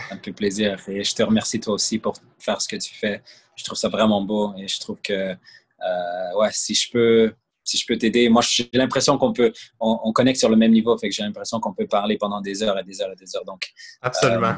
[0.08, 0.78] Ça me fait plaisir.
[0.88, 3.22] Et je te remercie toi aussi pour faire ce que tu fais.
[3.54, 7.32] Je trouve ça vraiment beau et je trouve que euh, ouais, si je peux
[7.62, 10.96] si je peux t'aider, moi j'ai l'impression qu'on peut, on, connecte sur le même niveau,
[10.98, 13.34] fait que j'ai l'impression qu'on peut parler pendant des heures et des heures et des
[13.34, 13.44] heures.
[13.44, 14.54] Donc, absolument.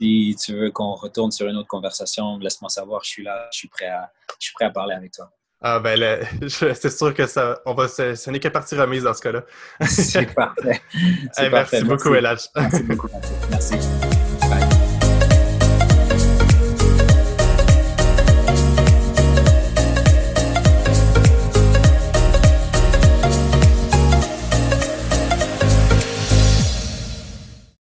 [0.00, 3.02] Si tu veux qu'on retourne sur une autre conversation, laisse-moi savoir.
[3.04, 5.30] Je suis là, je suis prêt à, je suis prêt à parler avec toi.
[5.66, 5.98] Ah ben
[6.48, 9.44] c'est sûr que ça, on va, ce n'est que partie remise dans ce cas-là.
[9.88, 10.82] c'est parfait.
[11.50, 12.48] merci, beaucoup, Elage.
[12.54, 13.08] Merci beaucoup.
[13.50, 13.76] Merci.